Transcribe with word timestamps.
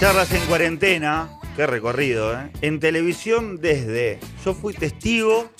Charlas 0.00 0.32
en 0.32 0.46
cuarentena, 0.46 1.28
qué 1.56 1.66
recorrido, 1.66 2.32
¿eh? 2.32 2.52
En 2.60 2.78
televisión 2.78 3.60
desde, 3.60 4.20
yo 4.44 4.54
fui 4.54 4.72
testigo, 4.72 5.50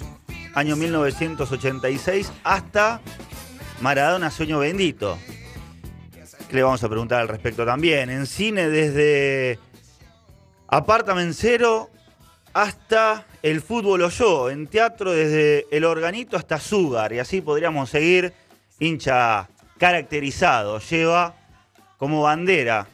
año 0.55 0.77
1986, 0.77 2.33
hasta 2.45 3.01
Maradona 3.81 4.31
Sueño 4.31 4.61
Bendito. 4.61 5.19
¿Qué 6.49 6.55
le 6.55 6.63
vamos 6.63 6.85
a 6.85 6.89
preguntar 6.89 7.21
al 7.21 7.27
respecto 7.27 7.67
también? 7.67 8.11
En 8.11 8.27
cine 8.27 8.69
desde 8.69 9.59
Apartament 10.69 11.35
Cero 11.35 11.91
hasta 12.55 13.27
El 13.43 13.61
Fútbol 13.61 14.03
o 14.03 14.09
Yo. 14.09 14.51
En 14.51 14.69
teatro 14.69 15.11
desde 15.11 15.67
El 15.73 15.85
Organito 15.85 16.37
hasta 16.37 16.61
Sugar. 16.61 17.13
Y 17.13 17.19
así 17.19 17.41
podríamos 17.41 17.91
seguir. 17.91 18.33
Hincha 18.79 19.49
caracterizado. 19.79 20.79
Lleva 20.79 21.35
como 21.99 22.23
bandera 22.23 22.87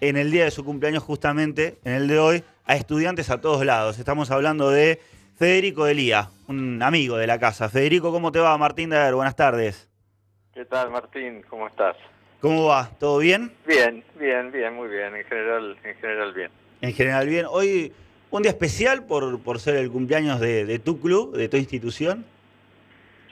en 0.00 0.16
el 0.16 0.30
día 0.30 0.44
de 0.44 0.50
su 0.50 0.64
cumpleaños 0.64 1.02
justamente, 1.02 1.78
en 1.84 1.92
el 1.92 2.08
de 2.08 2.18
hoy, 2.18 2.44
a 2.64 2.76
estudiantes 2.76 3.30
a 3.30 3.40
todos 3.40 3.64
lados. 3.64 3.98
Estamos 3.98 4.30
hablando 4.30 4.70
de 4.70 5.00
Federico 5.36 5.86
Elía, 5.86 6.30
un 6.48 6.82
amigo 6.82 7.16
de 7.16 7.26
la 7.26 7.38
casa. 7.38 7.68
Federico, 7.68 8.10
¿cómo 8.10 8.32
te 8.32 8.38
va? 8.38 8.56
Martín 8.56 8.90
Daer, 8.90 9.14
buenas 9.14 9.36
tardes. 9.36 9.88
¿Qué 10.54 10.64
tal, 10.64 10.90
Martín? 10.90 11.42
¿Cómo 11.48 11.66
estás? 11.68 11.96
¿Cómo 12.40 12.66
va? 12.66 12.90
¿Todo 12.98 13.18
bien? 13.18 13.52
Bien, 13.66 14.02
bien, 14.18 14.50
bien, 14.50 14.74
muy 14.74 14.88
bien. 14.88 15.14
En 15.14 15.24
general, 15.24 15.76
en 15.84 15.94
general 15.96 16.32
bien. 16.32 16.50
En 16.80 16.92
general 16.94 17.28
bien. 17.28 17.46
Hoy 17.48 17.92
un 18.30 18.42
día 18.42 18.52
especial 18.52 19.04
por, 19.04 19.40
por 19.42 19.60
ser 19.60 19.76
el 19.76 19.90
cumpleaños 19.90 20.40
de, 20.40 20.64
de 20.64 20.78
tu 20.78 21.00
club, 21.00 21.36
de 21.36 21.48
tu 21.48 21.58
institución. 21.58 22.24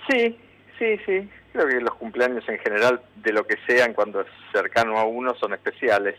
Sí, 0.08 0.36
sí, 0.78 0.96
sí. 1.06 1.28
Creo 1.52 1.66
que 1.66 1.80
los 1.80 1.94
cumpleaños 1.94 2.46
en 2.48 2.58
general, 2.58 3.00
de 3.16 3.32
lo 3.32 3.46
que 3.46 3.56
sean, 3.66 3.94
cuando 3.94 4.20
es 4.20 4.26
cercano 4.52 4.98
a 4.98 5.04
uno, 5.04 5.34
son 5.34 5.54
especiales. 5.54 6.16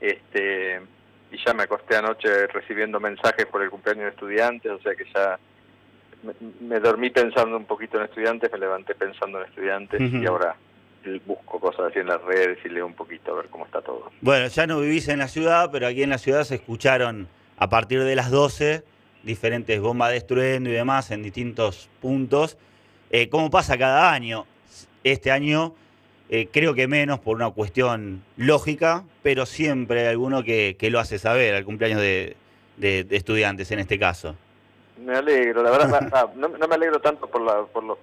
Este, 0.00 0.80
y 1.32 1.44
ya 1.44 1.54
me 1.54 1.64
acosté 1.64 1.96
anoche 1.96 2.46
recibiendo 2.48 3.00
mensajes 3.00 3.46
por 3.46 3.62
el 3.62 3.70
cumpleaños 3.70 4.04
de 4.04 4.10
estudiantes, 4.10 4.72
o 4.72 4.78
sea 4.80 4.94
que 4.94 5.04
ya 5.14 5.38
me, 6.22 6.32
me 6.60 6.80
dormí 6.80 7.10
pensando 7.10 7.56
un 7.56 7.64
poquito 7.64 7.98
en 7.98 8.04
estudiantes, 8.04 8.50
me 8.52 8.58
levanté 8.58 8.94
pensando 8.94 9.40
en 9.40 9.46
estudiantes 9.46 10.00
y 10.00 10.26
ahora 10.26 10.56
busco 11.26 11.60
cosas 11.60 11.90
así 11.90 12.00
en 12.00 12.06
las 12.08 12.22
redes 12.22 12.58
y 12.64 12.68
leo 12.68 12.86
un 12.86 12.94
poquito 12.94 13.32
a 13.32 13.36
ver 13.36 13.46
cómo 13.46 13.64
está 13.64 13.80
todo. 13.80 14.10
Bueno, 14.20 14.46
ya 14.48 14.66
no 14.66 14.80
vivís 14.80 15.08
en 15.08 15.20
la 15.20 15.28
ciudad, 15.28 15.70
pero 15.70 15.86
aquí 15.86 16.02
en 16.02 16.10
la 16.10 16.18
ciudad 16.18 16.44
se 16.44 16.56
escucharon 16.56 17.28
a 17.56 17.68
partir 17.68 18.02
de 18.02 18.16
las 18.16 18.30
12 18.30 18.82
diferentes 19.22 19.80
bombas 19.80 20.10
de 20.10 20.18
estruendo 20.18 20.70
y 20.70 20.72
demás 20.72 21.10
en 21.10 21.22
distintos 21.22 21.88
puntos. 22.00 22.58
Eh, 23.10 23.28
¿Cómo 23.28 23.50
pasa 23.50 23.78
cada 23.78 24.12
año? 24.12 24.46
Este 25.04 25.30
año 25.30 25.74
eh, 26.28 26.48
creo 26.52 26.74
que 26.74 26.88
menos 26.88 27.20
por 27.20 27.36
una 27.36 27.50
cuestión 27.50 28.22
lógica, 28.36 29.04
pero 29.22 29.46
siempre 29.46 30.00
hay 30.02 30.06
alguno 30.08 30.42
que, 30.42 30.76
que 30.78 30.90
lo 30.90 30.98
hace 30.98 31.18
saber 31.18 31.54
al 31.54 31.64
cumpleaños 31.64 32.00
de, 32.00 32.36
de- 32.76 33.04
de 33.04 33.16
estudiantes 33.16 33.70
en 33.70 33.78
este 33.78 33.98
caso. 33.98 34.34
Me 35.04 35.14
alegro, 35.16 35.62
la 35.62 35.70
verdad, 35.70 36.08
ah, 36.12 36.26
no, 36.36 36.48
no 36.48 36.68
me 36.68 36.74
alegro 36.74 37.00
tanto 37.00 37.26
por, 37.28 37.42
la, 37.42 37.62
por 37.64 37.84
los, 37.84 37.98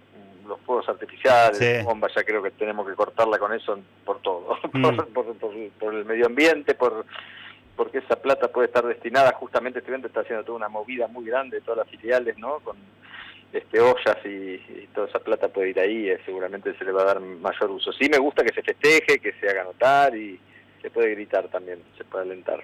los 0.48 0.60
fuegos 0.62 0.88
artificiales, 0.88 1.58
Sí. 1.58 1.84
bombas, 1.84 2.14
ya 2.16 2.24
creo 2.24 2.42
que 2.44 2.52
tenemos 2.52 2.88
que 2.88 2.94
cortarla 2.96 3.38
con 3.40 3.54
eso 3.54 3.78
por 4.06 4.22
todo, 4.22 4.58
Mm. 4.74 4.82
por, 4.82 5.08
por- 5.10 5.36
por- 5.36 5.70
por 5.80 5.94
el 5.94 6.06
medio 6.06 6.26
ambiente, 6.28 6.76
por 6.76 7.06
porque 7.76 7.98
esa 7.98 8.16
plata 8.16 8.50
puede 8.50 8.68
estar 8.68 8.86
destinada, 8.86 9.32
justamente 9.34 9.80
estudiante 9.80 10.06
está 10.08 10.20
haciendo 10.20 10.44
toda 10.46 10.58
una 10.58 10.70
movida 10.70 11.08
muy 11.08 11.26
grande, 11.26 11.60
todas 11.62 11.80
las 11.80 11.90
filiales, 11.90 12.38
¿no? 12.38 12.60
Con 12.60 12.78
este 13.54 13.80
ollas 13.80 14.18
y, 14.26 14.56
y 14.56 14.90
toda 14.94 15.08
esa 15.08 15.20
plata 15.20 15.48
puede 15.48 15.70
ir 15.70 15.80
ahí, 15.80 16.10
eh, 16.10 16.20
seguramente 16.26 16.76
se 16.78 16.84
le 16.84 16.92
va 16.92 17.04
a 17.04 17.06
dar 17.06 17.20
mayor 17.20 17.72
uso. 17.72 17.92
Sí 17.94 18.10
me 18.10 18.18
gusta 18.18 18.44
que 18.44 18.54
se 18.54 18.64
festeje, 18.64 19.20
que 19.20 19.34
se 19.34 19.50
haga 19.50 19.64
notar 19.64 20.16
y 20.16 20.40
se 20.82 20.90
puede 20.90 21.12
gritar 21.12 21.48
también, 21.50 21.80
se 21.98 22.04
puede 22.04 22.26
alentar. 22.26 22.64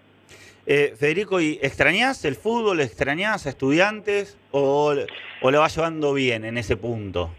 Eh, 0.66 0.94
Federico, 0.98 1.40
¿y 1.40 1.59
extrañás 1.62 2.26
el 2.26 2.36
fútbol? 2.36 2.81
¿Extrañás 2.81 3.46
a 3.46 3.50
estudiantes? 3.50 4.38
¿O, 4.52 4.94
o 5.42 5.52
lo 5.52 5.59
vas 5.59 5.76
llevando 5.76 6.14
bien 6.14 6.46
en 6.46 6.58
ese 6.58 6.76
punto? 6.76 7.31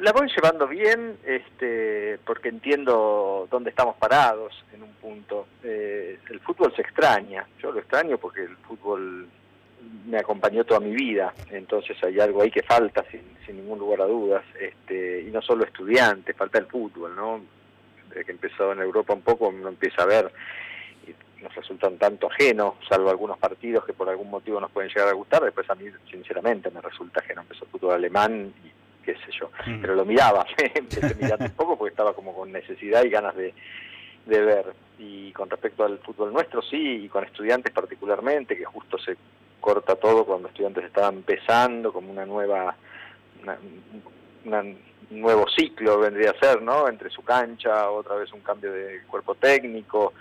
La 0.00 0.10
voy 0.12 0.26
llevando 0.34 0.66
bien, 0.66 1.18
este, 1.26 2.18
porque 2.24 2.48
entiendo 2.48 3.46
dónde 3.50 3.68
estamos 3.68 3.94
parados 3.96 4.64
en 4.72 4.82
un 4.82 4.92
punto. 4.94 5.46
Eh, 5.62 6.18
el 6.30 6.40
fútbol 6.40 6.74
se 6.74 6.80
extraña, 6.80 7.46
yo 7.60 7.72
lo 7.72 7.80
extraño 7.80 8.16
porque 8.16 8.44
el 8.44 8.56
fútbol 8.56 9.28
me 10.06 10.18
acompañó 10.18 10.64
toda 10.64 10.80
mi 10.80 10.94
vida, 10.94 11.34
entonces 11.50 11.96
hay 12.02 12.18
algo 12.20 12.42
ahí 12.42 12.50
que 12.50 12.62
falta 12.62 13.04
sin, 13.10 13.22
sin 13.44 13.56
ningún 13.56 13.78
lugar 13.78 14.02
a 14.02 14.06
dudas, 14.06 14.44
este, 14.60 15.22
y 15.22 15.30
no 15.30 15.42
solo 15.42 15.64
estudiantes, 15.64 16.36
falta 16.36 16.58
el 16.58 16.66
fútbol, 16.66 17.14
¿no? 17.14 17.40
Desde 18.08 18.24
que 18.24 18.32
empezó 18.32 18.72
en 18.72 18.80
Europa 18.80 19.14
un 19.14 19.22
poco 19.22 19.48
uno 19.48 19.68
empieza 19.68 20.02
a 20.02 20.06
ver 20.06 20.32
y 21.06 21.42
nos 21.42 21.54
resulta 21.54 21.88
un 21.88 21.98
tanto 21.98 22.28
ajeno, 22.30 22.76
salvo 22.88 23.10
algunos 23.10 23.38
partidos 23.38 23.84
que 23.84 23.92
por 23.92 24.08
algún 24.08 24.30
motivo 24.30 24.60
nos 24.60 24.70
pueden 24.70 24.90
llegar 24.90 25.08
a 25.08 25.12
gustar, 25.12 25.42
después 25.42 25.68
a 25.68 25.74
mí 25.74 25.86
sinceramente 26.10 26.70
me 26.70 26.80
resulta 26.80 27.20
ajeno, 27.20 27.42
empezó 27.42 27.64
el 27.64 27.70
fútbol 27.70 27.94
alemán 27.94 28.52
y 28.64 29.04
qué 29.04 29.14
sé 29.14 29.30
yo 29.38 29.50
Mm. 29.66 29.80
pero 29.80 29.94
lo 29.94 30.04
miraba, 30.04 30.46
empecé 30.74 31.14
mirando 31.16 31.44
un 31.44 31.52
poco 31.52 31.76
porque 31.76 31.90
estaba 31.90 32.14
como 32.14 32.34
con 32.34 32.52
necesidad 32.52 33.04
y 33.04 33.10
ganas 33.10 33.34
de, 33.36 33.52
de 34.26 34.40
ver. 34.40 34.66
Y 34.98 35.32
con 35.32 35.50
respecto 35.50 35.84
al 35.84 35.98
fútbol 35.98 36.32
nuestro, 36.32 36.62
sí, 36.62 37.04
y 37.04 37.08
con 37.08 37.24
estudiantes 37.24 37.72
particularmente, 37.72 38.56
que 38.56 38.64
justo 38.64 38.98
se 38.98 39.16
corta 39.66 39.96
todo 39.96 40.24
cuando 40.24 40.46
estudiantes 40.46 40.84
estaban 40.84 41.16
empezando, 41.16 41.92
como 41.92 42.12
una 42.12 42.24
nueva, 42.24 42.76
un 44.44 44.78
nuevo 45.10 45.44
ciclo 45.48 45.98
vendría 45.98 46.30
a 46.30 46.38
ser, 46.38 46.62
¿no? 46.62 46.88
Entre 46.88 47.10
su 47.10 47.24
cancha, 47.24 47.90
otra 47.90 48.14
vez 48.14 48.32
un 48.32 48.42
cambio 48.42 48.72
de 48.72 49.02
cuerpo 49.10 49.34
técnico, 49.34 50.12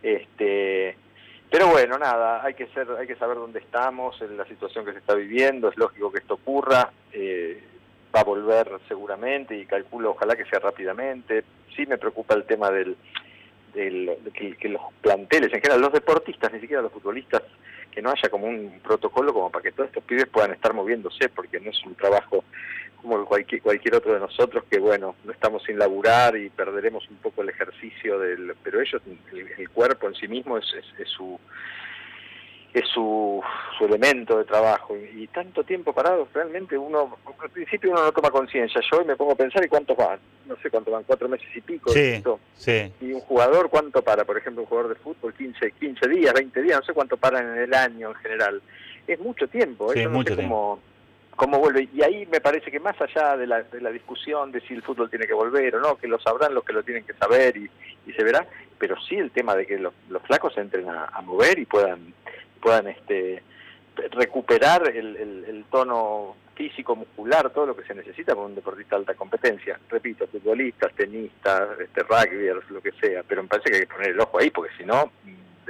este 0.00 0.96
pero 1.50 1.66
bueno, 1.66 1.98
nada, 1.98 2.44
hay 2.44 2.54
que 2.54 2.68
ser, 2.68 2.88
hay 2.92 3.08
que 3.08 3.16
saber 3.16 3.38
dónde 3.38 3.58
estamos, 3.58 4.22
en 4.22 4.36
la 4.36 4.46
situación 4.46 4.84
que 4.84 4.92
se 4.92 4.98
está 4.98 5.14
viviendo, 5.14 5.68
es 5.68 5.76
lógico 5.76 6.12
que 6.12 6.20
esto 6.20 6.34
ocurra, 6.34 6.92
eh, 7.12 7.60
va 8.14 8.20
a 8.20 8.24
volver 8.24 8.70
seguramente 8.86 9.56
y 9.56 9.66
calculo 9.66 10.12
ojalá 10.12 10.36
que 10.36 10.44
sea 10.44 10.60
rápidamente. 10.60 11.42
Sí 11.74 11.86
me 11.86 11.98
preocupa 11.98 12.34
el 12.34 12.44
tema 12.44 12.70
del, 12.70 12.96
que, 13.72 14.56
que 14.58 14.68
los 14.68 14.82
planteles, 15.00 15.52
en 15.52 15.60
general 15.60 15.80
los 15.80 15.92
deportistas, 15.92 16.52
ni 16.52 16.60
siquiera 16.60 16.82
los 16.82 16.92
futbolistas, 16.92 17.42
que 17.90 18.02
no 18.02 18.10
haya 18.10 18.28
como 18.30 18.46
un 18.46 18.80
protocolo 18.82 19.32
como 19.32 19.50
para 19.50 19.62
que 19.62 19.72
todos 19.72 19.88
estos 19.88 20.04
pibes 20.04 20.26
puedan 20.26 20.52
estar 20.52 20.72
moviéndose, 20.72 21.28
porque 21.28 21.60
no 21.60 21.70
es 21.70 21.84
un 21.84 21.94
trabajo 21.94 22.44
como 23.00 23.24
cualquier, 23.24 23.60
cualquier 23.60 23.96
otro 23.96 24.14
de 24.14 24.20
nosotros, 24.20 24.64
que 24.70 24.78
bueno, 24.78 25.16
no 25.24 25.32
estamos 25.32 25.62
sin 25.64 25.78
laburar 25.78 26.36
y 26.36 26.50
perderemos 26.50 27.08
un 27.10 27.16
poco 27.16 27.42
el 27.42 27.48
ejercicio 27.48 28.18
del... 28.18 28.54
Pero 28.62 28.80
ellos, 28.80 29.02
el, 29.32 29.48
el 29.58 29.70
cuerpo 29.70 30.06
en 30.06 30.14
sí 30.14 30.28
mismo 30.28 30.56
es, 30.56 30.64
es 30.98 31.08
su 31.08 31.38
es 32.74 32.88
su, 32.88 33.42
su 33.76 33.84
elemento 33.84 34.38
de 34.38 34.44
trabajo. 34.44 34.96
Y, 34.96 35.24
y 35.24 35.26
tanto 35.28 35.62
tiempo 35.64 35.92
parado 35.92 36.26
realmente 36.32 36.76
uno 36.78 37.16
al 37.40 37.50
principio 37.50 37.90
uno 37.90 38.02
no 38.02 38.12
toma 38.12 38.30
conciencia. 38.30 38.80
Yo 38.90 38.98
hoy 38.98 39.04
me 39.04 39.16
pongo 39.16 39.32
a 39.32 39.36
pensar 39.36 39.64
y 39.64 39.68
cuántos 39.68 39.96
van. 39.96 40.18
No 40.46 40.56
sé 40.56 40.70
cuánto 40.70 40.90
van 40.90 41.04
cuatro 41.04 41.28
meses 41.28 41.46
y 41.54 41.60
pico 41.60 41.90
Sí, 41.90 42.22
y 43.00 43.12
un 43.12 43.20
jugador 43.20 43.68
cuánto 43.68 44.02
para 44.02 44.24
por 44.24 44.36
ejemplo 44.38 44.62
un 44.62 44.68
jugador 44.68 44.94
de 44.94 45.00
fútbol 45.00 45.34
15 45.34 45.72
15 45.72 46.08
días 46.08 46.34
20 46.34 46.62
días 46.62 46.80
no 46.80 46.84
sé 46.84 46.92
cuánto 46.92 47.16
paran 47.16 47.56
en 47.56 47.62
el 47.64 47.74
año 47.74 48.08
en 48.08 48.14
general. 48.16 48.62
Es 49.06 49.18
mucho 49.20 49.46
tiempo 49.48 49.92
Sí, 49.92 50.00
eso 50.00 50.08
es 50.08 50.12
no 50.12 50.18
mucho 50.18 50.34
sé 50.34 50.42
cómo 50.42 50.80
cómo 51.36 51.58
vuelve. 51.58 51.88
Y 51.94 52.02
ahí 52.02 52.26
me 52.26 52.40
parece 52.40 52.70
que 52.70 52.78
más 52.80 52.94
allá 53.00 53.36
de 53.36 53.46
la, 53.46 53.62
de 53.62 53.80
la 53.80 53.90
discusión 53.90 54.52
de 54.52 54.60
si 54.60 54.74
el 54.74 54.82
fútbol 54.82 55.10
tiene 55.10 55.26
que 55.26 55.32
volver 55.34 55.76
o 55.76 55.80
no 55.80 55.96
que 55.96 56.08
lo 56.08 56.18
sabrán 56.20 56.54
los 56.54 56.64
que 56.64 56.72
lo 56.72 56.82
tienen 56.82 57.04
que 57.04 57.14
saber 57.14 57.56
y, 57.56 57.70
y 58.06 58.12
se 58.12 58.22
verá 58.22 58.46
pero 58.78 58.96
sí 59.00 59.14
el 59.16 59.30
tema 59.30 59.54
de 59.54 59.64
que 59.64 59.78
los, 59.78 59.94
los 60.08 60.22
flacos 60.22 60.56
entren 60.58 60.88
a, 60.88 61.04
a 61.04 61.22
mover 61.22 61.58
y 61.58 61.66
puedan 61.66 62.12
puedan 62.62 62.86
este 62.88 63.42
recuperar 64.12 64.88
el, 64.88 65.16
el, 65.16 65.64
tono 65.70 66.36
físico, 66.54 66.96
muscular, 66.96 67.50
todo 67.50 67.66
lo 67.66 67.76
que 67.76 67.84
se 67.84 67.94
necesita 67.94 68.34
para 68.34 68.46
un 68.46 68.54
deportista 68.54 68.96
de 68.96 69.00
alta 69.00 69.14
competencia. 69.14 69.78
Repito, 69.90 70.26
futbolistas, 70.26 70.94
tenistas, 70.94 71.78
este, 71.78 72.02
rugbyers, 72.02 72.70
lo 72.70 72.80
que 72.80 72.92
sea, 72.92 73.22
pero 73.22 73.42
me 73.42 73.48
parece 73.48 73.70
que 73.70 73.76
hay 73.76 73.82
que 73.82 73.92
poner 73.92 74.10
el 74.10 74.20
ojo 74.20 74.38
ahí 74.38 74.50
porque 74.50 74.72
si 74.78 74.84
no, 74.84 75.10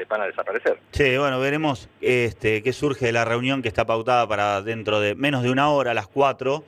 van 0.09 0.23
a 0.23 0.27
desaparecer. 0.27 0.79
Sí, 0.93 1.17
bueno, 1.17 1.41
veremos 1.41 1.89
este, 2.01 2.63
qué 2.63 2.73
surge 2.73 3.07
de 3.07 3.13
la 3.13 3.25
reunión 3.25 3.63
que 3.63 3.69
está 3.69 3.85
pautada 3.85 4.27
para 4.27 4.63
dentro 4.63 5.01
de 5.01 5.15
menos 5.15 5.43
de 5.43 5.51
una 5.51 5.71
hora, 5.71 5.93
a 5.93 5.95
las 5.95 6.07
4. 6.09 6.65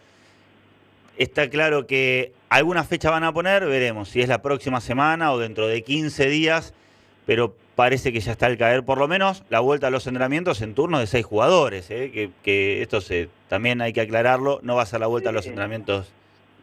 Está 1.17 1.49
claro 1.49 1.87
que 1.87 2.33
alguna 2.49 2.85
fecha 2.85 3.11
van 3.11 3.25
a 3.25 3.33
poner, 3.33 3.65
veremos 3.67 4.09
si 4.09 4.21
es 4.21 4.29
la 4.29 4.43
próxima 4.43 4.81
semana 4.81 5.33
o 5.33 5.39
dentro 5.39 5.69
de 5.69 5.83
15 5.83 6.29
días, 6.29 6.75
pero 7.27 7.55
parece 7.75 8.13
que 8.13 8.21
ya 8.21 8.33
está 8.33 8.47
al 8.47 8.57
caer 8.59 8.85
por 8.85 8.99
lo 8.99 9.09
menos 9.09 9.43
la 9.51 9.61
vuelta 9.61 9.89
a 9.89 9.91
los 9.91 10.07
entrenamientos 10.07 10.63
en 10.63 10.75
turnos 10.75 11.01
de 11.01 11.07
seis 11.07 11.25
jugadores, 11.27 11.91
¿eh? 11.91 12.11
que, 12.13 12.31
que 12.43 12.83
esto 12.83 13.01
se, 13.01 13.29
también 13.49 13.81
hay 13.81 13.93
que 13.93 14.01
aclararlo, 14.03 14.61
no 14.63 14.77
va 14.77 14.83
a 14.83 14.87
ser 14.87 15.01
la 15.01 15.07
vuelta 15.07 15.31
a 15.31 15.33
los 15.33 15.47
entrenamientos 15.47 16.13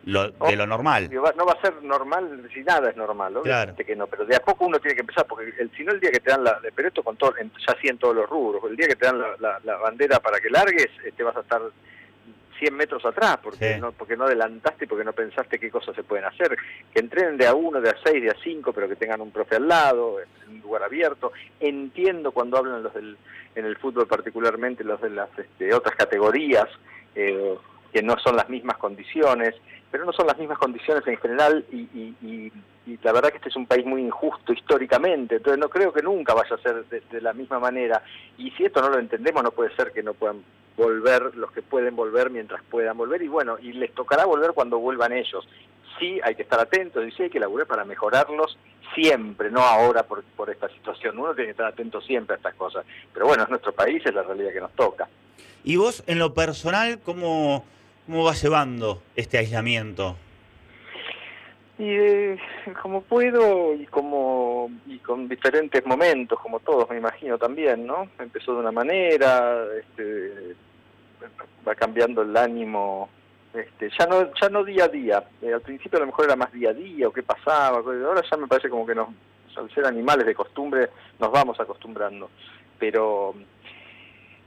lo- 0.06 0.32
de 0.32 0.56
lo 0.56 0.66
normal. 0.66 1.10
No 1.12 1.22
va 1.46 1.54
a 1.54 1.62
ser 1.62 1.74
normal 1.84 2.50
si 2.54 2.62
nada 2.64 2.90
es 2.90 2.96
normal, 2.98 3.38
obviamente 3.38 3.84
Claro. 3.84 3.88
que 3.88 3.96
no, 3.96 4.08
pero 4.08 4.26
de 4.26 4.36
a 4.36 4.40
poco 4.40 4.66
uno 4.66 4.80
tiene 4.80 4.96
que 4.96 5.02
empezar, 5.02 5.26
porque 5.28 5.54
el, 5.60 5.70
si 5.78 5.84
no 5.84 5.92
el 5.92 6.00
día 6.00 6.12
que 6.12 6.20
te 6.20 6.32
dan 6.32 6.44
la, 6.44 6.60
pero 6.76 6.88
esto 6.88 7.04
con 7.04 7.18
todo, 7.18 7.34
ya 7.38 7.76
sí 7.80 7.88
en 7.88 7.98
todos 8.00 8.16
los 8.16 8.28
rubros, 8.30 8.64
el 8.70 8.76
día 8.78 8.88
que 8.88 8.96
te 8.96 9.06
dan 9.06 9.20
la, 9.20 9.36
la- 9.40 9.60
la 9.64 9.76
bandera 9.78 10.20
para 10.20 10.40
que 10.40 10.50
largues, 10.50 10.90
eh, 11.06 11.12
te 11.16 11.24
vas 11.24 11.36
a 11.38 11.42
estar 11.42 11.62
100 12.62 12.76
metros 12.76 13.04
atrás, 13.04 13.40
porque, 13.42 13.80
no, 13.80 13.92
porque 13.92 14.16
no 14.16 14.26
adelantaste, 14.26 14.86
porque 14.86 15.04
no 15.04 15.14
pensaste 15.14 15.58
qué 15.58 15.72
cosas 15.72 15.96
se 15.96 16.04
pueden 16.04 16.26
hacer. 16.26 16.56
Que 16.94 17.00
entrenen 17.00 17.36
de 17.36 17.48
a 17.48 17.56
uno, 17.56 17.82
de 17.82 17.90
a 17.90 17.96
seis, 18.04 18.22
de 18.22 18.30
a 18.30 18.36
cinco, 18.44 18.72
pero 18.72 18.88
que 18.88 18.96
tengan 18.96 19.20
un 19.20 19.32
profe 19.32 19.56
al 19.56 19.68
lado, 19.68 20.20
en 20.20 20.52
un 20.52 20.62
lugar 20.62 20.84
abierto. 20.84 21.32
Entiendo 21.60 22.32
cuando 22.32 22.58
hablan 22.58 22.84
los 22.84 22.94
del, 22.94 23.18
en 23.56 23.66
el 23.66 23.78
fútbol 23.78 24.06
particularmente 24.06 24.84
los 24.84 25.02
de 25.02 25.10
las 25.10 25.30
este, 25.40 25.74
otras 25.74 25.96
categorías, 25.96 26.68
eh, 27.16 27.56
que 27.92 28.04
no 28.04 28.16
son 28.20 28.36
las 28.36 28.48
mismas 28.48 28.78
condiciones, 28.78 29.56
pero 29.90 30.06
no 30.06 30.14
son 30.14 30.28
las 30.28 30.38
mismas 30.38 30.60
condiciones 30.60 31.06
en 31.08 31.18
general 31.18 31.66
y, 31.72 31.80
y, 32.22 32.52
la 33.04 33.14
verdad 33.14 33.30
que 33.30 33.38
este 33.38 33.50
es 33.50 33.56
un 33.56 33.66
país 33.66 33.86
muy 33.86 34.02
injusto 34.02 34.54
históricamente, 34.54 35.38
entonces 35.38 35.60
no 35.60 35.70
creo 35.70 35.94
que 35.94 36.02
nunca 36.02 36.34
vaya 36.34 36.56
a 36.56 36.62
ser 36.62 36.86
de, 36.86 37.22
la 37.22 37.34
misma 37.34 37.58
manera 37.58 38.04
y 38.38 38.52
si 38.52 38.66
esto 38.66 38.82
no 38.82 38.90
lo 38.90 39.00
entendemos 39.00 39.42
no 39.44 39.52
puede 39.52 39.74
ser 39.76 39.92
que 39.92 40.04
no 40.04 40.14
puedan 40.14 40.44
volver 40.78 41.36
los 41.36 41.52
que 41.52 41.62
pueden 41.62 41.96
volver 41.96 42.30
mientras 42.30 42.62
puedan 42.64 42.98
volver 42.98 43.22
y 43.22 43.28
bueno, 43.28 43.58
y 43.60 43.74
les 43.74 43.94
tocará 43.94 44.26
volver 44.26 44.52
cuando 44.54 44.80
vuelvan 44.80 45.12
ellos. 45.12 45.48
Sí 46.00 46.20
hay 46.24 46.36
que 46.36 46.44
estar 46.44 46.60
atentos 46.60 47.06
y 47.06 47.12
sí 47.12 47.24
hay 47.24 47.30
que 47.30 47.40
laburar 47.40 47.68
para 47.68 47.86
mejorarlos 47.86 48.58
siempre, 48.96 49.52
no 49.52 49.62
ahora 49.62 50.04
por, 50.04 50.24
por 50.24 50.50
esta 50.50 50.70
situación. 50.70 51.20
Uno 51.20 51.34
tiene 51.34 51.48
que 51.48 51.52
estar 51.52 51.68
atento 51.68 52.02
siempre 52.02 52.36
a 52.36 52.38
estas 52.38 52.56
cosas. 52.56 52.86
Pero 53.14 53.28
bueno, 53.28 53.44
es 53.44 53.50
nuestro 53.50 53.74
país, 53.74 54.02
es 54.06 54.14
la 54.14 54.24
realidad 54.24 54.52
que 54.54 54.62
nos 54.62 54.74
toca. 54.74 55.08
¿Y 55.64 55.76
vos 55.76 56.04
en 56.08 56.18
lo 56.18 56.34
personal 56.34 57.00
cómo 57.00 57.64
¿Cómo 58.12 58.24
va 58.24 58.34
llevando 58.34 59.02
este 59.16 59.38
aislamiento? 59.38 60.18
Y 61.82 61.90
eh, 61.90 62.38
como 62.80 63.02
puedo 63.02 63.74
y 63.74 63.88
como 63.88 64.70
y 64.86 65.00
con 65.00 65.28
diferentes 65.28 65.84
momentos, 65.84 66.40
como 66.40 66.60
todos 66.60 66.88
me 66.92 66.98
imagino 66.98 67.40
también, 67.40 67.88
¿no? 67.88 68.08
Empezó 68.20 68.54
de 68.54 68.60
una 68.60 68.72
manera, 68.72 69.66
este, 69.80 70.56
va 71.68 71.74
cambiando 71.74 72.22
el 72.22 72.38
ánimo, 72.38 73.10
este, 73.52 73.90
ya 73.98 74.06
no 74.06 74.32
ya 74.40 74.48
no 74.50 74.64
día 74.64 74.84
a 74.84 74.90
día. 74.90 75.24
Eh, 75.42 75.52
al 75.52 75.62
principio 75.62 75.98
a 75.98 76.02
lo 76.02 76.06
mejor 76.06 76.26
era 76.26 76.36
más 76.36 76.52
día 76.54 76.70
a 76.70 76.74
día 76.74 77.08
o 77.08 77.12
qué 77.12 77.24
pasaba, 77.24 77.78
ahora 77.78 78.22
ya 78.30 78.38
me 78.38 78.46
parece 78.46 78.70
como 78.70 78.86
que 78.86 78.94
nos, 78.94 79.10
al 79.56 79.74
ser 79.74 79.88
animales 79.88 80.28
de 80.28 80.36
costumbre 80.36 80.88
nos 81.20 81.32
vamos 81.32 81.60
acostumbrando, 81.60 82.30
pero 82.78 83.34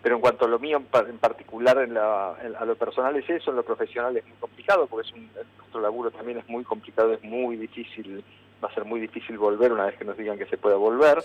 pero 0.04 0.16
en 0.16 0.20
cuanto 0.20 0.44
a 0.44 0.48
lo 0.48 0.58
mío 0.58 0.76
en 0.76 1.18
particular, 1.18 1.78
en 1.78 1.96
a 1.96 2.64
lo 2.66 2.76
personal 2.76 3.16
es 3.16 3.30
eso, 3.30 3.50
en 3.50 3.56
lo 3.56 3.62
profesional 3.62 4.14
es 4.14 4.26
muy 4.26 4.36
complicado, 4.36 4.86
porque 4.86 5.08
es 5.08 5.14
un, 5.14 5.30
nuestro 5.56 5.80
laburo 5.80 6.10
también 6.10 6.36
es 6.36 6.46
muy 6.46 6.62
complicado, 6.62 7.14
es 7.14 7.24
muy 7.24 7.56
difícil, 7.56 8.22
va 8.62 8.68
a 8.68 8.74
ser 8.74 8.84
muy 8.84 9.00
difícil 9.00 9.38
volver 9.38 9.72
una 9.72 9.86
vez 9.86 9.96
que 9.96 10.04
nos 10.04 10.18
digan 10.18 10.36
que 10.36 10.44
se 10.44 10.58
pueda 10.58 10.76
volver, 10.76 11.24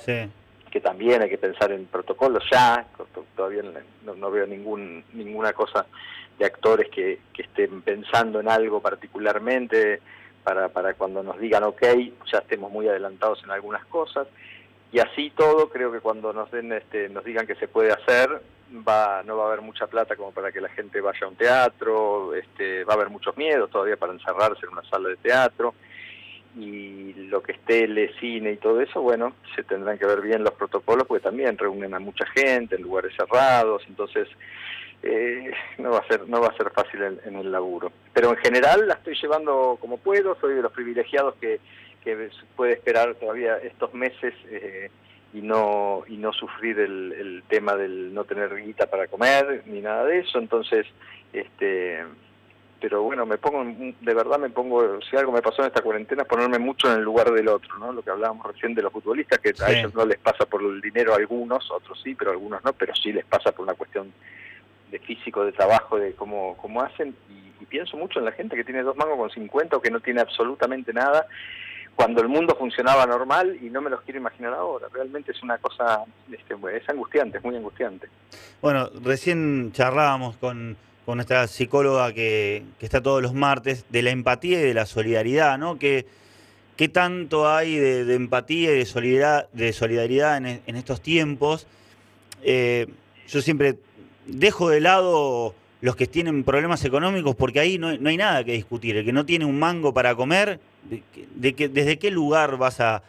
que 0.72 0.80
también 0.80 1.22
hay 1.22 1.30
que 1.30 1.38
pensar 1.38 1.74
en 1.74 1.88
protocolos 1.88 2.42
ya, 2.50 2.88
todavía 3.36 3.64
no, 4.06 4.32
veo 4.32 4.48
ningún 4.48 5.04
ninguna 5.12 5.52
cosa 5.52 5.86
de 6.38 6.46
actores 6.46 6.90
que, 6.90 7.20
que 7.34 7.42
estén 7.42 7.82
pensando 7.82 8.40
en 8.40 8.48
algo 8.48 8.80
particularmente 8.80 10.00
para, 10.42 10.70
para 10.70 10.94
cuando 10.94 11.22
nos 11.22 11.38
digan 11.38 11.64
ok, 11.64 11.84
ya 12.32 12.38
estemos 12.38 12.72
muy 12.72 12.88
adelantados 12.88 13.44
en 13.44 13.52
algunas 13.52 13.84
cosas. 13.88 14.30
Y 14.94 15.00
así 15.00 15.32
todo 15.32 15.70
creo 15.70 15.92
que 15.92 16.00
cuando 16.00 16.32
nos 16.32 16.50
den 16.50 16.72
este, 16.72 17.10
nos 17.10 17.26
digan 17.26 17.46
que 17.46 17.56
se 17.56 17.68
puede 17.68 17.92
hacer 17.92 18.42
va 18.88 19.24
no 19.24 19.38
va 19.38 19.46
a 19.46 19.48
haber 19.48 19.62
mucha 19.62 19.88
plata 19.88 20.16
como 20.16 20.32
para 20.32 20.52
que 20.52 20.62
la 20.62 20.70
gente 20.70 21.02
vaya 21.02 21.20
a 21.26 21.28
un 21.28 21.36
teatro 21.36 22.34
este 22.36 22.84
va 22.84 22.94
a 22.94 22.96
haber 22.96 23.10
muchos 23.10 23.36
miedos 23.38 23.70
todavía 23.70 23.98
para 23.98 24.14
encerrarse 24.14 24.66
en 24.66 24.74
una 24.74 24.84
sala 24.90 25.10
de 25.10 25.18
teatro. 25.18 25.74
Y 26.58 27.14
lo 27.30 27.44
que 27.44 27.52
esté 27.52 27.84
el 27.84 28.12
cine 28.20 28.54
y 28.54 28.58
todo 28.58 28.82
eso 28.82 29.02
bueno 29.02 29.34
se 29.56 29.64
tendrán 29.64 30.00
que 30.00 30.06
ver 30.06 30.22
bien 30.22 30.44
los 30.44 30.54
protocolos 30.54 31.08
porque 31.08 31.24
también 31.24 31.58
reúnen 31.58 31.94
a 31.94 32.00
mucha 32.00 32.26
gente 32.26 32.76
en 32.76 32.82
lugares 32.82 33.14
cerrados 33.16 33.84
entonces 33.88 34.28
eh, 35.04 35.52
no 35.78 35.92
va 35.92 36.00
a 36.00 36.08
ser 36.08 36.28
no 36.28 36.42
va 36.42 36.48
a 36.48 36.58
ser 36.58 36.72
fácil 36.72 37.04
en, 37.04 37.20
en 37.26 37.36
el 37.36 37.52
laburo. 37.52 37.92
Pero 38.14 38.32
en 38.32 38.38
general 38.38 38.88
la 38.88 38.96
estoy 38.96 39.16
llevando 39.22 39.78
como 39.80 39.98
puedo 39.98 40.36
soy 40.42 40.56
de 40.56 40.62
los 40.64 40.72
privilegiados 40.72 41.36
que 41.36 41.60
que 42.04 42.30
puede 42.56 42.74
esperar 42.74 43.16
todavía 43.16 43.58
estos 43.58 43.94
meses 43.94 44.34
eh, 44.50 44.90
y 45.34 45.42
no 45.42 46.04
y 46.08 46.18
no 46.18 46.34
sufrir 46.34 46.80
el, 46.80 47.14
el, 47.14 47.44
tema 47.48 47.76
del 47.76 48.14
no 48.14 48.24
tener 48.24 48.56
guita 48.56 48.88
para 48.88 49.08
comer 49.08 49.64
ni 49.68 49.82
nada 49.82 50.06
de 50.06 50.20
eso. 50.20 50.40
Entonces 50.40 50.88
este 51.34 52.04
pero 52.82 53.04
bueno 53.04 53.26
me 53.26 53.38
pongo 53.38 53.64
de 53.64 54.14
verdad 54.14 54.40
me 54.40 54.50
pongo 54.50 55.02
si 55.02 55.18
algo 55.18 55.32
me 55.32 55.42
pasó 55.42 55.62
en 55.62 55.68
esta 55.68 55.82
cuarentena 55.82 56.24
ponerme 56.24 56.60
mucho 56.60 56.90
en 56.90 57.00
el 57.00 57.04
lugar 57.04 57.30
del 57.32 57.50
otro 57.50 57.78
no 57.78 57.92
lo 57.92 58.02
que 58.02 58.10
hablábamos 58.10 58.48
recién 58.48 58.74
de 58.74 58.82
los 58.82 58.94
futbolistas 58.94 59.40
que 59.40 59.54
a 59.62 59.72
ellos 59.72 59.94
no 59.94 60.06
les 60.06 60.18
pasa 60.18 60.46
por 60.46 60.64
el 60.64 60.80
dinero 60.80 61.14
a 61.14 61.18
algunos 61.18 61.70
otros 61.70 62.00
sí 62.02 62.16
pero 62.16 62.32
algunos 62.32 62.64
no 62.64 62.72
pero 62.72 62.96
sí 62.96 63.12
les 63.12 63.26
pasa 63.26 63.52
por 63.52 63.66
una 63.66 63.74
cuestión 63.74 64.14
de 64.92 65.00
físico 65.00 65.46
de 65.46 65.52
trabajo 65.52 65.98
de 65.98 66.14
cómo 66.14 66.58
cómo 66.58 66.82
hacen. 66.82 67.16
Y, 67.30 67.64
y 67.64 67.66
pienso 67.66 67.98
mucho 67.98 68.20
en 68.20 68.26
la 68.26 68.32
gente 68.32 68.56
que 68.56 68.64
tiene 68.64 68.84
dos 68.84 68.96
mangos 68.96 69.18
con 69.18 69.30
50 69.30 69.78
o 69.78 69.82
que 69.82 69.92
no 69.92 70.00
tiene 70.00 70.22
absolutamente 70.22 70.94
nada 70.94 71.28
cuando 72.00 72.22
el 72.22 72.30
mundo 72.30 72.56
funcionaba 72.58 73.06
normal 73.06 73.58
y 73.62 73.70
no 73.70 73.82
me 73.82 73.90
los 73.90 74.00
quiero 74.04 74.22
imaginar 74.22 74.54
ahora. 74.54 74.88
Realmente 74.90 75.34
es 75.34 75.44
una 75.44 75.58
cosa, 75.58 76.06
este, 76.32 76.56
es 76.74 76.88
angustiante, 76.88 77.40
es 77.40 77.44
muy 77.44 77.58
angustiante. 77.58 78.08
Bueno, 78.62 78.90
recién 79.04 79.74
charlábamos 79.74 80.38
con, 80.38 80.78
con 81.06 81.18
nuestra 81.18 81.46
psicóloga 81.48 82.14
que, 82.14 82.64
que, 82.80 82.86
está 82.86 83.02
todos 83.02 83.22
los 83.22 83.34
martes 83.34 83.86
de 83.90 84.02
la 84.02 84.12
empatía 84.12 84.62
y 84.62 84.64
de 84.64 84.74
la 84.74 84.86
solidaridad, 84.86 85.58
¿no? 85.58 85.78
Que, 85.78 86.06
¿Qué 86.78 86.88
tanto 86.88 87.50
hay 87.50 87.76
de, 87.76 88.16
empatía 88.16 88.72
y 88.72 88.78
de 88.78 88.86
solidaridad, 88.86 89.50
de 89.52 89.74
solidaridad 89.74 90.38
en, 90.38 90.62
en 90.66 90.76
estos 90.78 91.02
tiempos? 91.02 91.68
Eh, 92.44 92.88
yo 93.28 93.42
siempre 93.42 93.76
dejo 94.26 94.70
de 94.70 94.80
lado 94.80 95.54
los 95.82 95.98
que 95.98 96.08
tienen 96.08 96.46
problemas 96.46 96.86
económicos 96.86 97.36
porque 97.36 97.60
ahí 97.60 97.78
no, 97.78 97.98
no 97.98 98.08
hay 98.08 98.16
nada 98.16 98.46
que 98.46 98.54
discutir. 98.54 98.96
El 98.96 99.04
que 99.04 99.12
no 99.12 99.26
tiene 99.26 99.44
un 99.44 99.60
mango 99.60 99.94
para 99.94 100.16
comer 100.16 100.62
de, 100.84 101.54
que, 101.54 101.70
desde 101.70 102.00
qué 102.00 102.12
lugar 102.12 102.58
vas 102.58 102.80
a, 102.80 103.02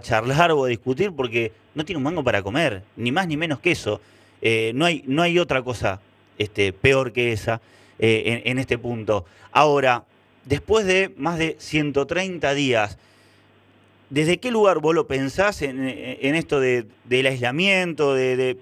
charlar 0.00 0.52
o 0.52 0.64
a 0.64 0.68
discutir, 0.68 1.12
porque 1.12 1.52
no 1.74 1.84
tiene 1.84 1.98
un 1.98 2.04
mango 2.04 2.24
para 2.24 2.42
comer, 2.42 2.82
ni 2.96 3.12
más 3.12 3.26
ni 3.26 3.36
menos 3.36 3.60
que 3.60 3.72
eso. 3.72 4.00
Eh, 4.40 4.72
no, 4.74 4.86
hay, 4.86 5.04
no 5.06 5.22
hay 5.22 5.38
otra 5.38 5.62
cosa 5.62 6.00
este, 6.38 6.72
peor 6.72 7.12
que 7.12 7.32
esa 7.32 7.60
eh, 7.98 8.42
en, 8.44 8.58
este 8.58 8.78
punto. 8.78 9.26
Ahora, 9.52 10.04
después 10.44 10.86
de 10.86 11.12
más 11.16 11.38
de 11.38 11.56
130 11.58 12.54
días, 12.54 12.96
¿desde 14.08 14.38
qué 14.38 14.50
lugar 14.50 14.78
vos 14.78 14.94
lo 14.94 15.06
pensás 15.06 15.60
en, 15.62 15.80
esto 15.80 16.60
de, 16.60 16.86
del 17.04 17.26
aislamiento, 17.26 18.14
de, 18.14 18.56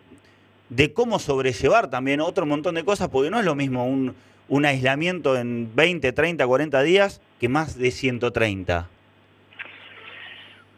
de, 0.71 0.93
cómo 0.93 1.19
sobrellevar 1.19 1.89
también 1.89 2.21
otro 2.21 2.47
montón 2.47 2.75
de 2.75 2.85
cosas? 2.85 3.09
Porque 3.09 3.31
no 3.31 3.39
es 3.39 3.45
lo 3.45 3.55
mismo 3.55 3.87
un, 3.87 4.15
un 4.49 4.65
aislamiento 4.65 5.37
en 5.37 5.75
20, 5.75 6.13
30, 6.13 6.47
40 6.47 6.83
días 6.83 7.21
que 7.41 7.49
más 7.49 7.79
de 7.79 7.91
130? 7.91 8.89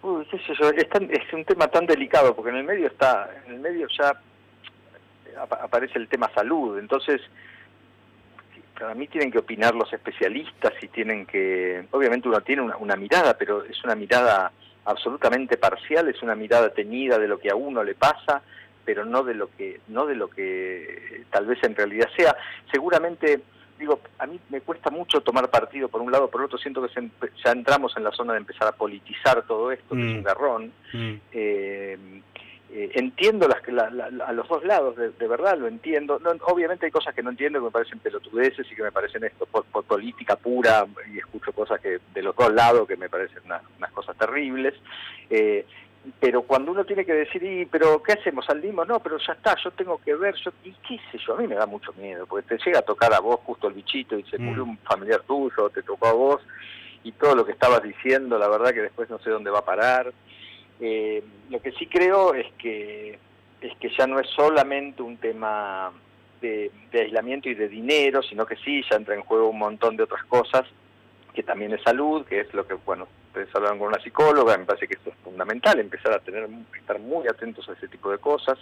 Uy, 0.02 0.26
sé 0.30 0.38
yo, 0.58 0.70
es, 0.70 0.86
es, 1.10 1.32
un 1.32 1.44
tema 1.44 1.68
tan 1.68 1.86
delicado 1.86 2.34
porque 2.34 2.50
en 2.50 2.56
el 2.56 2.64
medio 2.64 2.86
está, 2.86 3.28
en 3.46 3.54
el 3.54 3.60
medio 3.60 3.86
ya 3.98 4.18
aparece 5.38 5.98
el 5.98 6.08
tema 6.08 6.30
salud, 6.34 6.78
entonces 6.78 7.20
para 8.78 8.94
mí 8.94 9.08
tienen 9.08 9.30
que 9.30 9.38
opinar 9.38 9.74
los 9.74 9.92
especialistas 9.92 10.72
y 10.80 10.88
tienen 10.88 11.26
que, 11.26 11.84
obviamente 11.90 12.28
uno 12.28 12.40
tiene 12.40 12.62
una, 12.62 12.76
una 12.76 12.96
mirada, 12.96 13.36
pero 13.36 13.64
es 13.64 13.82
una 13.84 13.96
mirada 13.96 14.52
absolutamente 14.84 15.56
parcial, 15.56 16.08
es 16.08 16.22
una 16.22 16.34
mirada 16.34 16.70
teñida 16.70 17.18
de 17.18 17.28
lo 17.28 17.38
que 17.38 17.50
a 17.50 17.56
uno 17.56 17.82
le 17.82 17.94
pasa, 17.94 18.42
pero 18.84 19.04
no 19.04 19.22
de 19.22 19.34
lo 19.34 19.50
que 19.54 19.80
no 19.88 20.06
de 20.06 20.14
lo 20.14 20.30
que 20.30 21.24
tal 21.30 21.46
vez 21.46 21.62
en 21.62 21.76
realidad 21.76 22.08
sea. 22.16 22.34
Seguramente 22.72 23.40
digo, 23.78 24.00
a 24.18 24.26
mí 24.26 24.38
me 24.50 24.60
cuesta 24.60 24.90
mucho 24.90 25.20
tomar 25.20 25.48
partido 25.50 25.88
por 25.88 26.00
un 26.00 26.12
lado, 26.12 26.28
por 26.28 26.42
otro 26.42 26.58
siento 26.58 26.82
que 26.82 27.10
ya 27.44 27.52
entramos 27.52 27.96
en 27.96 28.04
la 28.04 28.12
zona 28.12 28.32
de 28.32 28.40
empezar 28.40 28.68
a 28.68 28.72
politizar 28.72 29.42
todo 29.46 29.70
esto, 29.72 29.94
que 29.94 30.00
es 30.00 30.14
un 30.14 30.20
mm. 30.20 30.24
garrón. 30.24 30.72
Mm. 30.92 31.14
Eh, 31.32 31.98
eh, 32.70 32.90
entiendo 32.96 33.48
las, 33.48 33.62
a 34.20 34.32
los 34.32 34.46
dos 34.46 34.62
lados, 34.62 34.94
de, 34.96 35.26
verdad 35.26 35.56
lo 35.56 35.68
entiendo. 35.68 36.20
obviamente 36.46 36.84
hay 36.84 36.92
cosas 36.92 37.14
que 37.14 37.22
no 37.22 37.30
entiendo 37.30 37.60
que 37.60 37.64
me 37.64 37.70
parecen 37.70 37.98
pelotudeces 37.98 38.70
y 38.70 38.74
que 38.74 38.82
me 38.82 38.92
parecen 38.92 39.24
esto 39.24 39.46
por, 39.46 39.64
política 39.84 40.36
pura 40.36 40.86
y 41.10 41.18
escucho 41.18 41.50
cosas 41.52 41.80
que 41.80 41.98
de 42.12 42.22
los 42.22 42.36
dos 42.36 42.52
lados 42.52 42.86
que 42.86 42.98
me 42.98 43.08
parecen 43.08 43.42
unas 43.44 43.92
cosas 43.92 44.16
terribles. 44.18 44.74
Eh, 45.30 45.64
pero 46.20 46.42
cuando 46.42 46.72
uno 46.72 46.84
tiene 46.84 47.04
que 47.04 47.12
decir, 47.12 47.42
y, 47.42 47.66
pero 47.66 48.02
¿qué 48.02 48.12
hacemos? 48.12 48.44
¿Salimos? 48.46 48.86
No, 48.86 49.00
pero 49.00 49.18
ya 49.18 49.32
está, 49.32 49.56
yo 49.62 49.70
tengo 49.72 50.00
que 50.04 50.14
ver, 50.14 50.34
yo, 50.36 50.50
y 50.64 50.72
qué 50.86 50.98
sé 51.10 51.18
yo, 51.18 51.34
a 51.34 51.38
mí 51.38 51.46
me 51.46 51.54
da 51.54 51.66
mucho 51.66 51.92
miedo, 51.94 52.26
porque 52.26 52.56
te 52.56 52.64
llega 52.64 52.80
a 52.80 52.82
tocar 52.82 53.12
a 53.12 53.20
vos 53.20 53.40
justo 53.44 53.68
el 53.68 53.74
bichito 53.74 54.18
y 54.18 54.22
se 54.24 54.38
mm. 54.38 54.42
murió 54.42 54.64
un 54.64 54.78
familiar 54.78 55.22
tuyo, 55.22 55.70
te 55.70 55.82
tocó 55.82 56.06
a 56.06 56.12
vos, 56.12 56.40
y 57.04 57.12
todo 57.12 57.34
lo 57.34 57.44
que 57.44 57.52
estabas 57.52 57.82
diciendo, 57.82 58.38
la 58.38 58.48
verdad 58.48 58.72
que 58.72 58.82
después 58.82 59.08
no 59.10 59.18
sé 59.18 59.30
dónde 59.30 59.50
va 59.50 59.60
a 59.60 59.64
parar. 59.64 60.12
Eh, 60.80 61.22
lo 61.50 61.60
que 61.60 61.72
sí 61.72 61.86
creo 61.86 62.34
es 62.34 62.46
que, 62.54 63.18
es 63.60 63.76
que 63.78 63.90
ya 63.96 64.06
no 64.06 64.20
es 64.20 64.28
solamente 64.30 65.02
un 65.02 65.16
tema 65.16 65.92
de, 66.40 66.70
de 66.92 67.00
aislamiento 67.00 67.48
y 67.48 67.54
de 67.54 67.68
dinero, 67.68 68.22
sino 68.22 68.46
que 68.46 68.56
sí, 68.56 68.82
ya 68.90 68.96
entra 68.96 69.14
en 69.14 69.22
juego 69.22 69.48
un 69.48 69.58
montón 69.58 69.96
de 69.96 70.04
otras 70.04 70.24
cosas, 70.24 70.64
que 71.34 71.42
también 71.42 71.72
es 71.72 71.82
salud, 71.82 72.24
que 72.26 72.40
es 72.40 72.52
lo 72.54 72.66
que, 72.66 72.74
bueno, 72.74 73.08
ustedes 73.38 73.54
hablaron 73.54 73.78
con 73.78 73.88
una 73.88 74.02
psicóloga, 74.02 74.56
me 74.56 74.64
parece 74.64 74.88
que 74.88 74.94
esto 74.94 75.10
es 75.10 75.16
fundamental, 75.22 75.78
empezar 75.78 76.12
a 76.12 76.18
tener 76.18 76.48
estar 76.78 76.98
muy 76.98 77.26
atentos 77.28 77.68
a 77.68 77.72
ese 77.72 77.88
tipo 77.88 78.10
de 78.10 78.18
cosas 78.18 78.58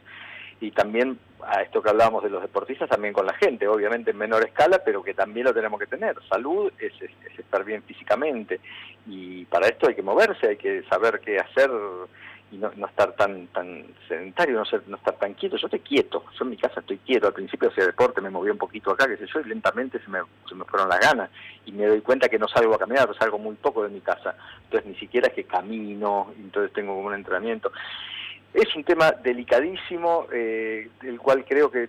y 0.61 0.71
también 0.71 1.19
a 1.43 1.63
esto 1.63 1.83
que 1.83 1.91
hablábamos 1.91 2.23
de 2.23 2.31
los 2.31 2.43
deportistas, 2.43 2.89
también 2.89 3.15
con 3.15 3.27
la 3.27 3.35
gente, 3.35 3.69
obviamente 3.69 4.11
en 4.11 4.19
menor 4.19 4.45
escala, 4.45 4.83
pero 4.85 5.03
que 5.03 5.15
también 5.15 5.47
lo 5.47 5.55
tenemos 5.55 5.79
que 5.81 5.87
tener. 5.87 6.17
Salud 6.29 6.73
es, 6.79 6.93
estar 7.39 7.65
bien 7.65 7.83
físicamente 7.85 8.61
y 9.07 9.45
para 9.47 9.69
esto 9.69 9.89
hay 9.89 9.95
que 9.95 10.03
moverse, 10.03 10.49
hay 10.49 10.57
que 10.57 10.83
saber 10.85 11.21
qué 11.21 11.39
hacer 11.39 11.71
y 12.53 12.59
no, 12.59 12.71
estar 12.71 13.13
tan 13.17 13.49
tan 13.49 13.85
sedentario, 14.09 14.57
no, 14.57 14.65
ser, 14.65 14.83
no 14.87 14.97
estar 14.97 15.17
tan 15.17 15.35
quieto. 15.35 15.57
Yo 15.57 15.67
estoy 15.67 15.81
quieto, 15.81 16.25
yo 16.39 16.45
en 16.45 16.51
mi 16.51 16.57
casa 16.57 16.81
estoy 16.81 16.99
quieto. 16.99 17.27
Al 17.27 17.33
principio 17.33 17.69
hacía 17.69 17.87
deporte, 17.87 18.21
me 18.21 18.31
moví 18.31 18.51
un 18.51 18.59
poquito 18.59 18.93
acá, 18.93 19.09
qué 19.09 19.17
sé 19.17 19.27
yo, 19.33 19.41
y 19.41 19.45
lentamente 19.45 20.01
se 20.01 20.09
me, 20.09 20.21
se 20.49 20.55
me 20.55 20.65
fueron 20.65 20.89
las 20.89 21.01
ganas 21.01 21.31
y 21.65 21.73
me 21.73 21.87
doy 21.87 22.01
cuenta 22.01 22.29
que 22.29 22.39
no 22.39 22.49
salgo 22.49 22.75
a 22.75 22.79
caminar, 22.79 23.09
salgo 23.19 23.39
muy 23.39 23.57
poco 23.57 23.83
de 23.83 23.89
mi 23.89 24.01
casa. 24.01 24.37
Entonces 24.65 24.91
ni 24.91 24.97
siquiera 24.97 25.29
es 25.29 25.35
que 25.35 25.45
camino, 25.45 26.33
entonces 26.39 26.73
tengo 26.73 26.95
como 26.95 27.09
un 27.09 27.15
entrenamiento. 27.15 27.73
Es 28.55 28.75
un 28.75 28.85
tema 28.85 29.13
delicadísimo, 29.13 30.27
eh, 30.33 30.89
el 31.03 31.19
cual 31.19 31.45
creo 31.45 31.71
que 31.71 31.89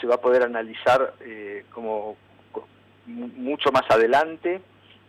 se 0.00 0.06
va 0.06 0.16
a 0.16 0.20
poder 0.20 0.42
analizar 0.42 1.14
eh, 1.20 1.64
como 1.72 2.16
mucho 3.06 3.70
más 3.72 3.82
adelante 3.90 4.60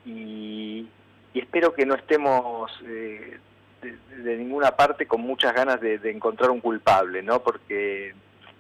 y, 0.06 0.88
espero 1.34 1.74
que 1.74 1.86
no 1.86 1.96
estemos 1.96 2.72
eh, 2.86 3.40
de, 3.82 4.38
ninguna 4.38 4.72
parte 4.72 5.06
con 5.06 5.22
muchas 5.22 5.54
ganas 5.54 5.80
de, 5.82 6.00
encontrar 6.10 6.52
un 6.52 6.62
culpable, 6.62 7.22
¿no? 7.24 7.42
Porque 7.42 8.14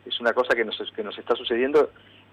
es 0.05 0.19
una 0.19 0.33
cosa 0.33 0.55
que 0.55 0.65
nos, 0.65 0.77
que 0.95 1.03
nos 1.03 1.17
está 1.17 1.35
sucediendo 1.35 1.91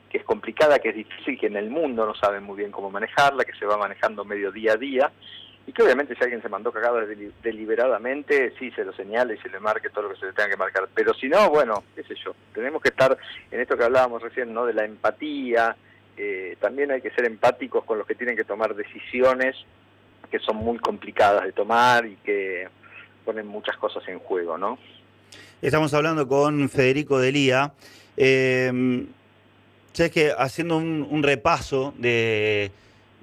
que 0.09 0.18
es 0.18 0.25
complicada, 0.25 0.78
que 0.78 0.88
es 0.88 0.95
difícil, 0.95 1.38
que 1.38 1.49
en 1.49 1.57
el 1.57 1.68
mundo 1.68 2.07
no 2.07 2.14
saben 2.14 2.42
muy 2.42 2.57
bien 2.57 2.71
cómo 2.71 2.90
manejarla, 2.90 3.45
que 3.45 3.59
se 3.59 3.66
va 3.66 3.76
manejando 3.76 4.25
medio 4.25 4.50
día 4.50 4.73
a 4.73 4.76
día 4.76 5.12
y 5.66 5.73
que 5.73 5.83
obviamente 5.83 6.14
si 6.16 6.23
alguien 6.23 6.40
se 6.40 6.49
mandó 6.49 6.73
cagado 6.73 6.99
deliberadamente, 7.42 8.54
sí 8.59 8.71
se 8.71 8.87
lo 8.87 8.92
señale 8.95 9.35
y 9.35 9.38
se 9.38 9.50
le 9.50 9.61
marque 9.61 9.90
todo 9.90 10.04
lo 10.04 10.14
que 10.14 10.21
se 10.21 10.26
le 10.26 10.33
tenga 10.33 10.49
que 10.49 10.57
marcar. 10.57 10.88
Pero 10.95 11.12
si 11.12 11.28
no, 11.28 11.50
bueno, 11.50 11.85
qué 11.95 12.02
sé 12.04 12.14
yo, 12.25 12.35
tenemos 12.54 12.80
que 12.80 12.88
estar 12.88 13.18
en 13.50 13.61
esto 13.61 13.76
que 13.76 13.85
hablábamos 13.85 14.23
recién, 14.23 14.54
¿no? 14.54 14.64
De 14.64 14.73
la 14.73 14.87
empatía, 14.87 15.76
eh, 16.16 16.57
también 16.59 16.90
hay 16.90 17.02
que 17.02 17.11
ser 17.11 17.26
empáticos 17.26 17.85
con 17.85 17.99
los 17.99 18.07
que 18.07 18.14
tienen 18.14 18.35
que 18.35 18.45
tomar 18.45 18.75
decisiones 18.75 19.57
que 20.30 20.38
son 20.38 20.56
muy 20.56 20.78
complicadas 20.78 21.44
de 21.44 21.52
tomar 21.52 22.06
y 22.06 22.16
que 22.16 22.68
ponen 23.25 23.47
muchas 23.47 23.76
cosas 23.76 24.06
en 24.08 24.18
juego, 24.18 24.58
¿no? 24.58 24.78
Estamos 25.61 25.92
hablando 25.94 26.28
con 26.28 26.68
Federico 26.68 27.18
Delía. 27.18 27.73
Eh, 28.16 29.06
Sabes 29.92 30.12
que 30.12 30.32
haciendo 30.37 30.76
un 30.76 31.23
repaso 31.25 31.92
de 31.99 32.70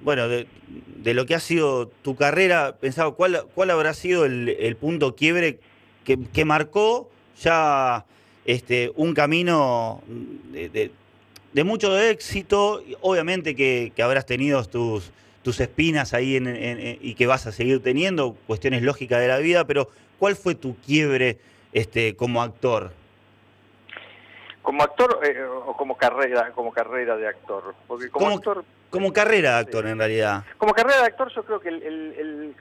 bueno, 0.00 0.28
de, 0.28 1.14
lo 1.14 1.26
que 1.26 1.34
ha 1.34 1.40
sido 1.40 1.88
tu 1.88 2.16
carrera, 2.16 2.76
pensaba 2.78 3.12
cuál, 3.12 3.46
cuál 3.54 3.70
habrá 3.70 3.94
sido 3.94 4.24
el, 4.24 4.76
punto 4.76 5.14
quiebre 5.14 5.58
que, 6.04 6.44
marcó 6.44 7.10
ya 7.40 8.04
este, 8.44 8.92
un 8.96 9.14
camino 9.14 10.02
de, 10.52 10.90
mucho 11.64 11.98
éxito, 11.98 12.82
obviamente 13.00 13.56
que, 13.56 13.92
habrás 14.02 14.26
tenido 14.26 14.62
tus, 14.64 15.10
tus 15.46 15.60
espinas 15.60 16.12
ahí 16.12 16.36
y 17.00 17.14
que 17.14 17.28
vas 17.28 17.46
a 17.46 17.52
seguir 17.52 17.80
teniendo, 17.80 18.34
cuestiones 18.48 18.82
lógicas 18.82 19.20
de 19.20 19.28
la 19.28 19.38
vida, 19.38 19.64
pero 19.64 19.86
¿cuál 20.18 20.34
fue 20.34 20.56
tu 20.56 20.74
quiebre 20.80 21.38
este, 21.72 22.16
como 22.16 22.42
actor? 22.42 22.90
Como 24.60 24.82
actor 24.82 25.20
eh, 25.22 25.44
o 25.44 25.76
como 25.76 25.96
carrera, 25.96 26.50
como 26.50 26.72
carrera 26.72 27.16
de 27.16 27.28
actor, 27.28 27.76
porque 27.86 28.10
como, 28.10 28.30
actor 28.30 28.64
como 28.90 29.12
carrera 29.12 29.52
de 29.52 29.58
actor 29.58 29.86
en 29.86 29.98
realidad. 29.98 30.42
Como 30.58 30.72
carrera 30.72 31.02
de 31.02 31.06
actor 31.06 31.32
yo 31.32 31.44
creo 31.44 31.60
que 31.60 31.68
el, 31.68 32.52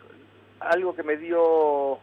algo 0.60 0.96
que 0.96 1.02
me 1.02 1.18
dio 1.18 1.96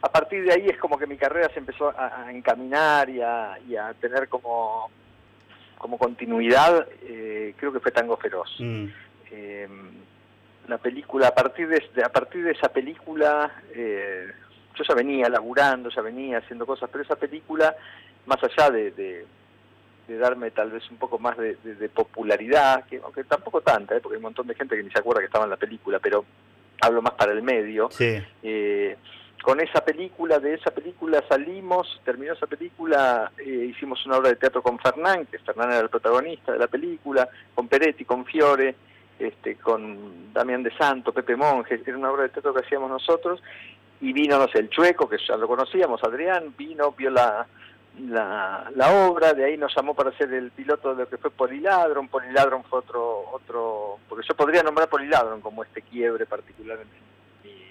a 0.00 0.12
partir 0.12 0.44
de 0.44 0.52
ahí 0.52 0.66
es 0.68 0.78
como 0.78 0.96
que 0.96 1.08
mi 1.08 1.16
carrera 1.16 1.52
se 1.52 1.58
empezó 1.58 1.88
a, 1.88 2.30
encaminar 2.30 3.10
y 3.10 3.20
a, 3.20 3.58
tener 4.00 4.28
como 4.28 4.92
como 5.76 5.98
continuidad 5.98 6.86
eh, 7.02 7.54
creo 7.56 7.72
que 7.72 7.80
fue 7.80 7.90
Tango 7.90 8.16
Feroz 8.16 8.54
mm. 8.60 8.86
Em, 9.30 9.90
la 10.68 10.78
película 10.78 11.28
a 11.28 11.34
partir 11.34 11.68
de, 11.68 12.04
a 12.04 12.08
partir 12.08 12.44
de 12.44 12.52
esa 12.52 12.68
película 12.68 13.62
eh, 13.74 14.30
yo 14.74 14.84
ya 14.84 14.94
venía 14.94 15.28
laburando 15.28 15.88
ya 15.90 16.02
venía 16.02 16.38
haciendo 16.38 16.66
cosas 16.66 16.88
pero 16.90 17.04
esa 17.04 17.16
película 17.16 17.74
más 18.26 18.38
allá 18.42 18.70
de, 18.70 18.90
de, 18.92 19.26
darme 20.18 20.50
tal 20.50 20.70
vez 20.70 20.88
un 20.90 20.96
poco 20.96 21.18
más 21.20 21.36
de, 21.38 21.56
popularidad, 21.94 22.84
que 22.86 23.00
aunque 23.02 23.22
tampoco 23.24 23.60
tanta, 23.60 23.96
¿eh? 23.96 24.00
porque 24.00 24.16
hay 24.16 24.18
un 24.18 24.24
montón 24.24 24.48
de 24.48 24.56
gente 24.56 24.76
que 24.76 24.82
ni 24.82 24.90
se 24.90 24.98
acuerda 24.98 25.20
que 25.20 25.26
estaba 25.26 25.44
en 25.44 25.50
la 25.50 25.56
película, 25.56 26.00
pero 26.00 26.24
hablo 26.80 27.00
más 27.00 27.14
para 27.14 27.32
el 27.32 27.42
medio. 27.42 27.88
Eh, 28.42 28.96
con 29.42 29.60
esa 29.60 29.84
película, 29.84 30.38
de 30.38 30.54
esa 30.54 30.70
película 30.70 31.22
salimos, 31.28 32.00
terminó 32.04 32.32
esa 32.32 32.46
película, 32.46 33.30
eh, 33.38 33.68
hicimos 33.70 34.04
una 34.04 34.18
obra 34.18 34.30
de 34.30 34.36
teatro 34.36 34.62
con 34.62 34.78
Fernán, 34.78 35.26
que 35.26 35.38
Fernán 35.38 35.70
era 35.70 35.80
el 35.80 35.88
protagonista 35.88 36.52
de 36.52 36.58
la 36.58 36.66
película, 36.66 37.28
con 37.54 37.68
Peretti, 37.68 38.04
con 38.04 38.24
Fiore, 38.24 38.74
este, 39.20 39.56
con 39.56 40.32
Damián 40.32 40.62
de 40.62 40.74
Santo, 40.76 41.12
Pepe 41.12 41.36
Monge, 41.36 41.80
era 41.84 41.96
una 41.96 42.10
obra 42.10 42.24
de 42.24 42.30
teatro 42.30 42.54
que 42.54 42.64
hacíamos 42.64 42.90
nosotros, 42.90 43.42
y 44.00 44.12
vino, 44.12 44.38
no 44.38 44.48
sé, 44.48 44.60
el 44.60 44.70
Chueco, 44.70 45.08
que 45.08 45.18
ya 45.18 45.36
lo 45.36 45.46
conocíamos, 45.46 46.02
Adrián, 46.02 46.54
vino, 46.56 46.92
vio 46.92 47.10
la, 47.10 47.46
la, 47.98 48.70
la 48.74 49.06
obra, 49.06 49.34
de 49.34 49.44
ahí 49.44 49.56
nos 49.56 49.74
llamó 49.76 49.94
para 49.94 50.16
ser 50.16 50.32
el 50.32 50.50
piloto 50.52 50.94
de 50.94 51.04
lo 51.04 51.08
que 51.08 51.18
fue 51.18 51.30
Poliladron, 51.30 52.08
Poliladron 52.08 52.64
fue 52.64 52.78
otro, 52.78 53.24
otro, 53.32 53.98
porque 54.08 54.26
yo 54.26 54.34
podría 54.34 54.62
nombrar 54.62 54.88
Poliladron 54.88 55.40
como 55.40 55.62
este 55.64 55.82
quiebre 55.82 56.24
particularmente 56.24 56.96
en 57.44 57.50
mi, 57.50 57.64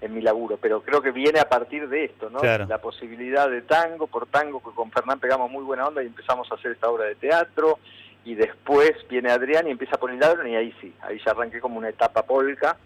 en 0.00 0.14
mi 0.14 0.22
laburo, 0.22 0.58
pero 0.60 0.82
creo 0.82 1.00
que 1.00 1.12
viene 1.12 1.38
a 1.38 1.48
partir 1.48 1.88
de 1.88 2.06
esto, 2.06 2.30
¿no? 2.30 2.40
La 2.42 2.78
posibilidad 2.78 3.48
de 3.48 3.62
tango, 3.62 4.08
por 4.08 4.26
tango, 4.26 4.60
que 4.60 4.70
con 4.74 4.90
Fernán 4.90 5.20
pegamos 5.20 5.50
muy 5.50 5.62
buena 5.62 5.86
onda 5.86 6.02
y 6.02 6.06
empezamos 6.06 6.50
a 6.50 6.56
hacer 6.56 6.72
esta 6.72 6.90
obra 6.90 7.04
de 7.04 7.14
teatro, 7.14 7.78
y 8.24 8.34
después 8.34 8.92
viene 9.08 9.30
Adrián 9.30 9.66
y 9.66 9.70
empieza 9.70 9.98
Poliladron 9.98 10.48
y 10.48 10.56
ahí 10.56 10.74
sí, 10.80 10.92
ahí 11.00 11.20
ya 11.24 11.32
arranqué 11.32 11.60
como 11.60 11.78
una 11.78 11.88
etapa 11.88 12.22
polka, 12.22 12.76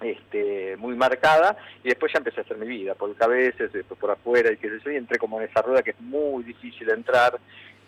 este, 0.00 0.76
muy 0.78 0.94
marcada 0.94 1.56
y 1.84 1.88
después 1.88 2.12
ya 2.12 2.18
empecé 2.18 2.40
a 2.40 2.44
hacer 2.44 2.56
mi 2.56 2.66
vida, 2.66 2.94
por 2.94 3.14
veces, 3.28 3.72
después 3.72 4.00
por 4.00 4.10
afuera 4.10 4.50
y 4.50 4.56
qué 4.56 4.68
sé 4.70 4.80
yo, 4.84 4.90
y 4.90 4.96
entré 4.96 5.18
como 5.18 5.40
en 5.40 5.48
esa 5.48 5.62
rueda 5.62 5.82
que 5.82 5.90
es 5.90 6.00
muy 6.00 6.42
difícil 6.42 6.88
entrar, 6.90 7.38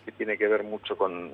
que 0.04 0.12
tiene 0.12 0.37
que 0.37 0.49
ver 0.49 0.62
mucho 0.64 0.96
con, 0.96 1.32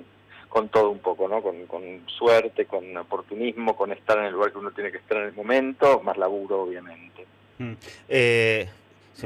con 0.49 0.69
todo 0.69 0.91
un 0.91 1.01
poco, 1.01 1.29
¿no? 1.29 1.43
Con, 1.43 1.67
con, 1.67 1.83
suerte, 2.07 2.67
con 2.67 2.97
oportunismo, 2.97 3.77
con 3.77 3.93
estar 3.93 4.19
en 4.19 4.27
el 4.27 4.33
lugar 4.33 4.53
que 4.53 4.59
uno 4.59 4.71
tiene 4.71 4.93
que 4.93 4.99
estar 4.99 5.19
en 5.19 5.25
el 5.25 5.33
momento, 5.35 6.01
más 6.01 6.17
laburo, 6.17 6.63
obviamente. 6.63 7.27
Mm. 7.59 7.73
Eh, 8.09 8.69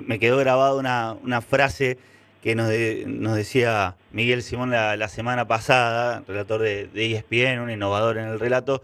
me 0.07 0.19
quedó 0.19 0.39
grabada 0.39 0.75
una, 0.75 1.13
una 1.23 1.43
frase 1.43 1.99
que 2.43 2.55
nos, 2.55 2.71
nos 3.07 3.37
decía 3.37 3.95
Miguel 4.11 4.43
Simón 4.43 4.71
la, 4.71 5.09
semana 5.09 5.47
pasada, 5.47 6.23
relator 6.27 6.61
de, 6.61 6.89
de 6.89 7.13
ESPN, 7.13 7.61
un 7.61 7.71
innovador 7.71 8.19
en 8.19 8.29
el 8.29 8.41
relato, 8.41 8.83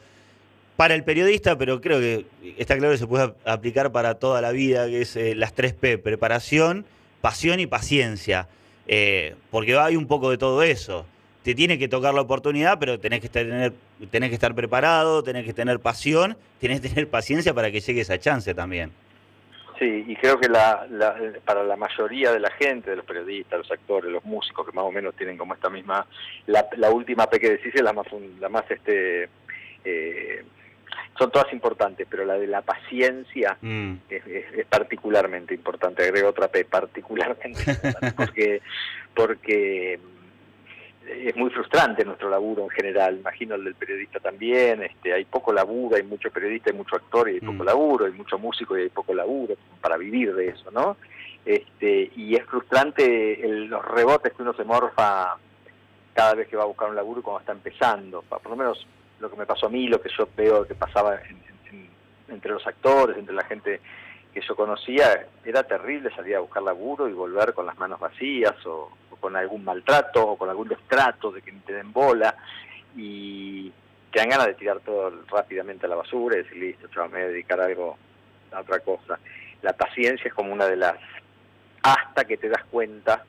para 0.79 0.95
el 0.95 1.03
periodista, 1.03 1.59
pero 1.59 1.81
creo 1.81 1.99
que 1.99 2.25
está 2.57 2.77
claro 2.79 2.93
que 2.93 2.99
se 2.99 3.07
puede 3.09 3.35
aplicar 3.45 3.91
para 3.91 4.15
toda 4.15 4.41
la 4.41 4.53
vida, 4.53 4.87
que 4.87 5.03
es 5.03 5.17
eh, 5.17 5.35
las 5.35 5.53
tres 5.53 5.73
P, 5.73 5.99
preparación, 5.99 6.87
pasión 7.21 7.59
y 7.59 7.67
paciencia. 7.67 8.47
Eh, 8.87 9.35
porque 9.51 9.77
hay 9.77 9.97
un 9.97 10.07
poco 10.07 10.31
de 10.31 10.39
todo 10.39 10.63
eso. 10.63 11.05
Te 11.43 11.57
tiene 11.57 11.79
que 11.79 11.89
tocar 11.89 12.15
la 12.15 12.21
oportunidad, 12.21 12.79
pero 12.79 13.01
tenés 13.01 13.21
que, 13.21 13.29
tener, 13.29 13.73
tenés 14.13 14.29
que 14.29 14.37
estar 14.37 14.55
preparado, 14.55 15.25
tenés 15.25 15.45
que 15.45 15.53
tener 15.53 15.81
pasión, 15.81 16.37
tenés 16.61 16.81
que 16.81 16.91
tener 16.91 17.09
paciencia 17.09 17.53
para 17.53 17.73
que 17.73 17.81
llegue 17.81 18.03
esa 18.03 18.21
chance 18.21 18.55
también. 18.55 18.93
Sí, 19.79 20.05
y 20.09 20.17
creo 20.17 20.41
que 20.41 20.49
la, 20.49 20.87
para 21.45 21.63
la 21.63 21.77
mayoría 21.77 22.33
de 22.33 22.41
la 22.41 22.51
gente, 22.51 22.91
de 22.91 22.97
los 22.97 23.05
periodistas, 23.05 23.59
los 23.59 23.71
actores, 23.71 24.11
los 24.11 24.25
músicos, 24.25 24.67
que 24.67 24.73
más 24.73 24.85
o 24.85 24.91
menos 24.91 25.15
tienen 25.15 25.37
como 25.37 25.55
esta 25.55 25.71
misma, 25.71 26.05
la, 26.47 26.91
última 26.91 27.27
P 27.27 27.39
que 27.39 27.51
decís 27.51 27.75
es 27.75 27.83
la 27.83 27.93
más, 27.93 28.07
la 28.41 28.49
más 28.49 28.69
este, 28.71 29.29
eh, 29.85 30.45
son 31.17 31.31
todas 31.31 31.53
importantes, 31.53 32.07
pero 32.11 32.25
la 32.25 32.35
de 32.35 32.49
la 32.49 32.63
paciencia 32.63 33.57
mm. 33.61 33.95
es, 34.09 34.67
particularmente 34.67 35.55
importante, 35.55 36.03
agrego 36.03 36.31
otra 36.31 36.49
P, 36.49 36.65
particularmente 36.65 37.63
porque, 38.17 38.61
porque 39.15 40.01
es 41.09 41.37
muy 41.37 41.51
frustrante 41.51 42.05
nuestro 42.05 42.29
laburo 42.29 42.65
en 42.65 42.71
general, 42.71 43.19
imagino 43.19 43.55
el 43.55 43.65
del 43.65 43.75
periodista 43.75 44.21
también, 44.21 44.83
este, 44.83 45.13
hay 45.13 45.25
poco 45.25 45.53
laburo, 45.53 45.97
hay 45.97 46.03
mucho 46.03 46.31
periodista, 46.31 46.71
hay 46.71 46.77
mucho 46.77 46.97
actor 46.97 47.29
y 47.29 47.35
hay 47.35 47.41
poco 47.41 47.63
mm. 47.63 47.67
laburo, 47.67 48.07
hay 48.07 48.13
mucho 48.13 48.39
músico 48.39 48.77
y 48.77 48.83
hay 48.83 48.89
poco 48.89 49.15
laburo 49.15 49.55
para 49.81 49.97
vivir 49.97 50.35
de 50.35 50.49
eso, 50.49 50.71
¿no? 50.71 50.97
Este, 51.45 52.11
y 52.17 52.35
es 52.35 52.45
frustrante 52.45 53.39
los 53.45 53.85
rebotes 53.85 54.33
que 54.35 54.43
uno 54.43 54.53
se 54.55 54.65
morfa 54.65 55.37
cada 56.13 56.35
vez 56.35 56.49
que 56.49 56.57
va 56.57 56.65
a 56.65 56.67
buscar 56.67 56.91
un 56.91 56.97
laburo 56.97 57.23
cuando 57.23 57.41
está 57.41 57.53
empezando, 57.53 58.23
por 58.23 58.51
lo 58.51 58.57
menos 58.57 58.87
lo 59.21 59.31
que 59.31 59.37
me 59.37 59.47
pasó 59.47 59.67
a 59.67 59.71
mí, 59.71 59.87
lo 59.89 60.01
que 60.01 60.11
yo 60.17 60.29
veo 60.37 60.67
que 60.67 60.75
pasaba 60.75 61.19
entre 62.29 62.53
los 62.53 62.67
actores, 62.67 63.17
entre 63.17 63.35
la 63.35 63.45
gente 63.45 63.81
que 64.33 64.41
yo 64.41 64.55
conocía, 64.55 65.27
era 65.45 65.63
terrible 65.63 66.15
salir 66.15 66.37
a 66.37 66.41
buscar 66.41 66.63
laburo 66.63 67.09
y 67.09 67.13
volver 67.13 67.55
con 67.55 67.67
las 67.67 67.79
manos 67.79 67.99
vacías 67.99 68.55
o, 68.67 68.91
con 69.21 69.37
algún 69.37 69.65
maltrato 69.65 70.27
o 70.27 70.37
con 70.37 70.49
algún 70.49 70.69
destrato 70.69 71.31
de 71.31 71.43
que 71.43 71.53
te 71.53 71.73
den 71.73 71.93
bola. 71.93 72.35
Y, 72.97 73.73
te 74.13 74.21
dan 74.21 74.31
ganas 74.31 74.47
de 74.47 74.55
tirar 74.55 74.81
todo 74.81 75.13
rápidamente 75.31 75.87
a 75.87 75.89
la 75.89 75.97
basura 75.97 76.37
y 76.37 76.43
decir, 76.43 76.57
listo, 76.57 76.89
chaval, 76.89 77.11
me 77.11 77.19
voy 77.19 77.27
a 77.27 77.33
dedicar 77.33 77.61
a 77.61 77.67
algo, 77.67 77.97
a 78.53 78.61
otra 78.61 78.81
cosa. 78.81 79.19
La 79.63 79.73
paciencia 79.73 80.29
es 80.29 80.35
como 80.35 80.53
una 80.53 80.67
de 80.67 80.77
las, 80.77 80.97
hasta 81.83 82.25
que 82.25 82.37
te 82.37 82.49
das 82.49 82.65
cuenta 82.71 83.25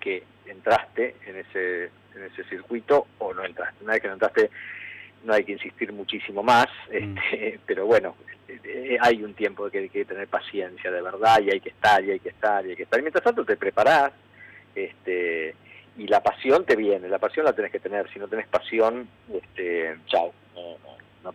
que 0.00 0.24
entraste 0.46 1.16
en 1.26 1.36
ese, 1.36 1.90
en 2.14 2.24
ese 2.24 2.44
circuito 2.44 3.06
o 3.18 3.34
no 3.34 3.44
entraste. 3.44 3.84
Una 3.84 3.94
vez 3.94 4.02
que 4.02 4.08
no 4.08 4.14
entraste, 4.14 4.50
no 5.24 5.34
hay 5.34 5.44
que 5.44 5.52
insistir 5.52 5.92
muchísimo 5.92 6.42
más, 6.42 6.66
mm. 6.88 6.92
este, 6.92 7.60
pero 7.66 7.86
bueno, 7.86 8.14
eh, 8.48 8.96
hay 9.00 9.22
un 9.22 9.34
tiempo 9.34 9.68
que 9.68 9.78
hay 9.78 9.88
que 9.88 10.04
tener 10.04 10.28
paciencia 10.28 10.90
de 10.90 11.02
verdad 11.02 11.40
y 11.40 11.50
hay 11.50 11.60
que 11.60 11.70
estar 11.70 12.02
y 12.02 12.12
hay 12.12 12.20
que 12.20 12.30
estar 12.30 12.64
y 12.64 12.70
hay 12.70 12.76
que 12.76 12.84
estar. 12.84 12.98
Y 12.98 13.02
mientras 13.02 13.24
tanto 13.24 13.44
te 13.44 13.56
preparás, 13.56 14.12
este, 14.76 15.54
y 15.96 16.06
la 16.06 16.22
pasión 16.22 16.64
te 16.64 16.76
viene, 16.76 17.08
la 17.08 17.18
pasión 17.18 17.44
la 17.44 17.52
tenés 17.52 17.72
que 17.72 17.80
tener, 17.80 18.10
si 18.12 18.18
no 18.18 18.28
tenés 18.28 18.46
pasión, 18.46 19.08
este, 19.32 19.96
chao, 20.06 20.32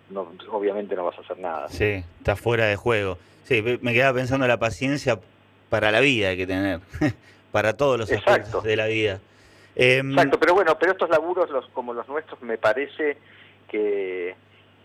no, 0.10 0.32
obviamente 0.52 0.96
no 0.96 1.06
vas 1.06 1.18
a 1.18 1.22
hacer 1.22 1.40
nada. 1.40 1.68
Sí, 1.70 2.04
está 2.20 2.36
fuera 2.36 2.66
de 2.66 2.76
juego. 2.76 3.18
Sí, 3.44 3.62
me 3.82 3.94
quedaba 3.94 4.18
pensando 4.18 4.48
la 4.48 4.58
paciencia 4.58 5.20
para 5.70 5.92
la 5.92 6.00
vida 6.00 6.30
hay 6.30 6.38
que 6.38 6.48
tener, 6.48 6.80
para 7.52 7.76
todos 7.76 8.00
los 8.00 8.12
aspectos 8.12 8.64
de 8.64 8.76
la 8.76 8.88
vida. 8.88 9.20
Em, 9.76 10.12
Exacto, 10.12 10.40
pero 10.40 10.54
bueno, 10.54 10.78
pero 10.78 10.92
estos 10.92 11.10
laburos 11.10 11.50
los, 11.50 11.68
como 11.70 11.94
los 11.94 12.08
nuestros 12.08 12.42
me 12.42 12.58
parece 12.58 13.18
que, 13.70 14.36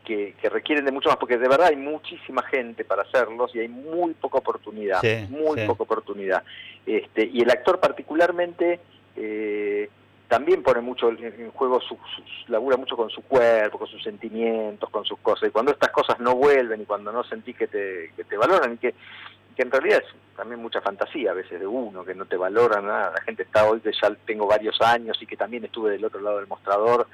que, 0.07 0.49
requieren 0.49 0.85
de 0.85 0.93
mucho 0.93 1.09
más, 1.09 1.19
porque 1.19 1.37
de 1.37 1.49
verdad 1.49 1.69
hay 1.69 1.77
muchísima 1.77 2.43
gente 2.43 2.85
para 2.85 3.03
hacerlos 3.03 3.55
y 3.55 3.59
hay 3.59 3.69
muy 3.69 4.15
poca 4.15 4.39
oportunidad, 4.39 5.03
muy 5.29 5.67
poca 5.67 5.83
oportunidad. 5.83 6.45
Este, 6.87 7.27
y 7.27 7.43
el 7.43 7.51
actor 7.51 7.81
particularmente 7.81 8.79
eh, 9.17 9.91
también 10.29 10.63
pone 10.63 10.81
mucho 10.81 11.11
en 11.11 11.51
juego, 11.51 11.81
su, 11.81 11.99
labura 12.47 12.77
mucho 12.77 12.97
con 12.97 13.11
su 13.11 13.23
cuerpo, 13.23 13.79
con 13.79 13.89
sus 13.89 14.03
sentimientos, 14.03 14.89
con 14.91 15.05
sus 15.05 15.19
cosas. 15.19 15.49
Y 15.49 15.53
cuando 15.53 15.73
estas 15.73 15.91
cosas 15.91 16.21
no 16.21 16.37
vuelven 16.37 16.81
y 16.81 16.85
cuando 16.85 17.11
no 17.11 17.25
sentís 17.25 17.57
que 17.57 17.67
te, 17.67 18.13
que 18.17 18.25
te 18.25 18.37
valoran 18.37 18.75
y 18.75 18.77
que, 18.79 18.95
que 19.57 19.63
en 19.63 19.71
realidad 19.71 20.03
es 20.05 20.37
también 20.37 20.61
mucha 20.61 20.81
fantasía 20.81 21.33
a 21.33 21.35
veces 21.35 21.59
de 21.59 21.67
uno, 21.67 22.05
que 22.05 22.15
no 22.15 22.27
te 22.27 22.37
valora 22.37 22.81
nada. 22.81 23.13
La 23.13 23.23
gente 23.23 23.43
está 23.43 23.69
hoy 23.69 23.81
que 23.81 23.91
ya 23.93 24.15
tengo 24.25 24.47
varios 24.47 24.81
años 24.81 25.19
y 25.21 25.27
que 25.27 25.37
también 25.37 25.65
estuve 25.65 25.91
del 25.91 26.05
otro 26.05 26.21
lado 26.21 26.39
del 26.39 26.47
mostrador. 26.47 27.09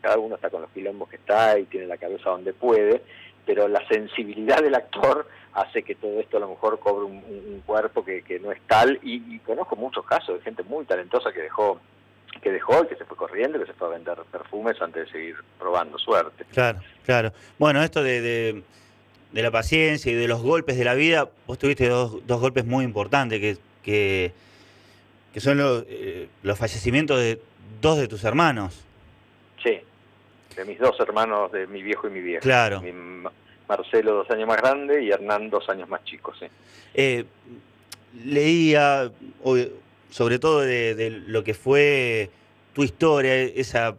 Cada 0.00 0.18
uno 0.18 0.36
está 0.36 0.50
con 0.50 0.62
los 0.62 0.70
quilombos 0.70 1.08
que 1.08 1.16
está 1.16 1.58
y 1.58 1.64
tiene 1.64 1.86
la 1.86 1.96
cabeza 1.96 2.30
donde 2.30 2.52
puede, 2.52 3.02
pero 3.46 3.68
la 3.68 3.86
sensibilidad 3.88 4.62
del 4.62 4.74
actor 4.74 5.26
hace 5.54 5.82
que 5.82 5.94
todo 5.94 6.20
esto 6.20 6.36
a 6.36 6.40
lo 6.40 6.50
mejor 6.50 6.78
cobre 6.78 7.06
un, 7.06 7.62
cuerpo 7.64 8.04
que, 8.04 8.40
no 8.40 8.52
es 8.52 8.60
tal 8.66 8.98
y, 9.02 9.38
conozco 9.40 9.76
muchos 9.76 10.04
casos 10.04 10.38
de 10.38 10.44
gente 10.44 10.62
muy 10.62 10.84
talentosa 10.84 11.32
que 11.32 11.42
dejó 11.42 11.80
que 12.42 12.52
dejó 12.52 12.84
y 12.84 12.86
que 12.86 12.96
se 12.96 13.04
fue 13.04 13.16
corriendo, 13.16 13.58
que 13.58 13.66
se 13.66 13.72
fue 13.72 13.88
a 13.88 13.90
vender 13.90 14.16
perfumes 14.30 14.80
antes 14.80 15.06
de 15.06 15.12
seguir 15.12 15.36
probando 15.58 15.98
suerte. 15.98 16.44
Claro, 16.52 16.80
claro. 17.04 17.32
Bueno, 17.58 17.82
esto 17.82 18.02
de, 18.02 18.20
de, 19.32 19.42
la 19.42 19.50
paciencia 19.50 20.12
y 20.12 20.14
de 20.14 20.28
los 20.28 20.40
golpes 20.42 20.78
de 20.78 20.84
la 20.84 20.94
vida, 20.94 21.28
vos 21.46 21.58
tuviste 21.58 21.88
dos, 21.88 22.24
dos 22.26 22.40
golpes 22.40 22.64
muy 22.64 22.84
importantes, 22.84 23.40
que, 23.40 23.56
que, 23.82 24.32
que 25.32 25.40
son 25.40 25.58
los, 25.58 25.84
eh, 25.88 26.28
los 26.42 26.58
fallecimientos 26.58 27.18
de 27.18 27.40
dos 27.80 27.98
de 27.98 28.06
tus 28.06 28.22
hermanos. 28.22 28.84
Sí, 29.62 29.80
de 30.56 30.64
mis 30.64 30.78
dos 30.78 30.98
hermanos, 31.00 31.52
de 31.52 31.66
mi 31.66 31.82
viejo 31.82 32.08
y 32.08 32.10
mi 32.10 32.20
vieja. 32.20 32.40
Claro. 32.40 32.82
Marcelo 33.68 34.14
dos 34.14 34.30
años 34.30 34.48
más 34.48 34.56
grande 34.56 35.04
y 35.04 35.10
Hernán 35.10 35.50
dos 35.50 35.68
años 35.68 35.88
más 35.88 36.02
chico, 36.04 36.32
sí. 36.38 36.46
Eh, 36.94 37.24
leía 38.24 39.10
sobre 40.10 40.38
todo 40.38 40.60
de, 40.62 41.22
lo 41.26 41.44
que 41.44 41.54
fue 41.54 42.30
tu 42.72 42.82
historia, 42.82 43.34
esa 43.34 43.96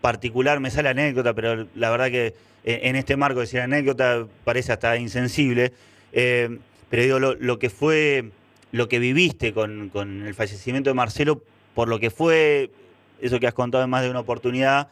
particular, 0.00 0.60
me 0.60 0.70
sale 0.70 0.88
anécdota, 0.88 1.34
pero 1.34 1.66
la 1.74 1.90
verdad 1.90 2.10
que 2.10 2.34
en 2.64 2.96
este 2.96 3.16
marco 3.16 3.40
decir 3.40 3.60
anécdota 3.60 4.26
parece 4.44 4.72
hasta 4.72 4.96
insensible, 4.96 5.72
eh, 6.12 6.58
pero 6.88 7.02
digo, 7.02 7.18
lo, 7.18 7.58
que 7.58 7.70
fue, 7.70 8.30
lo 8.72 8.88
que 8.88 8.98
viviste 8.98 9.52
con, 9.52 9.88
con 9.88 10.26
el 10.26 10.34
fallecimiento 10.34 10.90
de 10.90 10.94
Marcelo, 10.94 11.42
por 11.74 11.88
lo 11.88 11.98
que 11.98 12.10
fue 12.10 12.70
eso 13.20 13.40
que 13.40 13.46
has 13.46 13.54
contado 13.54 13.84
en 13.84 13.90
más 13.90 14.02
de 14.02 14.10
una 14.10 14.20
oportunidad, 14.20 14.88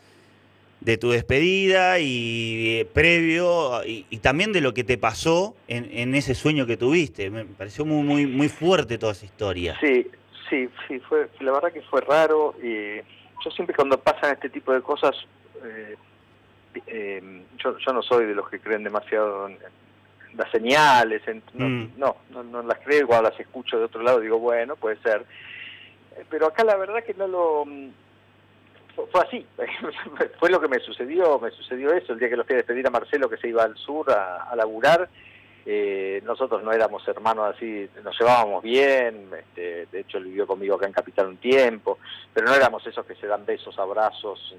de 0.80 0.97
tu 0.97 1.11
despedida 1.11 1.99
y 1.99 2.78
eh, 2.78 2.85
previo 2.85 3.85
y, 3.85 4.04
también 4.18 4.52
de 4.52 4.61
lo 4.61 4.75
que 4.75 4.85
te 4.85 4.97
pasó 4.97 5.56
en, 5.66 6.14
ese 6.14 6.35
sueño 6.35 6.66
que 6.66 6.76
tuviste. 6.76 7.30
Me 7.30 7.44
pareció 7.44 7.85
muy 7.85 8.02
muy 8.02 8.26
muy 8.26 8.49
fuerte 8.49 8.97
toda 8.99 9.12
esa 9.12 9.25
historia. 9.25 9.76
Sí, 9.80 10.06
sí, 10.49 10.68
sí, 10.87 11.00
fue 11.00 11.28
la 11.40 11.52
verdad 11.52 11.73
que 11.73 11.82
fue 11.82 12.00
raro 12.02 12.54
y 12.62 12.99
yo 13.44 13.50
siempre 13.50 13.75
cuando 13.75 13.99
pasan 13.99 14.34
este 14.34 14.50
tipo 14.50 14.73
de 14.73 14.80
cosas 14.80 15.17
eh, 15.64 15.97
eh, 16.86 17.43
yo, 17.56 17.76
yo 17.78 17.93
no 17.93 18.02
soy 18.02 18.26
de 18.26 18.34
los 18.34 18.49
que 18.49 18.60
creen 18.60 18.84
demasiado 18.84 19.49
en, 19.49 19.58
las 20.36 20.50
señales, 20.50 21.23
mm. 21.54 21.99
no, 21.99 22.17
no, 22.30 22.43
no, 22.45 22.62
las 22.62 22.78
creo, 22.80 23.06
cuando 23.06 23.30
las 23.30 23.41
escucho 23.41 23.78
de 23.78 23.86
otro 23.86 24.02
lado 24.02 24.21
digo, 24.21 24.38
bueno, 24.38 24.76
puede 24.76 24.97
ser. 24.99 25.25
Pero 26.30 26.47
acá 26.47 26.64
la 26.64 26.76
verdad 26.76 27.02
que 27.02 27.14
no 27.14 27.26
lo 27.26 27.64
fue 29.06 29.23
así, 29.23 29.47
fue 30.39 30.50
lo 30.50 30.61
que 30.61 30.69
me 30.69 30.80
sucedió, 30.80 31.39
me 31.39 31.50
sucedió 31.50 31.93
eso, 31.93 32.13
el 32.13 32.19
día 32.19 32.28
que 32.28 32.37
lo 32.37 32.45
fui 32.45 32.54
a 32.54 32.58
despedir 32.58 32.87
a 32.87 32.91
Marcelo 32.91 33.28
que 33.28 33.37
se 33.37 33.49
iba 33.49 33.63
al 33.63 33.76
sur 33.76 34.11
a, 34.11 34.54
laburar, 34.56 35.08
eh, 35.65 36.21
nosotros 36.25 36.63
no 36.63 36.73
éramos 36.73 37.06
hermanos 37.06 37.54
así, 37.54 37.89
nos 38.02 38.19
llevábamos 38.19 38.63
bien, 38.63 39.28
este, 39.39 39.87
de 39.87 40.00
hecho 40.00 40.19
él 40.19 40.25
vivió 40.25 40.47
conmigo 40.47 40.76
acá 40.76 40.87
en 40.87 40.93
Capital 40.93 41.28
un 41.28 41.37
tiempo, 41.37 41.99
pero 42.32 42.47
no 42.47 42.54
éramos 42.54 42.87
esos 42.87 43.04
que 43.06 43.15
se 43.15 43.26
dan 43.26 43.45
besos, 43.45 43.78
abrazos, 43.78 44.56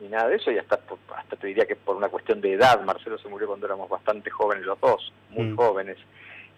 ni, 0.00 0.08
nada 0.08 0.28
de 0.28 0.36
eso, 0.36 0.50
y 0.52 0.58
hasta, 0.58 0.80
hasta 1.16 1.36
te 1.36 1.46
diría 1.46 1.66
que 1.66 1.74
por 1.74 1.96
una 1.96 2.08
cuestión 2.08 2.40
de 2.40 2.52
edad, 2.52 2.80
Marcelo 2.82 3.18
se 3.18 3.28
murió 3.28 3.48
cuando 3.48 3.66
éramos 3.66 3.88
bastante 3.88 4.30
jóvenes 4.30 4.64
los 4.64 4.80
dos, 4.80 5.12
muy 5.30 5.46
mm. 5.46 5.56
jóvenes, 5.56 5.98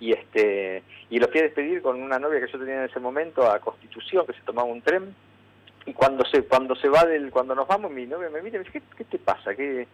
y 0.01 0.13
este 0.13 0.83
y 1.11 1.19
lo 1.19 1.29
fui 1.29 1.41
a 1.41 1.45
despedir 1.45 1.83
con 1.83 2.01
una 2.01 2.19
novia 2.19 2.41
que 2.41 2.53
yo 2.53 2.59
tenía 2.59 2.77
en 2.77 2.91
ese 2.91 3.01
momento 3.01 3.51
a 3.51 3.59
Constitución, 3.59 4.27
que 4.27 4.35
se 4.35 4.43
tomaba 4.43 4.69
un 4.69 4.83
tren, 4.83 5.15
y 5.89 5.95
cuando 5.95 6.25
se 6.27 6.43
cuando 6.45 6.77
se 6.77 6.89
va 6.89 7.05
del 7.05 7.31
cuando 7.31 7.55
nos 7.55 7.67
vamos 7.67 7.91
mi 7.91 8.07
novia 8.07 8.29
me 8.29 8.43
mira 8.43 8.57
y 8.57 8.59
me 8.61 8.65
dice 8.65 8.83
¿qué, 8.97 9.05
te 9.05 9.19
pasa 9.19 9.55
¿Qué? 9.55 9.89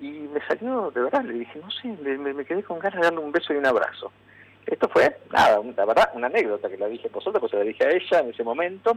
y 0.00 0.08
me 0.08 0.44
salió 0.46 0.90
de 0.90 1.02
verdad 1.02 1.22
le 1.22 1.34
dije 1.34 1.60
no 1.60 1.70
sé 1.70 1.88
me, 1.88 2.44
quedé 2.44 2.64
con 2.64 2.80
ganas 2.80 3.00
de 3.00 3.04
darle 3.06 3.20
un 3.20 3.32
beso 3.32 3.52
y 3.52 3.56
un 3.56 3.66
abrazo. 3.66 4.10
Esto 4.66 4.88
fue 4.88 5.16
nada 5.32 5.60
la 5.76 5.84
verdad 5.84 6.10
una 6.14 6.26
anécdota 6.26 6.68
que 6.68 6.78
la 6.78 6.88
dije 6.88 7.08
por 7.08 7.22
suerte 7.22 7.38
pues 7.38 7.50
se 7.50 7.58
la 7.58 7.64
dije 7.64 7.84
a 7.84 7.90
ella 7.90 8.20
en 8.20 8.30
ese 8.30 8.42
momento 8.42 8.96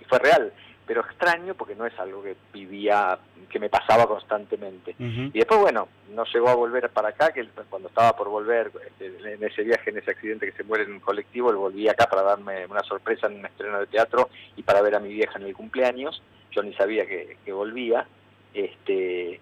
y 0.00 0.04
fue 0.04 0.18
real 0.18 0.52
pero 0.86 1.02
extraño 1.02 1.54
porque 1.54 1.74
no 1.74 1.86
es 1.86 1.98
algo 1.98 2.22
que 2.22 2.36
vivía, 2.52 3.18
que 3.48 3.60
me 3.60 3.68
pasaba 3.68 4.06
constantemente. 4.06 4.94
Y 4.98 5.30
después, 5.30 5.60
bueno, 5.60 5.88
no 6.10 6.24
llegó 6.24 6.48
a 6.48 6.54
volver 6.54 6.88
para 6.90 7.10
acá, 7.10 7.32
que 7.32 7.46
cuando 7.70 7.88
estaba 7.88 8.16
por 8.16 8.28
volver 8.28 8.70
este, 8.86 9.34
en 9.34 9.44
ese 9.44 9.62
viaje, 9.62 9.90
en 9.90 9.98
ese 9.98 10.10
accidente 10.10 10.46
que 10.46 10.56
se 10.56 10.64
muere 10.64 10.84
en 10.84 10.92
un 10.92 11.00
colectivo, 11.00 11.50
él 11.50 11.56
volvía 11.56 11.92
acá 11.92 12.06
para 12.06 12.22
darme 12.22 12.66
una 12.66 12.82
sorpresa 12.82 13.26
en 13.26 13.38
un 13.38 13.46
estreno 13.46 13.78
de 13.80 13.86
teatro 13.86 14.28
y 14.56 14.62
para 14.62 14.82
ver 14.82 14.94
a 14.94 15.00
mi 15.00 15.12
vieja 15.12 15.38
en 15.38 15.46
el 15.46 15.54
cumpleaños. 15.54 16.22
Yo 16.50 16.62
ni 16.62 16.74
sabía 16.74 17.06
que, 17.06 17.38
que 17.44 17.52
volvía. 17.52 18.06
Este, 18.52 19.40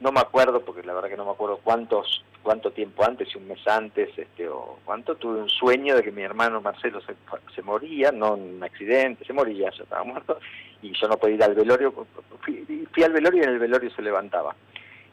no 0.00 0.12
me 0.12 0.20
acuerdo, 0.20 0.64
porque 0.64 0.82
la 0.82 0.94
verdad 0.94 1.08
que 1.08 1.16
no 1.16 1.24
me 1.24 1.32
acuerdo 1.32 1.60
cuántos 1.62 2.24
cuánto 2.42 2.72
tiempo 2.72 3.04
antes, 3.04 3.28
si 3.28 3.38
un 3.38 3.48
mes 3.48 3.66
antes, 3.66 4.10
este, 4.16 4.48
o 4.48 4.78
cuánto, 4.84 5.14
tuve 5.14 5.40
un 5.40 5.48
sueño 5.48 5.96
de 5.96 6.02
que 6.02 6.12
mi 6.12 6.22
hermano 6.22 6.60
Marcelo 6.60 7.00
se, 7.00 7.14
se 7.54 7.62
moría, 7.62 8.12
no 8.12 8.34
en 8.34 8.56
un 8.56 8.62
accidente, 8.62 9.24
se 9.24 9.32
moría, 9.32 9.70
ya 9.70 9.82
estaba 9.82 10.04
muerto, 10.04 10.38
y 10.82 10.92
yo 10.92 11.08
no 11.08 11.16
podía 11.16 11.36
ir 11.36 11.44
al 11.44 11.54
velorio, 11.54 12.06
fui, 12.40 12.86
fui, 12.92 13.02
al 13.02 13.12
velorio 13.12 13.40
y 13.40 13.44
en 13.44 13.50
el 13.50 13.58
velorio 13.58 13.90
se 13.90 14.02
levantaba. 14.02 14.54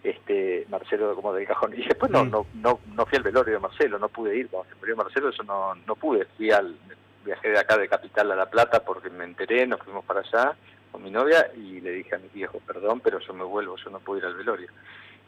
Este, 0.02 0.66
Marcelo 0.70 1.14
como 1.14 1.34
del 1.34 1.46
cajón 1.46 1.74
y 1.74 1.86
después 1.86 2.10
no, 2.10 2.24
mm. 2.24 2.32
no 2.32 2.46
no 2.54 2.80
no 2.96 3.06
fui 3.06 3.18
al 3.18 3.24
velorio 3.24 3.56
de 3.56 3.60
Marcelo 3.60 4.00
no 4.00 4.08
pude 4.08 4.34
ir 4.34 4.48
cuando 4.48 4.70
se 4.70 4.80
murió 4.80 4.96
Marcelo 4.96 5.28
eso 5.28 5.44
no 5.44 5.76
no 5.76 5.96
pude 5.98 6.24
fui 6.38 6.50
al 6.52 6.74
viajé 7.26 7.50
de 7.50 7.60
acá 7.60 7.78
de 7.78 7.90
Capital 7.90 8.32
a 8.32 8.36
La 8.38 8.50
Plata 8.50 8.82
porque 8.82 9.10
me 9.10 9.26
enteré 9.26 9.68
nos 9.68 9.82
fuimos 9.82 10.06
para 10.06 10.22
allá 10.22 10.56
con 10.90 11.04
mi 11.04 11.12
novia 11.12 11.52
y 11.54 11.82
le 11.82 11.92
dije 11.92 12.16
a 12.16 12.18
mi 12.18 12.30
viejo 12.30 12.62
perdón 12.66 13.02
pero 13.02 13.20
yo 13.20 13.34
me 13.34 13.44
vuelvo 13.44 13.76
yo 13.76 13.90
no 13.90 14.00
puedo 14.00 14.20
ir 14.20 14.26
al 14.26 14.36
velorio 14.36 14.70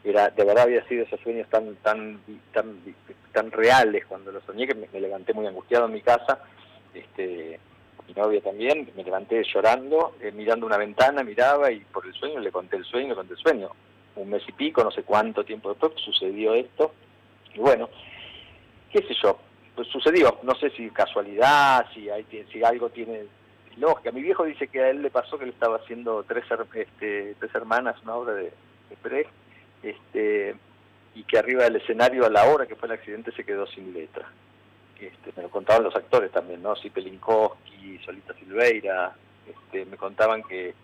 era 0.04 0.30
de 0.30 0.44
verdad 0.44 0.64
había 0.64 0.86
sido 0.88 1.04
esos 1.04 1.20
sueños 1.20 1.48
tan 1.48 1.76
tan 1.76 2.20
tan 2.52 2.78
tan 3.32 3.50
reales 3.50 4.04
cuando 4.06 4.32
los 4.32 4.42
soñé 4.44 4.66
que 4.66 4.74
me, 4.74 4.88
levanté 5.00 5.32
muy 5.32 5.46
angustiado 5.46 5.86
en 5.86 5.92
mi 5.92 6.02
casa 6.02 6.40
este 6.92 7.60
mi 8.08 8.14
novia 8.14 8.40
también 8.40 8.90
me 8.96 9.04
levanté 9.04 9.42
llorando 9.44 10.16
eh, 10.20 10.32
mirando 10.32 10.66
una 10.66 10.76
ventana 10.76 11.22
miraba 11.22 11.70
y 11.70 11.80
por 11.80 12.06
el 12.06 12.12
sueño 12.14 12.40
le 12.40 12.50
conté 12.50 12.76
el 12.76 12.84
sueño 12.84 13.10
le 13.10 13.14
conté 13.14 13.34
el 13.34 13.40
sueño. 13.40 13.70
Un 14.14 14.28
mes 14.28 14.42
y 14.46 14.52
pico 14.52 14.82
no 14.82 14.90
sé 14.90 15.04
cuánto 15.04 15.44
tiempo 15.44 15.70
después 15.70 15.92
sucedió 15.96 16.54
esto. 16.54 16.92
Y 17.54 17.60
bueno 17.60 17.88
qué 18.90 18.98
sé 19.02 19.14
yo 19.22 19.38
pues 19.74 19.88
sucedió. 19.88 20.38
No 20.42 20.54
sé 20.56 20.70
si 20.70 20.90
casualidad 20.90 21.86
si 21.94 22.10
hay 22.10 22.26
si 22.52 22.62
algo 22.62 22.90
tiene 22.90 23.24
lógica. 23.76 24.10
Mi 24.10 24.22
viejo 24.22 24.44
dice 24.44 24.68
que 24.68 24.80
a 24.80 24.90
él 24.90 25.00
le 25.00 25.10
pasó 25.10 25.38
que 25.38 25.46
le 25.46 25.52
estaba 25.52 25.76
haciendo 25.76 26.24
tres 26.24 26.44
este, 26.74 27.36
tres 27.38 27.54
hermanas 27.54 27.96
una 28.02 28.16
obra 28.16 28.34
de, 28.34 28.52
de 28.90 28.96
este, 29.82 30.54
y 31.14 31.24
que 31.24 31.38
arriba 31.38 31.64
del 31.64 31.76
escenario 31.76 32.24
a 32.24 32.30
la 32.30 32.44
hora 32.44 32.66
que 32.66 32.76
fue 32.76 32.88
el 32.88 32.94
accidente 32.94 33.32
se 33.32 33.44
quedó 33.44 33.66
sin 33.66 33.92
letra. 33.92 34.28
Este, 34.98 35.32
me 35.36 35.42
lo 35.42 35.50
contaban 35.50 35.82
los 35.82 35.96
actores 35.96 36.30
también, 36.30 36.62
¿no? 36.62 36.74
Pelinkowski, 36.74 37.98
Solita 38.04 38.34
Silveira, 38.34 39.12
este, 39.48 39.84
me 39.86 39.96
contaban 39.96 40.44
que, 40.44 40.74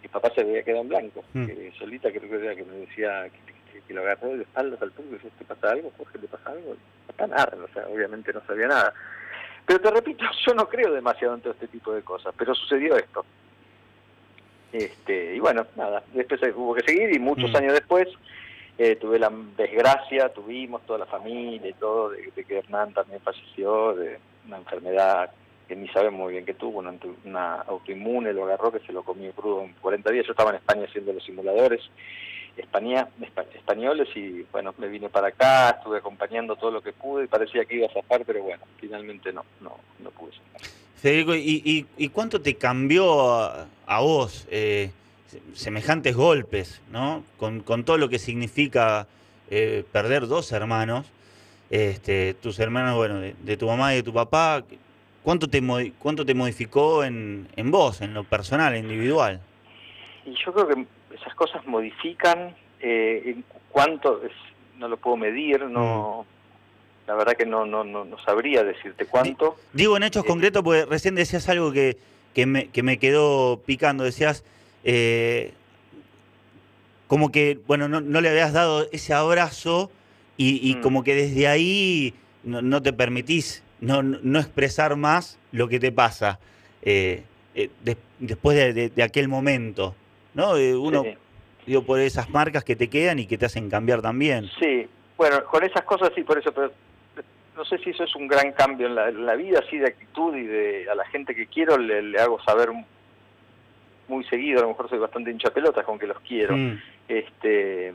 que 0.00 0.08
papá 0.08 0.30
se 0.34 0.42
había 0.42 0.62
quedado 0.62 0.82
en 0.82 0.88
blanco. 0.88 1.24
Mm. 1.34 1.46
Que 1.46 1.72
solita 1.76 2.10
creo 2.10 2.30
que 2.30 2.46
era 2.46 2.54
que 2.54 2.64
me 2.64 2.76
decía 2.76 3.28
que, 3.28 3.94
lo 3.94 4.02
agarró 4.02 4.36
de 4.36 4.42
espaldas 4.42 4.82
al 4.82 4.92
público 4.92 5.14
y 5.14 5.18
decía, 5.18 5.38
¿te 5.38 5.44
pasa 5.46 5.70
algo, 5.72 5.90
Jorge? 5.96 6.18
¿Te 6.18 6.28
pasa 6.28 6.50
algo? 6.50 6.76
Papá 7.06 7.26
nada, 7.26 7.56
o 7.64 7.72
sea, 7.72 7.88
obviamente 7.88 8.34
no 8.34 8.42
sabía 8.46 8.68
nada. 8.68 8.92
Pero 9.64 9.80
te 9.80 9.90
repito, 9.90 10.24
yo 10.46 10.54
no 10.54 10.68
creo 10.68 10.92
demasiado 10.92 11.34
en 11.34 11.40
todo 11.40 11.54
este 11.54 11.68
tipo 11.68 11.94
de 11.94 12.02
cosas, 12.02 12.34
pero 12.36 12.54
sucedió 12.54 12.96
esto. 12.96 13.24
Este, 14.72 15.34
y 15.34 15.38
bueno, 15.38 15.66
nada, 15.76 16.02
después 16.12 16.40
hubo 16.54 16.74
que 16.74 16.82
seguir 16.82 17.14
y 17.14 17.18
muchos 17.18 17.50
mm. 17.52 17.56
años 17.56 17.72
después 17.72 18.08
eh, 18.76 18.96
tuve 18.96 19.18
la 19.18 19.32
desgracia, 19.56 20.28
tuvimos 20.28 20.82
toda 20.82 21.00
la 21.00 21.06
familia 21.06 21.68
y 21.68 21.74
todo, 21.74 22.10
de, 22.10 22.30
que 22.44 22.58
Hernán 22.58 22.92
también 22.92 23.20
falleció 23.20 23.94
de 23.94 24.18
una 24.46 24.58
enfermedad 24.58 25.30
que 25.66 25.76
ni 25.76 25.88
sabemos 25.88 26.20
muy 26.20 26.32
bien 26.32 26.46
qué 26.46 26.54
tuvo, 26.54 26.78
una, 26.78 27.54
autoinmune, 27.62 28.32
lo 28.32 28.44
agarró, 28.44 28.72
que 28.72 28.80
se 28.80 28.92
lo 28.92 29.02
comió 29.02 29.32
crudo 29.32 29.64
en 29.64 29.74
40 29.74 30.10
días. 30.10 30.26
Yo 30.26 30.32
estaba 30.32 30.50
en 30.50 30.56
España 30.56 30.86
haciendo 30.88 31.12
los 31.12 31.22
simuladores 31.24 31.82
España, 32.56 33.08
españoles 33.54 34.08
y 34.16 34.42
bueno, 34.50 34.74
me 34.78 34.88
vine 34.88 35.08
para 35.08 35.28
acá, 35.28 35.70
estuve 35.70 35.98
acompañando 35.98 36.56
todo 36.56 36.70
lo 36.70 36.82
que 36.82 36.92
pude 36.92 37.24
y 37.24 37.28
parecía 37.28 37.64
que 37.64 37.76
iba 37.76 37.86
a 37.86 37.92
zafar, 37.92 38.24
pero 38.24 38.42
bueno, 38.42 38.64
finalmente 38.78 39.32
no, 39.32 39.44
no, 39.60 39.78
no 40.00 40.10
pude 40.10 40.32
zafar. 40.32 40.87
Federico, 40.98 41.34
¿y, 41.36 41.86
y, 41.96 42.08
cuánto 42.08 42.40
te 42.40 42.56
cambió 42.56 43.30
a, 43.30 44.00
vos 44.00 44.48
eh, 44.50 44.90
semejantes 45.54 46.16
golpes, 46.16 46.82
¿no? 46.90 47.22
Con, 47.36 47.60
con, 47.60 47.84
todo 47.84 47.98
lo 47.98 48.08
que 48.08 48.18
significa 48.18 49.06
eh, 49.48 49.84
perder 49.92 50.26
dos 50.26 50.50
hermanos, 50.50 51.06
este, 51.70 52.34
tus 52.34 52.58
hermanos, 52.58 52.96
bueno, 52.96 53.20
de, 53.20 53.56
tu 53.56 53.66
mamá 53.66 53.92
y 53.92 53.98
de 53.98 54.02
tu 54.02 54.12
papá, 54.12 54.64
¿cuánto 55.22 55.46
te, 55.48 55.62
cuánto 56.00 56.26
te 56.26 56.34
modificó 56.34 57.04
en, 57.04 57.46
en 57.54 57.70
vos, 57.70 58.00
en 58.00 58.12
lo 58.12 58.24
personal, 58.24 58.76
individual? 58.76 59.40
Y 60.26 60.34
yo 60.44 60.52
creo 60.52 60.66
que 60.66 60.86
esas 61.14 61.34
cosas 61.36 61.64
modifican, 61.64 62.56
eh, 62.80 63.22
en 63.24 63.44
cuánto, 63.70 64.20
no 64.78 64.88
lo 64.88 64.96
puedo 64.96 65.16
medir, 65.16 65.64
no... 65.66 66.26
Mm. 66.28 66.37
La 67.08 67.14
verdad 67.14 67.38
que 67.38 67.46
no, 67.46 67.64
no, 67.64 67.84
no, 67.84 68.18
sabría 68.18 68.62
decirte 68.62 69.06
cuánto. 69.06 69.56
Digo 69.72 69.96
en 69.96 70.02
hechos 70.02 70.24
eh, 70.24 70.28
concretos 70.28 70.62
porque 70.62 70.84
recién 70.84 71.14
decías 71.14 71.48
algo 71.48 71.72
que, 71.72 71.96
que, 72.34 72.44
me, 72.44 72.68
que 72.68 72.82
me 72.82 72.98
quedó 72.98 73.62
picando. 73.64 74.04
Decías, 74.04 74.44
eh, 74.84 75.54
como 77.06 77.32
que, 77.32 77.60
bueno, 77.66 77.88
no, 77.88 78.02
no, 78.02 78.20
le 78.20 78.28
habías 78.28 78.52
dado 78.52 78.86
ese 78.92 79.14
abrazo 79.14 79.90
y, 80.36 80.74
mm. 80.76 80.82
como 80.82 81.02
que 81.02 81.14
desde 81.14 81.48
ahí 81.48 82.12
no, 82.44 82.82
te 82.82 82.92
permitís 82.92 83.62
no, 83.80 84.02
no, 84.02 84.38
expresar 84.38 84.94
más 84.96 85.38
lo 85.50 85.66
que 85.66 85.80
te 85.80 85.90
pasa 85.90 86.38
después 88.20 88.56
de, 88.74 88.90
de, 88.90 89.02
aquel 89.02 89.28
momento. 89.28 89.94
¿no? 90.34 90.52
uno, 90.78 91.04
digo, 91.66 91.84
por 91.84 92.00
esas 92.00 92.28
marcas 92.28 92.64
que 92.64 92.76
te 92.76 92.88
quedan 92.88 93.18
y 93.18 93.26
que 93.26 93.38
te 93.38 93.46
hacen 93.46 93.70
cambiar 93.70 94.02
también. 94.02 94.50
Sí, 94.60 94.86
bueno, 95.16 95.42
con 95.46 95.64
esas 95.64 95.84
cosas 95.84 96.12
sí, 96.14 96.22
por 96.22 96.38
eso, 96.38 96.52
pero 96.52 96.70
no 97.58 97.64
sé 97.64 97.76
si 97.78 97.90
eso 97.90 98.04
es 98.04 98.14
un 98.14 98.28
gran 98.28 98.52
cambio 98.52 98.86
en 98.86 99.26
la, 99.26 99.34
vida, 99.34 99.58
así 99.58 99.78
de 99.78 99.88
actitud 99.88 100.34
y 100.36 100.46
de 100.46 100.88
a 100.88 100.94
la 100.94 101.04
gente 101.06 101.34
que 101.34 101.48
quiero 101.48 101.76
le, 101.76 102.16
hago 102.18 102.40
saber 102.42 102.70
muy 104.06 104.24
seguido, 104.24 104.60
a 104.60 104.62
lo 104.62 104.68
mejor 104.68 104.88
soy 104.88 104.98
bastante 104.98 105.32
hincha 105.32 105.50
pelotas 105.50 105.84
con 105.84 105.98
que 105.98 106.06
los 106.06 106.20
quiero. 106.20 106.56
Mm. 106.56 106.78
Este, 107.08 107.92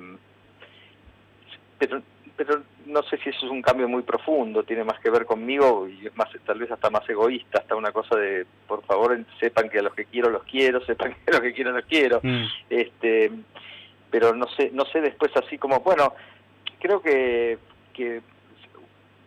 pero 1.79 2.01
pero 2.35 2.61
no 2.87 3.03
sé 3.03 3.17
si 3.17 3.29
eso 3.29 3.45
es 3.45 3.51
un 3.51 3.61
cambio 3.61 3.87
muy 3.87 4.01
profundo, 4.01 4.63
tiene 4.63 4.83
más 4.83 4.99
que 4.99 5.09
ver 5.09 5.25
conmigo 5.25 5.87
y 5.87 6.07
es 6.07 6.17
más 6.17 6.29
tal 6.45 6.59
vez 6.59 6.69
hasta 6.71 6.89
más 6.89 7.07
egoísta, 7.07 7.59
hasta 7.59 7.75
una 7.75 7.91
cosa 7.91 8.17
de 8.17 8.45
por 8.67 8.83
favor 8.85 9.17
sepan 9.39 9.69
que 9.69 9.79
a 9.79 9.83
los 9.83 9.93
que 9.93 10.05
quiero 10.05 10.29
los 10.29 10.43
quiero, 10.43 10.81
sepan 10.85 11.13
que 11.13 11.31
a 11.31 11.33
los 11.35 11.41
que 11.41 11.53
quiero 11.53 11.71
los 11.71 11.85
quiero. 11.85 12.19
Mm. 12.21 12.43
Este, 12.69 13.31
pero 14.11 14.35
no 14.35 14.47
sé, 14.49 14.71
no 14.73 14.83
sé 14.85 14.99
después 14.99 15.31
así 15.37 15.57
como, 15.57 15.79
bueno, 15.79 16.13
creo 16.79 17.01
que 17.01 17.57
que 17.93 18.21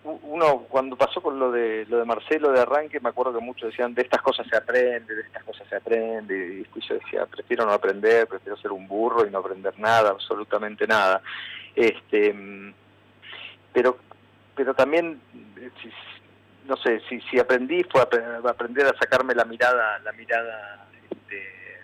uno 0.07 0.66
cuando 0.69 0.97
pasó 0.97 1.21
con 1.21 1.38
lo 1.38 1.51
de 1.51 1.85
lo 1.87 1.99
de 1.99 2.05
Marcelo 2.05 2.53
de 2.53 2.61
arranque 2.61 3.01
me 3.01 3.09
acuerdo 3.09 3.35
que 3.35 3.45
muchos 3.45 3.71
decían 3.71 3.95
de 3.95 4.03
estas 4.03 4.23
cosas 4.23 4.47
se 4.49 4.57
aprende 4.57 5.14
de 5.14 5.23
estas 5.23 5.42
cosas 5.42 5.66
se 5.69 5.77
aprende 5.77 6.64
y 6.75 6.81
yo 6.81 6.95
decía 6.95 7.27
prefiero 7.27 7.66
no 7.66 7.73
aprender 7.73 8.27
prefiero 8.27 8.57
ser 8.57 8.73
un 8.73 8.87
burro 8.87 9.27
y 9.27 9.31
no 9.31 9.38
aprender 9.38 9.79
nada 9.79 10.11
absolutamente 10.11 10.87
nada 10.87 11.21
este 11.75 12.35
pero 13.73 13.99
pero 14.55 14.75
también 14.75 15.21
no 16.66 16.77
sé 16.77 17.01
si 17.09 17.21
si 17.23 17.38
aprendí 17.38 17.83
fue 17.85 18.01
aprender 18.01 18.87
a 18.87 18.99
sacarme 18.99 19.35
la 19.35 19.45
mirada 19.45 19.99
la 20.01 20.12
mirada 20.12 20.87
este, 21.11 21.83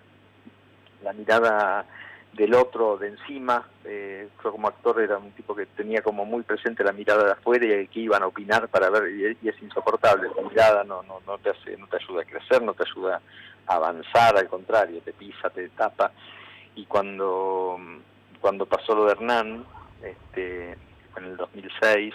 la 1.03 1.13
mirada 1.13 1.85
del 2.33 2.55
otro 2.55 2.97
de 2.97 3.09
encima 3.09 3.69
eh, 3.85 4.29
como 4.43 4.69
actor 4.69 5.01
era 5.01 5.19
un 5.19 5.33
tipo 5.33 5.55
que 5.55 5.67
tenía 5.67 6.01
como 6.01 6.25
muy 6.25 6.43
presente 6.43 6.83
la 6.83 6.93
mirada 6.93 7.25
de 7.25 7.33
afuera 7.33 7.81
y 7.81 7.89
que 7.89 8.01
iban 8.01 8.23
a 8.23 8.27
opinar 8.27 8.69
para 8.69 8.89
ver 8.89 9.13
y, 9.13 9.49
es 9.49 9.63
insoportable 9.63 10.31
la 10.35 10.49
mirada 10.49 10.85
no 10.85 11.03
no 11.03 11.21
no 11.27 11.39
te 11.39 11.51
hace 11.51 11.77
no 11.77 11.87
te 11.89 11.97
ayuda 11.97 12.23
a 12.23 12.25
crecer 12.25 12.63
no 12.63 12.73
te 12.73 12.85
ayuda 12.85 13.21
a 13.67 13.75
avanzar 13.75 14.37
al 14.39 14.49
contrario 14.49 15.03
te 15.05 15.13
pisa 15.13 15.51
te 15.51 15.69
tapa 15.71 16.11
y 16.75 16.87
cuando 16.87 17.79
cuando 18.41 18.65
pasó 18.65 18.95
lo 18.95 19.05
de 19.05 19.13
Hernán 19.13 19.67
este 20.03 20.77
en 21.17 21.25
el 21.25 21.37
2006. 21.37 22.15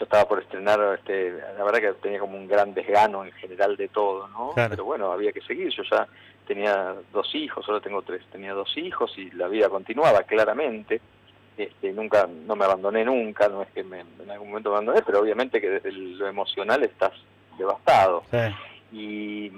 Yo 0.00 0.04
estaba 0.04 0.26
por 0.26 0.40
estrenar, 0.40 0.98
este, 0.98 1.30
la 1.58 1.62
verdad 1.62 1.80
que 1.80 1.92
tenía 2.00 2.20
como 2.20 2.38
un 2.38 2.48
gran 2.48 2.72
desgano 2.72 3.22
en 3.22 3.32
general 3.32 3.76
de 3.76 3.88
todo, 3.88 4.28
¿no? 4.28 4.52
Pero 4.54 4.86
bueno, 4.86 5.12
había 5.12 5.30
que 5.30 5.42
seguir. 5.42 5.68
Yo 5.68 5.82
ya 5.82 6.08
tenía 6.46 6.94
dos 7.12 7.34
hijos, 7.34 7.66
solo 7.66 7.82
tengo 7.82 8.00
tres, 8.00 8.24
tenía 8.32 8.54
dos 8.54 8.74
hijos 8.78 9.12
y 9.18 9.30
la 9.32 9.46
vida 9.46 9.68
continuaba 9.68 10.22
claramente. 10.22 11.02
Este, 11.54 11.92
nunca, 11.92 12.26
no 12.26 12.56
me 12.56 12.64
abandoné 12.64 13.04
nunca, 13.04 13.46
no 13.50 13.60
es 13.60 13.68
que 13.72 13.84
me, 13.84 14.00
en 14.00 14.30
algún 14.30 14.48
momento 14.48 14.70
me 14.70 14.76
abandoné, 14.76 15.02
pero 15.02 15.20
obviamente 15.20 15.60
que 15.60 15.68
desde 15.68 15.92
lo 15.92 16.26
emocional 16.26 16.82
estás 16.82 17.12
devastado. 17.58 18.22
Y 18.90 19.52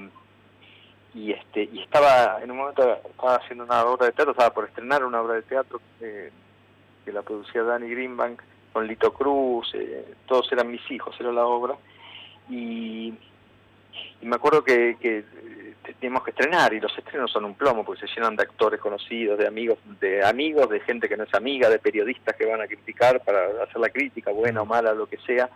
y 1.15 1.31
este 1.31 1.69
y 1.73 1.83
estaba 1.83 2.41
en 2.43 2.51
un 2.51 2.57
momento 2.57 2.99
estaba 3.09 3.37
haciendo 3.37 3.63
una 3.63 3.85
obra 3.85 4.07
de 4.07 4.13
teatro 4.13 4.33
estaba 4.33 4.53
por 4.53 4.65
estrenar 4.65 5.05
una 5.05 5.21
obra 5.21 5.35
de 5.35 5.43
teatro 5.43 5.81
eh, 6.01 6.33
que 7.05 7.13
la 7.13 7.23
producía 7.23 7.63
Danny 7.63 7.91
Greenbank, 7.91 8.41
con 8.73 8.87
Lito 8.87 9.13
Cruz, 9.13 9.71
eh, 9.75 10.15
todos 10.27 10.51
eran 10.53 10.71
mis 10.71 10.89
hijos, 10.91 11.15
era 11.21 11.33
la 11.33 11.47
obra. 11.47 11.77
Y, 12.51 13.15
me 14.23 14.37
acuerdo 14.37 14.63
que, 14.63 14.97
que 15.01 15.19
eh, 15.19 15.75
teníamos 15.99 16.23
que 16.23 16.31
estrenar 16.31 16.73
y 16.73 16.81
los 16.81 16.97
estrenos 16.97 17.31
son 17.31 17.45
un 17.45 17.55
plomo 17.55 17.85
porque 17.85 18.07
se 18.07 18.15
llenan 18.15 18.37
de 18.37 18.45
actores 18.45 18.81
conocidos, 18.81 19.37
de 19.39 19.49
amigos, 19.49 19.79
de 20.01 20.25
amigos, 20.25 20.71
de 20.71 20.81
gente 20.81 21.09
que 21.09 21.17
no 21.17 21.25
es 21.25 21.35
amiga, 21.35 21.69
de 21.69 21.81
periodistas 21.81 22.37
que 22.37 22.47
van 22.47 22.61
a 22.61 22.69
criticar 22.69 23.21
para 23.25 23.65
hacer 23.65 23.81
la 23.81 23.91
crítica, 23.91 24.31
buena 24.31 24.63
o 24.63 24.65
mala, 24.65 24.95
lo 24.95 25.07
que 25.07 25.19
sea 25.19 25.51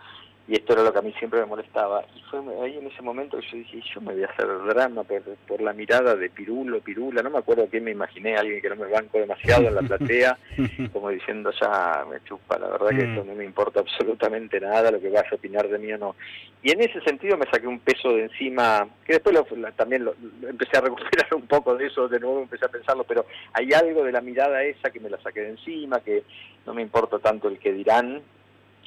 y 0.49 0.55
esto 0.55 0.75
era 0.75 0.85
lo 0.85 0.93
que 0.93 0.99
a 1.01 1.03
mí 1.03 1.13
siempre 1.19 1.41
me 1.41 1.47
molestaba. 1.47 2.05
Y 2.15 2.21
fue 2.31 2.41
ahí 2.63 2.77
en 2.77 2.87
ese 2.87 3.03
momento 3.03 3.39
que 3.39 3.47
yo 3.51 3.57
dije, 3.59 3.81
yo 3.93 4.01
me 4.01 4.15
voy 4.15 4.23
a 4.23 4.27
hacer 4.27 4.47
drama 4.69 5.03
por, 5.03 5.23
por 5.49 5.61
la 5.61 5.73
mirada 5.73 6.15
de 6.15 6.31
Pirulo, 6.31 6.81
Pirula, 6.81 7.23
no 7.23 7.31
me 7.31 7.39
acuerdo 7.39 7.67
quién 7.69 7.85
me 7.85 7.91
imaginé, 7.91 8.37
alguien 8.37 8.63
que 8.63 8.69
no 8.69 8.77
me 8.77 8.87
banco 8.87 9.19
demasiado 9.19 9.67
en 9.67 9.75
la 9.75 9.83
platea, 9.83 10.39
como 10.93 11.11
diciendo, 11.11 11.51
ya 11.61 12.05
me 12.09 12.23
chupa, 12.25 12.59
la 12.59 12.69
verdad 12.69 12.91
que 12.91 13.11
esto 13.11 13.25
mm. 13.25 13.27
no 13.27 13.35
me 13.35 13.45
importa 13.45 13.81
absolutamente 13.81 14.61
nada, 14.61 14.91
lo 14.93 15.01
que 15.01 15.11
vaya 15.11 15.29
a 15.31 15.35
opinar 15.35 15.69
de 15.69 15.79
mí 15.79 15.93
o 15.93 15.99
no. 15.99 16.17
Y 16.63 16.71
en 16.71 16.81
ese 16.81 17.01
sentido 17.01 17.37
me 17.37 17.47
saqué 17.47 17.67
un 17.67 17.81
peso 17.81 18.11
de 18.11 18.25
encima, 18.25 18.87
que 19.05 19.15
después 19.15 19.37
también 19.77 20.05
lo, 20.05 20.15
empecé 20.49 20.79
a 20.79 20.81
recuperar 20.81 21.35
un 21.35 21.47
poco 21.47 21.75
de 21.77 21.87
eso, 21.87 22.09
de 22.09 22.21
nuevo 22.21 22.43
empecé 22.43 22.67
a 22.67 22.69
pensarlo, 22.69 23.05
pero 23.05 23.27
hay 23.53 23.73
algo 23.73 24.05
de 24.05 24.13
la 24.13 24.21
mirada 24.21 24.63
esa 24.63 24.91
que 24.91 25.01
me 25.01 25.11
la 25.11 25.19
saqué 25.19 25.41
de 25.41 25.51
encima, 25.51 26.01
que 26.01 26.23
no 26.67 26.75
me 26.75 26.83
importa 26.83 27.19
tanto 27.19 27.49
el 27.49 27.59
que 27.59 27.73
dirán, 27.73 28.23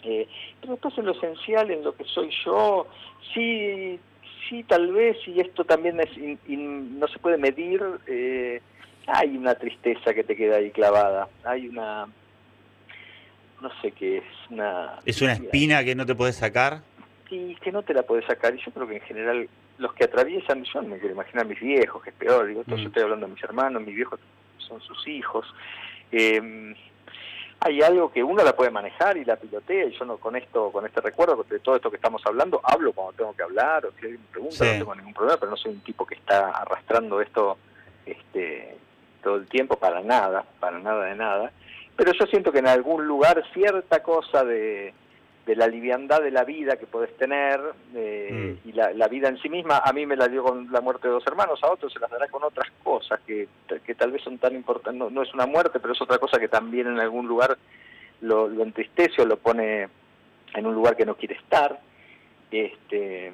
eh, 0.03 0.27
pero 0.61 0.73
después 0.73 0.97
en 0.97 1.05
lo 1.05 1.11
esencial, 1.11 1.71
en 1.71 1.83
lo 1.83 1.95
que 1.95 2.05
soy 2.05 2.29
yo, 2.45 2.87
sí, 3.33 3.99
sí 4.47 4.63
tal 4.63 4.91
vez, 4.91 5.17
y 5.27 5.39
esto 5.39 5.63
también 5.63 5.99
es 5.99 6.09
no 6.47 7.07
se 7.07 7.19
puede 7.19 7.37
medir, 7.37 7.81
eh, 8.07 8.61
hay 9.07 9.35
una 9.35 9.55
tristeza 9.55 10.13
que 10.13 10.23
te 10.23 10.35
queda 10.35 10.57
ahí 10.57 10.71
clavada, 10.71 11.27
hay 11.43 11.67
una, 11.67 12.07
no 13.61 13.69
sé 13.81 13.91
qué 13.91 14.17
es, 14.17 14.23
una... 14.49 14.99
¿Es 15.05 15.21
una 15.21 15.33
espina 15.33 15.83
que 15.83 15.95
no 15.95 16.05
te 16.05 16.15
puedes 16.15 16.35
sacar? 16.35 16.81
Sí, 17.29 17.55
que 17.61 17.71
no 17.71 17.83
te 17.83 17.93
la 17.93 18.03
puedes 18.03 18.25
sacar, 18.25 18.55
y 18.55 18.63
yo 18.63 18.71
creo 18.71 18.87
que 18.87 18.95
en 18.95 19.01
general 19.01 19.49
los 19.77 19.93
que 19.93 20.05
atraviesan, 20.05 20.63
yo 20.63 20.81
no 20.81 20.89
me 20.89 20.99
quiero 20.99 21.13
imaginar 21.13 21.45
a 21.45 21.49
mis 21.49 21.59
viejos, 21.59 22.01
que 22.03 22.09
es 22.09 22.15
peor, 22.15 22.47
digo, 22.47 22.63
yo 22.67 22.75
mm. 22.75 22.87
estoy 22.87 23.03
hablando 23.03 23.27
de 23.27 23.33
mis 23.33 23.43
hermanos, 23.43 23.81
mis 23.81 23.95
viejos 23.95 24.19
son 24.57 24.81
sus 24.81 25.07
hijos, 25.07 25.45
eh, 26.11 26.75
hay 27.61 27.81
algo 27.81 28.11
que 28.11 28.23
uno 28.23 28.43
la 28.43 28.55
puede 28.55 28.71
manejar 28.71 29.17
y 29.17 29.25
la 29.25 29.35
pilotea 29.35 29.85
y 29.85 29.97
yo 29.97 30.05
no 30.05 30.17
con 30.17 30.35
esto 30.35 30.71
con 30.71 30.85
este 30.85 31.01
recuerdo 31.01 31.43
de 31.49 31.59
todo 31.59 31.75
esto 31.75 31.89
que 31.89 31.97
estamos 31.97 32.21
hablando 32.25 32.61
hablo 32.63 32.93
cuando 32.93 33.13
tengo 33.13 33.35
que 33.35 33.43
hablar 33.43 33.85
o 33.85 33.91
si 33.91 34.05
alguien 34.05 34.21
me 34.21 34.31
pregunta 34.31 34.65
no 34.65 34.71
tengo 34.71 34.95
ningún 34.95 35.13
problema 35.13 35.37
pero 35.37 35.51
no 35.51 35.57
soy 35.57 35.73
un 35.73 35.81
tipo 35.81 36.05
que 36.05 36.15
está 36.15 36.49
arrastrando 36.49 37.21
esto 37.21 37.57
este 38.05 38.77
todo 39.21 39.35
el 39.35 39.47
tiempo 39.47 39.75
para 39.77 40.01
nada 40.01 40.45
para 40.59 40.79
nada 40.79 41.05
de 41.05 41.15
nada. 41.15 41.51
Pero 41.95 42.13
yo 42.13 42.25
siento 42.27 42.51
que 42.51 42.59
en 42.59 42.67
algún 42.67 43.05
lugar 43.05 43.43
cierta 43.53 44.01
cosa 44.01 44.43
de 44.43 44.93
de 45.45 45.55
la 45.55 45.67
liviandad 45.67 46.21
de 46.21 46.31
la 46.31 46.43
vida 46.43 46.77
que 46.77 46.85
podés 46.85 47.15
tener 47.17 47.59
eh, 47.95 48.57
mm. 48.63 48.69
y 48.69 48.71
la, 48.73 49.07
vida 49.07 49.29
en 49.29 49.37
sí 49.41 49.49
misma. 49.49 49.81
A 49.83 49.91
mí 49.93 50.05
me 50.05 50.15
la 50.15 50.27
dio 50.27 50.43
con 50.43 50.71
la 50.71 50.81
muerte 50.81 51.07
de 51.07 51.13
dos 51.13 51.25
hermanos, 51.25 51.59
a 51.63 51.71
otros 51.71 51.91
se 51.91 51.99
las 51.99 52.11
dará 52.11 52.27
con 52.27 52.43
otras 52.43 52.69
cosas 52.83 53.19
que, 53.25 53.47
que 53.85 53.95
tal 53.95 54.11
vez 54.11 54.21
son 54.23 54.37
tan 54.37 54.55
importantes. 54.55 55.11
No, 55.11 55.21
es 55.23 55.33
una 55.33 55.45
muerte, 55.45 55.79
pero 55.79 55.93
es 55.93 56.01
otra 56.01 56.17
cosa 56.19 56.39
que 56.39 56.47
también 56.47 56.87
en 56.87 56.99
algún 56.99 57.27
lugar 57.27 57.57
lo, 58.21 58.47
lo 58.47 58.63
entristece 58.63 59.21
o 59.21 59.25
lo 59.25 59.37
pone 59.37 59.87
en 60.53 60.65
un 60.65 60.75
lugar 60.75 60.95
que 60.95 61.05
no 61.05 61.15
quiere 61.15 61.35
estar. 61.35 61.79
Este, 62.51 63.31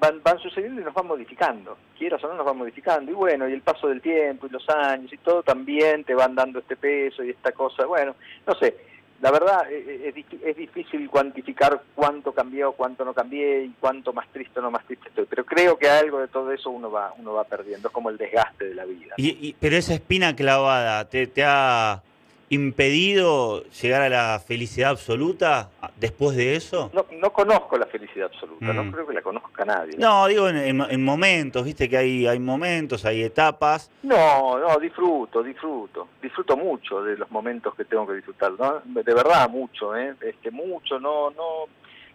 van, 0.00 0.22
van, 0.22 0.38
sucediendo 0.38 0.80
y 0.80 0.84
nos 0.84 0.94
van 0.94 1.06
modificando, 1.06 1.76
quieras 1.98 2.22
o 2.24 2.28
no 2.28 2.34
nos 2.34 2.46
van 2.46 2.56
modificando, 2.56 3.10
y 3.10 3.14
bueno, 3.14 3.48
y 3.48 3.52
el 3.52 3.62
paso 3.62 3.88
del 3.88 4.00
tiempo 4.00 4.46
y 4.46 4.50
los 4.50 4.68
años 4.68 5.12
y 5.12 5.18
todo 5.18 5.42
también 5.42 6.04
te 6.04 6.14
van 6.14 6.34
dando 6.34 6.60
este 6.60 6.76
peso 6.76 7.22
y 7.22 7.30
esta 7.30 7.52
cosa, 7.52 7.84
bueno, 7.84 8.16
no 8.46 8.54
sé, 8.54 8.76
la 9.20 9.30
verdad 9.30 9.70
eh, 9.70 9.84
eh, 9.86 10.12
es, 10.14 10.42
es, 10.42 10.56
difícil 10.56 11.08
cuantificar 11.08 11.82
cuánto 11.94 12.32
cambió, 12.32 12.72
cuánto 12.72 13.04
no 13.04 13.14
cambié 13.14 13.64
y 13.64 13.74
cuánto 13.80 14.12
más 14.12 14.28
triste 14.28 14.58
o 14.58 14.62
no 14.62 14.70
más 14.70 14.84
triste 14.86 15.08
estoy, 15.08 15.26
pero 15.28 15.44
creo 15.44 15.78
que 15.78 15.88
algo 15.88 16.20
de 16.20 16.28
todo 16.28 16.52
eso 16.52 16.70
uno 16.70 16.90
va, 16.90 17.12
uno 17.18 17.32
va 17.34 17.44
perdiendo, 17.44 17.88
es 17.88 17.94
como 17.94 18.10
el 18.10 18.18
desgaste 18.18 18.66
de 18.66 18.74
la 18.74 18.84
vida. 18.84 19.14
Y, 19.16 19.54
pero 19.58 19.76
esa 19.76 19.94
espina 19.94 20.36
clavada, 20.36 21.08
¿te, 21.08 21.26
te 21.26 21.42
ha 21.44 22.02
impedido 22.48 23.64
llegar 23.64 24.02
a 24.02 24.08
la 24.08 24.38
felicidad 24.38 24.90
absoluta 24.90 25.70
después 25.96 26.36
de 26.36 26.56
eso? 26.56 26.90
No, 26.92 27.06
no 27.18 27.32
conozco 27.32 27.76
la 27.76 27.86
felicidad 27.86 28.30
absoluta, 28.32 28.72
no 28.72 28.84
mm. 28.84 28.92
creo 28.92 29.06
que 29.06 29.14
la 29.14 29.22
conozca 29.22 29.64
nadie. 29.64 29.96
No, 29.98 30.26
digo 30.26 30.48
en, 30.48 31.04
momentos, 31.04 31.64
viste 31.64 31.88
que 31.88 31.96
hay, 31.96 32.26
hay 32.26 32.38
momentos, 32.38 33.04
hay 33.04 33.22
etapas. 33.22 33.90
No, 34.02 34.58
no, 34.58 34.78
disfruto, 34.78 35.42
disfruto, 35.42 36.08
disfruto 36.22 36.56
mucho 36.56 37.02
de 37.02 37.16
los 37.16 37.30
momentos 37.30 37.74
que 37.74 37.84
tengo 37.84 38.06
que 38.06 38.14
disfrutar, 38.14 38.52
¿no? 38.52 38.82
De 38.84 39.14
verdad 39.14 39.48
mucho, 39.50 39.96
¿eh? 39.96 40.14
Este, 40.20 40.50
mucho, 40.50 41.00
no, 41.00 41.30
no, 41.30 41.66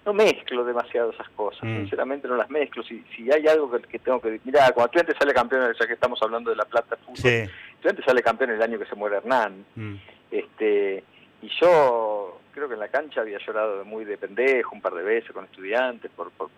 no 0.05 0.13
mezclo 0.13 0.63
demasiado 0.63 1.11
esas 1.11 1.29
cosas, 1.29 1.63
mm. 1.63 1.77
sinceramente 1.81 2.27
no 2.27 2.35
las 2.35 2.49
mezclo. 2.49 2.83
Si, 2.83 3.03
si 3.15 3.31
hay 3.31 3.47
algo 3.47 3.69
que, 3.71 3.99
tengo 3.99 4.21
que... 4.21 4.39
Mirá, 4.43 4.71
cuando 4.71 4.85
Estudiantes 4.85 5.17
sale 5.19 5.33
campeón, 5.33 5.73
ya 5.77 5.87
que 5.87 5.93
estamos 5.93 6.19
hablando 6.21 6.49
de 6.49 6.55
La 6.55 6.65
Plata 6.65 6.95
Fútbol, 6.97 7.17
sí. 7.17 7.49
Estudiantes 7.73 8.05
sale 8.05 8.23
campeón 8.23 8.51
el 8.51 8.61
año 8.61 8.79
que 8.79 8.85
se 8.85 8.95
muere 8.95 9.17
Hernán. 9.17 9.65
Mm. 9.75 9.95
Este, 10.31 11.03
y 11.41 11.49
yo 11.59 12.39
creo 12.53 12.67
que 12.67 12.75
en 12.75 12.79
la 12.79 12.87
cancha 12.87 13.21
había 13.21 13.39
llorado 13.45 13.83
muy 13.85 14.05
de 14.05 14.17
pendejo 14.17 14.73
un 14.73 14.81
par 14.81 14.93
de 14.93 15.03
veces 15.03 15.31
con 15.31 15.45
estudiantes 15.45 16.09
por, 16.11 16.31
por, 16.31 16.49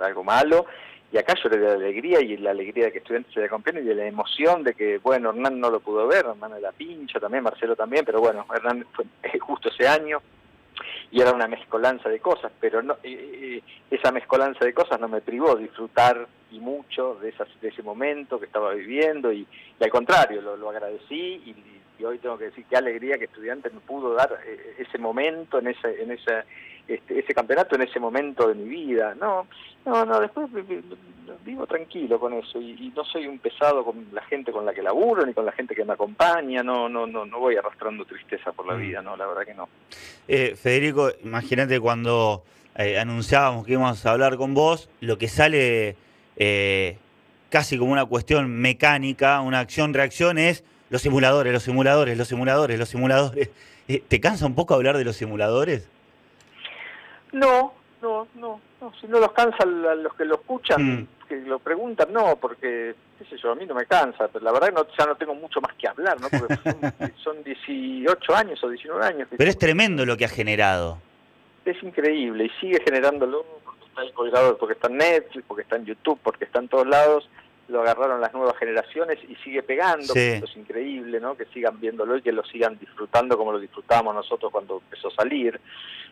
algo 0.00 0.22
malo. 0.22 0.66
Y 1.10 1.16
acá 1.16 1.34
lloré 1.42 1.56
de 1.56 1.72
alegría 1.72 2.20
y 2.20 2.36
la 2.36 2.50
alegría 2.50 2.86
de 2.86 2.92
que 2.92 2.98
estudiantes 2.98 3.32
se 3.32 3.48
campeón 3.48 3.78
y 3.78 3.80
de 3.80 3.94
la 3.94 4.06
emoción 4.06 4.62
de 4.62 4.74
que, 4.74 4.98
bueno, 4.98 5.30
Hernán 5.30 5.58
no 5.58 5.70
lo 5.70 5.80
pudo 5.80 6.06
ver, 6.06 6.26
Hernán 6.26 6.52
era 6.58 6.70
pincho 6.72 7.18
también, 7.18 7.42
Marcelo 7.42 7.74
también, 7.74 8.04
pero 8.04 8.20
bueno, 8.20 8.44
Hernán 8.54 8.86
fue 8.92 9.06
justo 9.40 9.70
ese 9.70 9.88
año 9.88 10.20
y 11.10 11.22
era 11.22 11.32
una 11.32 11.48
mezcolanza 11.48 12.10
de 12.10 12.20
cosas, 12.20 12.52
pero 12.60 12.82
no, 12.82 12.98
eh, 13.02 13.62
eh, 13.62 13.62
esa 13.90 14.12
mezcolanza 14.12 14.62
de 14.66 14.74
cosas 14.74 15.00
no 15.00 15.08
me 15.08 15.22
privó 15.22 15.56
de 15.56 15.62
disfrutar 15.62 16.28
y 16.50 16.60
mucho 16.60 17.14
de, 17.14 17.30
esas, 17.30 17.48
de 17.62 17.68
ese 17.68 17.82
momento 17.82 18.38
que 18.38 18.44
estaba 18.44 18.74
viviendo 18.74 19.32
y, 19.32 19.46
al 19.80 19.90
contrario, 19.90 20.42
lo, 20.42 20.58
lo 20.58 20.68
agradecí 20.68 21.42
y 21.46 21.54
y 21.87 21.87
hoy 22.04 22.18
tengo 22.18 22.38
que 22.38 22.46
decir 22.46 22.64
qué 22.68 22.76
alegría 22.76 23.18
que 23.18 23.24
estudiante 23.24 23.70
me 23.70 23.80
pudo 23.80 24.14
dar 24.14 24.38
eh, 24.46 24.76
ese 24.78 24.98
momento, 24.98 25.58
en 25.58 25.68
ese, 25.68 26.02
en 26.02 26.12
ese, 26.12 26.44
este, 26.86 27.18
ese 27.18 27.34
campeonato, 27.34 27.74
en 27.74 27.82
ese 27.82 28.00
momento 28.00 28.48
de 28.48 28.54
mi 28.54 28.68
vida. 28.68 29.14
No, 29.14 29.46
no, 29.84 30.04
no, 30.04 30.20
después 30.20 30.48
vivo 31.44 31.66
tranquilo 31.66 32.18
con 32.18 32.32
eso 32.34 32.60
y, 32.60 32.92
no 32.94 33.04
soy 33.04 33.26
un 33.26 33.38
pesado 33.38 33.84
con 33.84 34.08
la 34.12 34.22
gente 34.22 34.52
con 34.52 34.64
la 34.64 34.72
que 34.72 34.82
laburo 34.82 35.24
ni 35.24 35.32
con 35.32 35.44
la 35.44 35.52
gente 35.52 35.74
que 35.74 35.84
me 35.84 35.92
acompaña, 35.92 36.62
no, 36.62 36.88
no, 36.88 37.06
no, 37.06 37.24
no 37.24 37.38
voy 37.38 37.56
arrastrando 37.56 38.04
tristeza 38.04 38.52
por 38.52 38.66
la 38.66 38.74
mm. 38.74 38.80
vida, 38.80 39.02
no, 39.02 39.16
la 39.16 39.26
verdad 39.26 39.44
que 39.44 39.54
no. 39.54 39.68
Eh, 40.26 40.56
Federico, 40.56 41.10
imagínate 41.24 41.80
cuando 41.80 42.42
eh, 42.76 42.98
anunciábamos 42.98 43.66
que 43.66 43.72
íbamos 43.72 44.04
a 44.04 44.10
hablar 44.10 44.36
con 44.36 44.54
vos, 44.54 44.88
lo 45.00 45.18
que 45.18 45.28
sale 45.28 45.96
casi 47.48 47.78
como 47.78 47.92
una 47.92 48.04
cuestión 48.04 48.50
mecánica, 48.50 49.40
una 49.40 49.60
acción-reacción 49.60 50.38
es 50.38 50.64
los 50.90 51.02
simuladores, 51.02 51.52
los 51.52 51.62
simuladores, 51.62 52.16
los 52.16 52.28
simuladores, 52.28 52.78
los 52.78 52.88
simuladores. 52.88 53.50
Eh, 53.88 54.02
¿Te 54.06 54.20
cansa 54.20 54.46
un 54.46 54.54
poco 54.54 54.74
hablar 54.74 54.96
de 54.96 55.04
los 55.04 55.16
simuladores? 55.16 55.88
No, 57.32 57.74
no, 58.02 58.28
no, 58.34 58.60
no. 58.80 58.92
Si 59.00 59.06
no 59.06 59.18
los 59.20 59.32
cansa 59.32 59.58
a 59.62 59.66
los 59.66 60.14
que 60.14 60.24
lo 60.24 60.36
escuchan, 60.36 60.82
mm. 60.82 61.08
que 61.28 61.36
lo 61.36 61.58
preguntan, 61.58 62.12
no, 62.12 62.36
porque, 62.36 62.94
qué 63.18 63.24
sé 63.24 63.36
yo, 63.42 63.52
a 63.52 63.54
mí 63.54 63.66
no 63.66 63.74
me 63.74 63.86
cansa, 63.86 64.28
pero 64.28 64.44
la 64.44 64.52
verdad 64.52 64.72
no, 64.72 64.86
ya 64.98 65.04
no 65.06 65.16
tengo 65.16 65.34
mucho 65.34 65.60
más 65.60 65.74
que 65.74 65.88
hablar, 65.88 66.18
¿no? 66.20 66.28
Porque 66.28 67.12
son, 67.22 67.42
18 67.42 68.34
años 68.34 68.62
o 68.62 68.68
19 68.68 69.04
años. 69.04 69.28
Pero 69.36 69.50
es 69.50 69.58
tremendo 69.58 70.06
lo 70.06 70.16
que 70.16 70.24
ha 70.24 70.28
generado. 70.28 70.98
Es 71.64 71.82
increíble 71.82 72.46
y 72.46 72.50
sigue 72.60 72.80
generándolo 72.82 73.44
porque 73.64 73.84
está 73.84 74.14
colgado, 74.14 74.56
porque 74.56 74.74
está 74.74 74.88
en 74.88 74.96
Netflix, 74.96 75.44
porque 75.46 75.62
está 75.62 75.76
en 75.76 75.84
YouTube, 75.84 76.18
porque 76.22 76.44
está 76.44 76.60
en 76.60 76.68
todos 76.68 76.86
lados 76.86 77.28
lo 77.68 77.82
agarraron 77.82 78.20
las 78.20 78.32
nuevas 78.32 78.56
generaciones 78.56 79.18
y 79.28 79.34
sigue 79.36 79.62
pegando, 79.62 80.14
es 80.14 80.56
increíble, 80.56 81.20
¿no? 81.20 81.36
Que 81.36 81.44
sigan 81.46 81.78
viéndolo 81.78 82.16
y 82.16 82.22
que 82.22 82.32
lo 82.32 82.44
sigan 82.44 82.78
disfrutando 82.78 83.36
como 83.36 83.52
lo 83.52 83.60
disfrutábamos 83.60 84.14
nosotros 84.14 84.50
cuando 84.50 84.80
empezó 84.82 85.08
a 85.08 85.14
salir. 85.14 85.60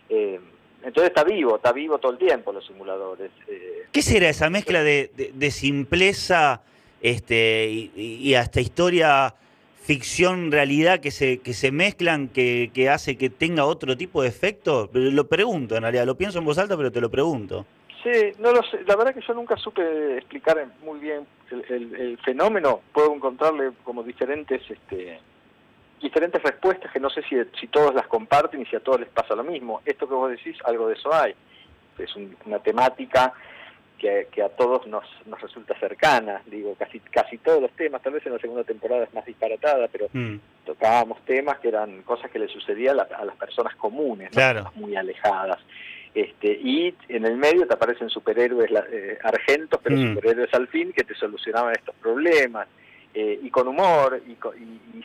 Eh, 0.08 0.38
entonces 0.82 1.08
está 1.08 1.24
vivo, 1.24 1.56
está 1.56 1.72
vivo 1.72 1.98
todo 1.98 2.12
el 2.12 2.18
tiempo 2.18 2.52
los 2.52 2.66
simuladores. 2.66 3.30
Eh. 3.48 3.86
¿Qué 3.90 4.02
será 4.02 4.28
esa 4.28 4.50
mezcla 4.50 4.82
de, 4.82 5.32
de, 5.34 5.50
simpleza 5.50 6.60
este, 7.00 7.68
y, 7.68 8.34
hasta 8.34 8.60
historia, 8.60 9.34
ficción, 9.82 10.52
realidad 10.52 11.00
que 11.00 11.10
se, 11.10 11.38
que 11.38 11.54
se 11.54 11.72
mezclan, 11.72 12.28
que, 12.28 12.70
que 12.74 12.90
hace 12.90 13.16
que 13.16 13.30
tenga 13.30 13.64
otro 13.64 13.96
tipo 13.96 14.22
de 14.22 14.28
efecto? 14.28 14.90
Lo 14.92 15.26
pregunto, 15.26 15.74
en 15.74 15.82
realidad, 15.82 16.04
lo 16.04 16.16
pienso 16.16 16.38
en 16.38 16.44
voz 16.44 16.58
alta, 16.58 16.76
pero 16.76 16.92
te 16.92 17.00
lo 17.00 17.10
pregunto. 17.10 17.64
Sí, 18.06 18.32
no 18.38 18.52
lo 18.52 18.62
sé. 18.62 18.84
La 18.86 18.94
verdad 18.94 19.12
que 19.12 19.26
yo 19.26 19.34
nunca 19.34 19.56
supe 19.56 20.18
explicar 20.18 20.64
muy 20.84 21.00
bien 21.00 21.26
el, 21.50 22.16
fenómeno. 22.24 22.80
Puedo 22.92 23.12
encontrarle 23.12 23.72
como 23.82 24.04
diferentes 24.04 24.62
este, 24.70 25.18
diferentes 26.00 26.40
respuestas 26.40 26.92
que 26.92 27.00
no 27.00 27.10
sé 27.10 27.22
si, 27.22 27.34
si 27.58 27.66
todos 27.66 27.92
las 27.96 28.06
comparten 28.06 28.62
y 28.62 28.66
si 28.66 28.76
a 28.76 28.80
todos 28.80 29.00
les 29.00 29.08
pasa 29.08 29.34
lo 29.34 29.42
mismo. 29.42 29.82
Esto 29.84 30.06
que 30.06 30.14
vos 30.14 30.30
decís, 30.30 30.56
algo 30.64 30.86
de 30.86 30.94
eso 30.94 31.12
hay. 31.12 31.34
Es 31.98 32.14
una 32.44 32.60
temática 32.60 33.32
que, 33.98 34.28
a 34.40 34.50
todos 34.50 34.86
nos, 34.86 35.04
nos 35.26 35.42
resulta 35.42 35.76
cercana. 35.80 36.42
Digo, 36.46 36.76
casi 36.78 37.00
casi 37.00 37.38
todos 37.38 37.60
los 37.60 37.72
temas, 37.72 38.02
tal 38.02 38.12
vez 38.12 38.24
en 38.24 38.34
la 38.34 38.38
segunda 38.38 38.62
temporada 38.62 39.02
es 39.02 39.14
más 39.14 39.24
disparatada, 39.24 39.88
pero 39.88 40.06
mm. 40.12 40.36
tocábamos 40.64 41.24
temas 41.24 41.58
que 41.58 41.68
eran 41.68 42.02
cosas 42.02 42.30
que 42.30 42.38
le 42.38 42.46
sucedían 42.46 43.00
a, 43.00 43.24
las 43.24 43.36
personas 43.36 43.74
comunes, 43.74 44.30
muy 44.76 44.94
alejadas. 44.94 45.58
Este, 46.14 46.52
y 46.52 46.94
en 47.08 47.26
el 47.26 47.36
medio 47.36 47.66
te 47.66 47.74
aparecen 47.74 48.08
superhéroes 48.08 48.70
eh, 48.90 49.18
argentos, 49.22 49.80
pero 49.82 49.96
mm. 49.96 50.14
superhéroes 50.14 50.54
al 50.54 50.68
fin 50.68 50.92
que 50.92 51.04
te 51.04 51.14
solucionaban 51.14 51.72
estos 51.72 51.94
problemas. 51.96 52.68
Eh, 53.18 53.40
y 53.44 53.48
con 53.48 53.66
humor 53.66 54.20
y, 54.28 54.36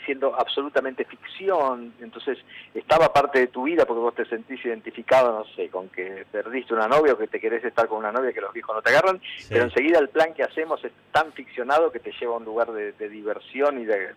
siendo 0.05 0.35
absolutamente 0.35 1.05
ficción. 1.05 1.93
Entonces 2.01 2.39
estaba 2.73 3.13
parte 3.13 3.39
de 3.39 3.47
tu 3.47 3.63
vida 3.63 3.85
porque 3.85 4.01
vos 4.01 4.13
te 4.13 4.25
sentís 4.25 4.65
identificado, 4.65 5.31
no 5.31 5.45
sé, 5.55 5.69
con 5.69 5.87
que 5.87 6.25
perdiste 6.29 6.73
una 6.73 6.89
novia 6.89 7.13
o 7.13 7.17
que 7.17 7.27
te 7.27 7.39
querés 7.39 7.63
estar 7.63 7.87
con 7.87 7.99
una 7.99 8.11
novia 8.11 8.33
que 8.33 8.41
los 8.41 8.51
viejos 8.51 8.75
no 8.75 8.81
te 8.81 8.89
agarran, 8.89 9.21
pero 9.47 9.63
enseguida 9.63 9.99
el 9.99 10.09
plan 10.09 10.33
que 10.33 10.43
hacemos 10.43 10.83
es 10.83 10.91
tan 11.13 11.31
ficcionado 11.31 11.89
que 11.89 11.99
te 11.99 12.11
lleva 12.19 12.33
a 12.33 12.39
un 12.39 12.43
lugar 12.43 12.73
de, 12.73 12.91
de 12.91 13.07
diversión 13.07 13.79
y 13.79 13.85
de... 13.85 14.09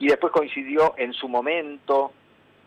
Y 0.00 0.08
después 0.08 0.30
coincidió 0.30 0.92
en 0.98 1.14
su 1.14 1.28
momento 1.28 2.12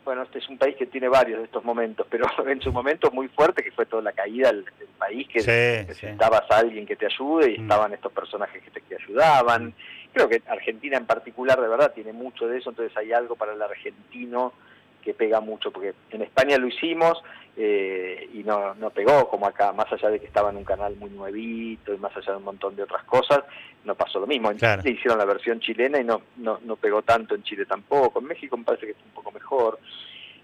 bueno, 0.04 0.24
este 0.24 0.40
es 0.40 0.50
un 0.50 0.58
país 0.58 0.76
que 0.76 0.86
tiene 0.86 1.08
varios 1.08 1.40
de 1.40 1.46
estos 1.46 1.64
momentos, 1.64 2.08
pero 2.10 2.26
en 2.48 2.62
su 2.62 2.72
momento 2.72 3.12
muy 3.12 3.28
fuerte, 3.28 3.64
que 3.64 3.72
fue 3.72 3.86
toda 3.86 4.02
la 4.02 4.12
caída 4.12 4.52
del, 4.52 4.66
país, 4.98 5.28
que 5.28 5.40
necesitabas 5.88 6.44
a 6.52 6.60
alguien 6.60 6.86
que 6.86 6.96
te 6.96 7.08
ayude 7.08 7.52
y 7.52 7.58
mm. 7.58 7.62
estaban 7.64 7.94
estos 7.94 8.12
personajes 8.12 8.62
que 8.62 8.70
te 8.70 8.82
que 8.82 8.96
ayudaban. 8.96 9.74
Creo 10.14 10.30
que 10.30 10.44
Argentina 10.48 10.98
en 10.98 11.06
particular, 11.06 11.60
de 11.60 11.68
verdad, 11.68 11.92
tiene 11.94 12.14
mucho 12.14 12.48
de 12.48 12.60
eso, 12.60 12.70
entonces 12.70 12.96
hay 12.96 13.12
algo 13.12 13.36
para 13.36 13.54
el 13.54 13.62
argentino 13.62 14.54
que 15.02 15.14
pega 15.14 15.40
mucho, 15.40 15.72
porque 15.72 15.94
en 16.12 16.22
España 16.22 16.58
lo 16.58 16.68
hicimos 16.68 17.22
eh, 17.58 18.30
y 18.34 18.44
no, 18.44 18.74
no 18.76 18.90
pegó 18.92 19.28
como 19.28 19.46
acá, 19.46 19.74
más 19.74 19.92
allá 19.92 20.10
de 20.10 20.20
que 20.20 20.28
estaba 20.28 20.52
en 20.52 20.58
un 20.58 20.64
canal 20.64 20.96
muy 20.96 21.10
nuevito 21.10 21.94
y 21.94 21.98
más 21.98 22.16
allá 22.16 22.32
de 22.32 22.38
un 22.38 22.46
montón 22.46 22.76
de 22.76 22.84
otras 22.84 23.04
cosas, 23.04 23.44
no 23.84 23.96
pasó 23.96 24.20
lo 24.20 24.28
mismo. 24.28 24.52
En 24.52 24.58
Chile 24.58 24.92
hicieron 24.92 25.18
la 25.18 25.26
versión 25.26 25.60
chilena 25.60 26.00
y 26.00 26.04
no, 26.04 26.22
no, 26.38 26.60
no 26.64 26.76
pegó 26.76 27.02
tanto 27.02 27.36
en 27.36 27.44
Chile 27.44 27.66
tampoco, 27.66 28.20
en 28.20 28.26
México 28.28 28.56
me 28.58 28.64
parece 28.64 28.86
que 28.86 28.92
es 28.94 28.98
un 29.06 29.12
poco 29.12 29.32
mejor, 29.32 29.80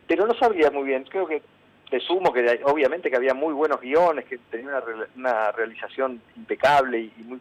pero 0.06 0.26
no 0.26 0.34
sabía 0.34 0.70
muy 0.72 0.84
bien, 0.84 1.06
creo 1.06 1.28
que 1.28 1.42
te 1.90 2.00
sumo 2.02 2.34
que 2.34 2.60
obviamente 2.66 3.10
que 3.10 3.16
había 3.16 3.34
muy 3.34 3.54
buenos 3.54 3.80
guiones, 3.80 4.26
que 4.26 4.38
tenía 4.50 4.68
una, 4.68 4.84
una 5.16 5.52
realización 5.54 6.22
impecable 6.36 7.00
y, 7.00 7.14
muy 7.24 7.40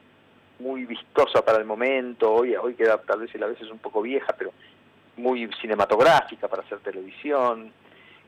muy 0.59 0.87
vistosa 0.87 1.45
para 1.45 1.59
el 1.59 1.65
momento, 1.65 2.33
hoy, 2.33 2.57
hoy 2.57 2.75
queda 2.75 2.99
tal 2.99 3.21
vez 3.21 3.31
a 3.35 3.47
veces 3.47 3.71
un 3.71 3.79
poco 3.79 4.03
vieja, 4.03 4.35
pero 4.39 4.53
muy 5.17 5.49
cinematográfica 5.61 6.49
para 6.49 6.63
hacer 6.63 6.79
televisión, 6.81 7.73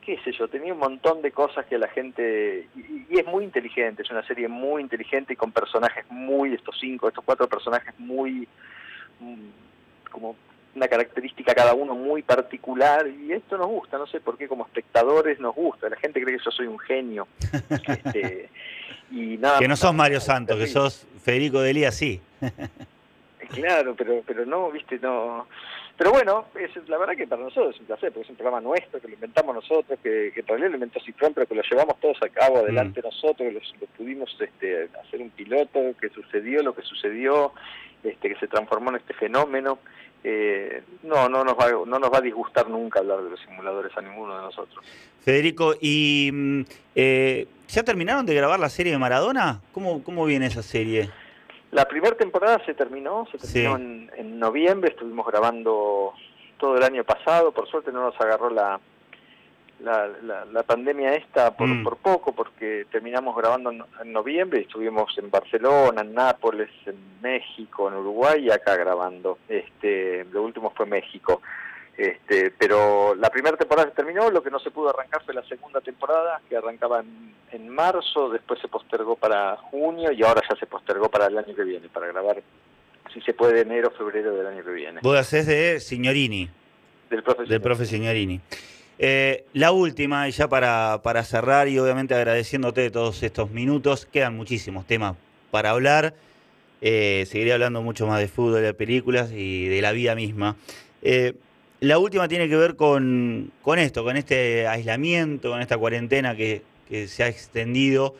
qué 0.08 0.18
sé 0.24 0.32
yo, 0.32 0.48
tenía 0.48 0.72
un 0.72 0.78
montón 0.78 1.20
de 1.20 1.30
cosas 1.32 1.66
que 1.66 1.76
la 1.76 1.88
gente, 1.88 2.66
y, 2.74 3.18
es 3.18 3.26
muy 3.26 3.44
inteligente, 3.44 4.02
es 4.02 4.10
una 4.10 4.26
serie 4.26 4.48
muy 4.48 4.80
inteligente 4.80 5.34
y 5.34 5.36
con 5.36 5.52
personajes 5.52 6.06
muy, 6.08 6.54
estos 6.54 6.76
cinco, 6.80 7.08
estos 7.08 7.22
cuatro 7.22 7.46
personajes 7.46 7.92
muy, 7.98 8.48
mm, 9.20 10.10
como 10.10 10.34
una 10.74 10.88
característica 10.88 11.54
cada 11.54 11.74
uno 11.74 11.94
muy 11.94 12.22
particular 12.22 13.06
y 13.06 13.32
esto 13.32 13.58
nos 13.58 13.66
gusta, 13.66 13.98
no 13.98 14.06
sé 14.06 14.20
por 14.20 14.38
qué 14.38 14.48
como 14.48 14.64
espectadores 14.64 15.40
nos 15.40 15.54
gusta, 15.54 15.90
la 15.90 15.96
gente 15.96 16.22
cree 16.22 16.38
que 16.38 16.44
yo 16.44 16.50
soy 16.52 16.68
un 16.68 16.78
genio. 16.78 17.28
este, 17.86 18.48
y 19.10 19.36
nada 19.36 19.58
que 19.58 19.68
no 19.68 19.76
sos 19.76 19.92
Mario 19.92 20.20
Santos, 20.20 20.56
que 20.56 20.68
sos 20.68 21.06
Federico 21.22 21.60
Delía, 21.60 21.92
sí. 21.92 22.18
claro, 23.50 23.94
pero, 23.94 24.22
pero 24.26 24.46
no, 24.46 24.70
viste, 24.70 24.98
no... 25.00 25.46
Pero 25.98 26.12
bueno, 26.12 26.44
es, 26.54 26.88
la 26.88 26.96
verdad 26.96 27.16
que 27.16 27.26
para 27.26 27.42
nosotros 27.42 27.74
es 27.74 27.80
un 27.80 27.86
placer, 27.88 28.12
porque 28.12 28.26
es 28.26 28.30
un 28.30 28.36
programa 28.36 28.60
nuestro, 28.60 29.00
que 29.00 29.08
lo 29.08 29.14
inventamos 29.14 29.52
nosotros, 29.52 29.98
que, 30.00 30.30
que 30.32 30.40
en 30.40 30.46
realidad 30.46 30.68
lo 30.68 30.76
inventó 30.76 31.00
Cifrón, 31.00 31.34
pero 31.34 31.48
que 31.48 31.56
lo 31.56 31.62
llevamos 31.68 31.98
todos 31.98 32.22
a 32.22 32.28
cabo 32.28 32.58
adelante 32.58 33.00
mm. 33.00 33.04
nosotros, 33.04 33.48
que 33.48 33.52
lo, 33.80 33.86
pudimos 33.96 34.30
este, 34.38 34.88
hacer 35.04 35.20
un 35.20 35.30
piloto, 35.30 35.80
que 36.00 36.08
sucedió 36.10 36.62
lo 36.62 36.72
que 36.72 36.82
sucedió, 36.82 37.52
este, 38.04 38.28
que 38.28 38.38
se 38.38 38.46
transformó 38.46 38.90
en 38.90 38.96
este 38.96 39.12
fenómeno. 39.12 39.80
Eh, 40.22 40.84
no, 41.02 41.28
no 41.28 41.42
nos, 41.42 41.54
va, 41.54 41.68
no 41.84 41.98
nos 41.98 42.12
va 42.12 42.18
a 42.18 42.20
disgustar 42.20 42.68
nunca 42.70 43.00
hablar 43.00 43.20
de 43.24 43.30
los 43.30 43.40
simuladores 43.40 43.90
a 43.96 44.00
ninguno 44.00 44.36
de 44.36 44.42
nosotros. 44.42 44.84
Federico, 45.24 45.74
¿y 45.80 46.30
mm, 46.32 46.60
eh, 46.94 47.48
ya 47.66 47.82
terminaron 47.82 48.24
de 48.24 48.36
grabar 48.36 48.60
la 48.60 48.68
serie 48.68 48.92
de 48.92 48.98
Maradona? 48.98 49.60
¿Cómo, 49.72 50.04
cómo 50.04 50.24
viene 50.26 50.46
esa 50.46 50.62
serie? 50.62 51.10
La 51.70 51.86
primera 51.86 52.16
temporada 52.16 52.64
se 52.64 52.74
terminó, 52.74 53.26
se 53.30 53.38
terminó 53.38 53.76
en, 53.76 54.38
noviembre, 54.38 54.90
estuvimos 54.90 55.26
grabando 55.26 56.14
todo 56.58 56.76
el 56.76 56.82
año 56.82 57.04
pasado, 57.04 57.52
por 57.52 57.68
suerte 57.68 57.92
no 57.92 58.02
nos 58.02 58.18
agarró 58.20 58.48
la, 58.50 58.80
la, 59.80 60.44
la, 60.46 60.62
pandemia 60.62 61.14
esta 61.14 61.54
por, 61.56 61.68
mm. 61.68 61.84
por 61.84 61.96
poco, 61.98 62.32
porque 62.32 62.86
terminamos 62.90 63.36
grabando 63.36 63.70
en, 63.70 64.12
noviembre 64.12 64.60
y 64.60 64.62
estuvimos 64.62 65.16
en 65.18 65.30
Barcelona, 65.30 66.00
en 66.00 66.14
Nápoles, 66.14 66.70
en 66.86 66.96
México, 67.20 67.88
en 67.88 67.96
Uruguay 67.96 68.46
y 68.46 68.50
acá 68.50 68.76
grabando. 68.76 69.38
Este, 69.48 70.24
lo 70.32 70.42
último 70.42 70.72
fue 70.74 70.86
México. 70.86 71.42
Este, 71.98 72.52
pero 72.56 73.16
la 73.16 73.28
primera 73.28 73.56
temporada 73.56 73.88
se 73.88 73.94
terminó, 73.96 74.30
lo 74.30 74.40
que 74.40 74.52
no 74.52 74.60
se 74.60 74.70
pudo 74.70 74.90
arrancar 74.90 75.20
fue 75.24 75.34
la 75.34 75.42
segunda 75.48 75.80
temporada, 75.80 76.40
que 76.48 76.56
arrancaba 76.56 77.02
en, 77.50 77.68
marzo, 77.68 78.30
después 78.30 78.60
se 78.60 78.68
postergó 78.68 79.16
para 79.16 79.56
junio 79.56 80.12
y 80.12 80.22
ahora 80.22 80.40
ya 80.48 80.54
se 80.54 80.66
postergó 80.66 81.08
para 81.08 81.26
el 81.26 81.36
año 81.36 81.56
que 81.56 81.64
viene, 81.64 81.88
para 81.88 82.06
grabar, 82.06 82.40
si 83.12 83.20
se 83.22 83.34
puede, 83.34 83.62
enero, 83.62 83.90
febrero 83.90 84.32
del 84.32 84.46
año 84.46 84.64
que 84.64 84.70
viene. 84.70 85.00
Vos 85.02 85.18
hacés 85.18 85.48
de 85.48 85.80
Signorini. 85.80 86.48
Del 87.10 87.24
profe 87.24 87.44
Del 87.46 87.60
profe 87.60 87.84
Signorini. 87.84 88.40
Eh, 89.00 89.46
la 89.52 89.72
última, 89.72 90.28
y 90.28 90.30
ya 90.30 90.46
para, 90.46 91.00
para 91.02 91.24
cerrar, 91.24 91.66
y 91.66 91.80
obviamente 91.80 92.14
agradeciéndote 92.14 92.92
todos 92.92 93.24
estos 93.24 93.50
minutos, 93.50 94.06
quedan 94.06 94.36
muchísimos 94.36 94.86
temas 94.86 95.16
para 95.50 95.70
hablar. 95.70 96.14
Eh, 96.80 97.24
seguiré 97.26 97.54
hablando 97.54 97.82
mucho 97.82 98.06
más 98.06 98.20
de 98.20 98.28
fútbol, 98.28 98.62
de 98.62 98.72
películas 98.72 99.32
y 99.32 99.66
de 99.66 99.82
la 99.82 99.90
vida 99.90 100.14
misma. 100.14 100.54
Eh, 101.02 101.34
la 101.80 101.98
última 101.98 102.26
tiene 102.28 102.48
que 102.48 102.56
ver 102.56 102.76
con, 102.76 103.52
esto, 103.76 104.04
con 104.04 104.16
este 104.16 104.66
aislamiento, 104.66 105.50
con 105.50 105.60
esta 105.60 105.78
cuarentena 105.78 106.34
que, 106.34 106.62
se 107.06 107.22
ha 107.22 107.28
extendido. 107.28 108.14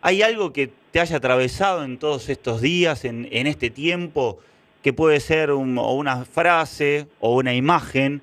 ¿Hay 0.00 0.22
algo 0.22 0.52
que 0.52 0.70
te 0.92 1.00
haya 1.00 1.16
atravesado 1.16 1.82
en 1.82 1.98
todos 1.98 2.28
estos 2.28 2.60
días, 2.60 3.04
en, 3.04 3.26
este 3.32 3.68
tiempo, 3.68 4.38
que 4.82 4.92
puede 4.92 5.18
ser 5.18 5.50
una 5.50 6.24
frase 6.24 7.08
o 7.18 7.34
una 7.34 7.54
imagen 7.54 8.22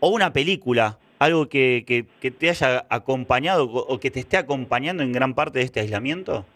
o 0.00 0.10
una 0.10 0.32
película? 0.32 0.98
¿Algo 1.18 1.48
que, 1.48 2.06
te 2.38 2.50
haya 2.50 2.86
acompañado 2.88 3.64
o 3.64 3.98
que 3.98 4.10
te 4.10 4.20
esté 4.20 4.36
acompañando 4.36 5.02
en 5.02 5.12
gran 5.12 5.34
parte 5.34 5.58
de 5.58 5.64
este 5.64 5.80
aislamiento? 5.80 6.46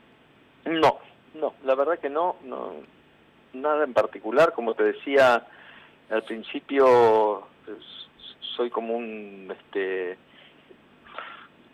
No, 0.65 0.99
no, 1.35 1.55
la 1.65 1.75
verdad 1.75 1.99
que 1.99 2.11
no, 2.11 2.37
no 2.45 2.75
nada 3.53 3.85
en 3.85 3.93
particular. 3.93 4.53
Como 4.53 4.75
te 4.75 4.85
decía 4.85 5.47
al 6.11 6.23
principio, 6.25 7.47
soy 8.57 8.71
como 8.71 8.97
un 8.97 9.55
este 9.59 10.19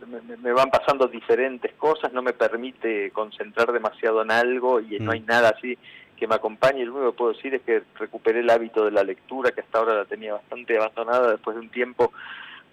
me, 0.06 0.52
van 0.52 0.70
pasando 0.70 1.06
diferentes 1.06 1.72
cosas, 1.74 2.12
no 2.12 2.22
me 2.22 2.32
permite 2.32 3.10
concentrar 3.12 3.72
demasiado 3.72 4.22
en 4.22 4.30
algo 4.30 4.80
y 4.80 4.98
no 5.00 5.12
hay 5.12 5.20
mm. 5.20 5.26
nada 5.26 5.54
así 5.56 5.78
que 6.16 6.26
me 6.26 6.34
acompañe. 6.34 6.84
Lo 6.84 6.94
único 6.94 7.12
que 7.12 7.16
puedo 7.16 7.32
decir 7.32 7.54
es 7.54 7.62
que 7.62 7.82
recuperé 7.98 8.40
el 8.40 8.50
hábito 8.50 8.84
de 8.84 8.90
la 8.90 9.02
lectura, 9.02 9.52
que 9.52 9.60
hasta 9.60 9.78
ahora 9.78 9.94
la 9.94 10.04
tenía 10.04 10.34
bastante 10.34 10.76
abandonada 10.76 11.32
después 11.32 11.56
de 11.56 11.62
un 11.62 11.70
tiempo 11.70 12.12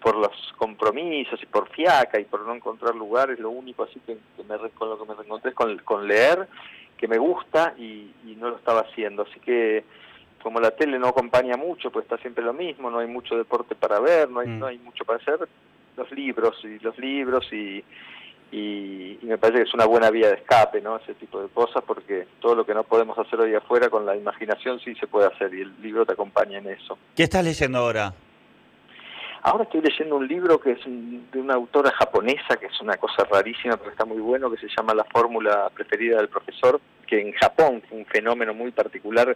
por 0.02 0.16
los 0.18 0.32
compromisos 0.58 1.42
y 1.42 1.46
por 1.46 1.70
fiaca 1.70 2.20
y 2.20 2.26
por 2.26 2.46
no 2.46 2.54
encontrar 2.54 2.96
lugares. 2.96 3.40
Lo 3.40 3.50
único 3.50 3.84
así 3.84 4.00
que, 4.06 4.18
me, 4.48 4.70
con 4.72 4.90
lo 4.90 4.98
que 4.98 5.06
me 5.06 5.16
reencontré 5.16 5.52
es 5.52 5.56
con, 5.56 5.78
con 5.80 6.08
leer, 6.08 6.48
que 6.98 7.08
me 7.08 7.18
gusta 7.18 7.74
y, 7.78 8.12
y 8.26 8.36
no 8.38 8.50
lo 8.50 8.58
estaba 8.58 8.82
haciendo. 8.82 9.24
Así 9.24 9.40
que 9.40 9.84
como 10.44 10.60
la 10.60 10.72
tele 10.72 11.00
no 11.00 11.08
acompaña 11.08 11.56
mucho, 11.56 11.90
pues 11.90 12.04
está 12.04 12.18
siempre 12.18 12.44
lo 12.44 12.54
mismo, 12.54 12.92
no 12.92 13.00
hay 13.00 13.08
mucho 13.08 13.38
deporte 13.38 13.76
para 13.76 14.00
ver, 14.00 14.30
no 14.30 14.42
hay, 14.42 14.50
mm. 14.50 14.60
no 14.60 14.66
hay 14.68 14.78
mucho 14.78 15.06
para 15.06 15.20
hacer, 15.20 15.48
los 15.96 16.12
libros 16.12 16.60
y 16.64 16.80
los 16.80 16.98
libros 16.98 17.48
y, 17.54 17.84
y, 18.52 19.20
me 19.24 19.38
parece 19.38 19.64
que 19.64 19.70
es 19.70 19.74
una 19.74 19.86
buena 19.86 20.12
vía 20.12 20.28
de 20.28 20.36
escape, 20.36 20.82
¿no? 20.82 20.98
Ese 20.98 21.14
tipo 21.14 21.42
de 21.42 21.48
cosas, 21.48 21.82
porque 21.88 22.28
todo 22.42 22.56
lo 22.56 22.66
que 22.66 22.74
no 22.74 22.84
podemos 22.84 23.18
hacer 23.18 23.40
hoy 23.40 23.56
afuera 23.56 23.90
con 23.90 24.06
la 24.06 24.16
imaginación 24.16 24.80
sí 24.82 24.94
se 24.96 25.08
puede 25.08 25.28
hacer 25.28 25.54
y 25.54 25.62
el 25.62 25.82
libro 25.82 26.06
te 26.06 26.14
acompaña 26.14 26.58
en 26.58 26.68
eso. 26.68 26.98
¿Qué 27.16 27.24
estás 27.24 27.44
leyendo 27.44 27.80
ahora? 27.80 28.14
Ahora 29.44 29.64
estoy 29.64 29.82
leyendo 29.82 30.18
un 30.18 30.28
libro 30.28 30.60
que 30.60 30.72
es 30.72 30.80
de 30.86 31.40
una 31.40 31.56
autora 31.56 31.92
japonesa, 31.92 32.58
que 32.58 32.68
es 32.68 32.82
una 32.82 32.98
cosa 32.98 33.24
rarísima, 33.30 33.78
pero 33.78 33.92
está 33.92 34.06
muy 34.06 34.20
bueno, 34.20 34.52
que 34.52 34.58
se 34.58 34.68
llama 34.76 34.94
La 34.94 35.04
fórmula 35.06 35.70
preferida 35.74 36.18
del 36.18 36.30
profesor, 36.30 36.80
que 37.08 37.20
en 37.20 37.34
Japón 37.34 37.82
fue 37.88 37.98
un 37.98 38.06
fenómeno 38.06 38.54
muy 38.54 38.72
particular 38.72 39.36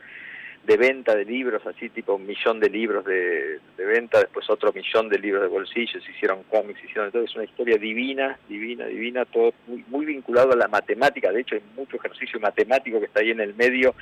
de 0.68 0.76
venta 0.76 1.16
de 1.16 1.24
libros, 1.24 1.66
así 1.66 1.88
tipo 1.88 2.16
un 2.16 2.28
millón 2.28 2.60
de 2.60 2.70
libros 2.70 3.06
de, 3.06 3.62
venta, 3.78 4.20
después 4.20 4.50
otro 4.50 4.74
millón 4.74 5.08
de 5.08 5.18
libros 5.18 5.42
de 5.44 5.48
bolsillos, 5.48 6.04
hicieron 6.10 6.44
cómics, 6.44 6.84
hicieron 6.84 7.10
todo, 7.10 7.24
es 7.24 7.34
una 7.36 7.46
historia 7.46 7.78
divina, 7.78 8.38
divina, 8.50 8.86
divina, 8.86 9.24
todo 9.24 9.54
muy, 9.66 9.86
muy 9.88 10.06
vinculado 10.06 10.52
a 10.52 10.58
la 10.58 10.68
matemática, 10.68 11.32
de 11.32 11.40
hecho 11.40 11.56
hay 11.56 11.62
mucho 11.78 11.96
ejercicio 11.96 12.38
matemático 12.42 13.00
que 13.00 13.06
está 13.06 13.22
ahí 13.22 13.32
en 13.32 13.40
el 13.40 13.56
medio 13.56 13.96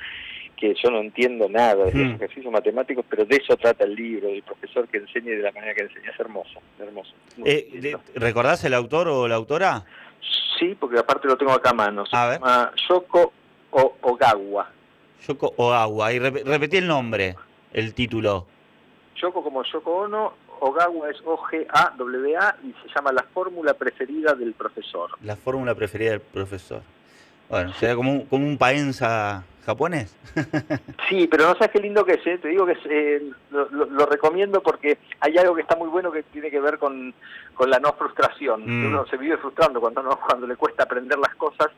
que 0.56 0.74
yo 0.82 0.90
no 0.90 1.00
entiendo 1.00 1.48
nada 1.48 1.84
de 1.84 1.90
esos 1.90 2.00
hmm. 2.00 2.14
ejercicios 2.16 2.52
matemáticos, 2.52 3.04
pero 3.08 3.24
de 3.24 3.36
eso 3.36 3.56
trata 3.56 3.84
el 3.84 3.94
libro, 3.94 4.26
del 4.26 4.42
profesor 4.42 4.88
que 4.88 4.96
enseña 4.96 5.32
y 5.32 5.36
de 5.36 5.42
la 5.42 5.52
manera 5.52 5.72
que 5.72 5.84
enseña, 5.84 6.10
es 6.10 6.18
hermoso, 6.18 6.60
hermoso. 6.80 7.12
Eh, 7.44 7.94
¿Recordás 8.16 8.64
el 8.64 8.74
autor 8.74 9.06
o 9.06 9.28
la 9.28 9.36
autora? 9.36 9.84
Sí, 10.58 10.76
porque 10.80 10.98
aparte 10.98 11.28
lo 11.28 11.36
tengo 11.36 11.52
acá 11.52 11.70
a 11.70 11.74
mano, 11.74 12.04
se 12.06 12.16
llama 12.16 12.72
Yoko 12.88 13.32
Ogawa. 13.70 14.72
Yoko 15.26 15.54
Ogawa. 15.56 16.12
Y 16.12 16.18
repetí 16.18 16.76
el 16.78 16.86
nombre, 16.86 17.36
el 17.72 17.94
título. 17.94 18.46
Yoko 19.16 19.42
como 19.42 19.62
Yoko 19.62 19.96
Ono, 19.96 20.32
Ogawa 20.60 21.10
es 21.10 21.16
O-G-A-W-A 21.24 22.56
y 22.64 22.72
se 22.82 22.94
llama 22.94 23.12
La 23.12 23.22
fórmula 23.22 23.74
preferida 23.74 24.34
del 24.34 24.52
profesor. 24.54 25.10
La 25.22 25.36
fórmula 25.36 25.74
preferida 25.74 26.10
del 26.10 26.20
profesor. 26.20 26.82
Bueno, 27.48 27.72
¿será 27.74 27.94
como 27.94 28.12
un, 28.12 28.26
como 28.26 28.44
un 28.46 28.58
paenza 28.58 29.44
japonés? 29.64 30.16
sí, 31.08 31.28
pero 31.28 31.44
no 31.44 31.52
sabes 31.52 31.70
qué 31.70 31.80
lindo 31.80 32.04
que 32.04 32.14
es, 32.14 32.26
¿eh? 32.26 32.38
te 32.38 32.48
digo 32.48 32.66
que 32.66 32.76
eh, 32.90 33.30
lo, 33.50 34.06
recomiendo 34.06 34.60
porque 34.60 34.98
hay 35.20 35.38
algo 35.38 35.54
que 35.54 35.62
está 35.62 35.76
muy 35.76 35.88
bueno 35.88 36.10
que 36.10 36.24
tiene 36.24 36.50
que 36.50 36.60
ver 36.60 36.78
con, 36.78 37.14
con 37.54 37.70
la 37.70 37.78
no 37.78 37.92
frustración. 37.92 38.62
Mm. 38.66 38.86
Uno 38.86 39.06
se 39.06 39.16
vive 39.16 39.36
frustrando 39.36 39.80
cuando, 39.80 40.02
no, 40.02 40.18
cuando 40.18 40.46
le 40.46 40.56
cuesta 40.56 40.84
aprender 40.84 41.18
las 41.18 41.34
cosas 41.36 41.68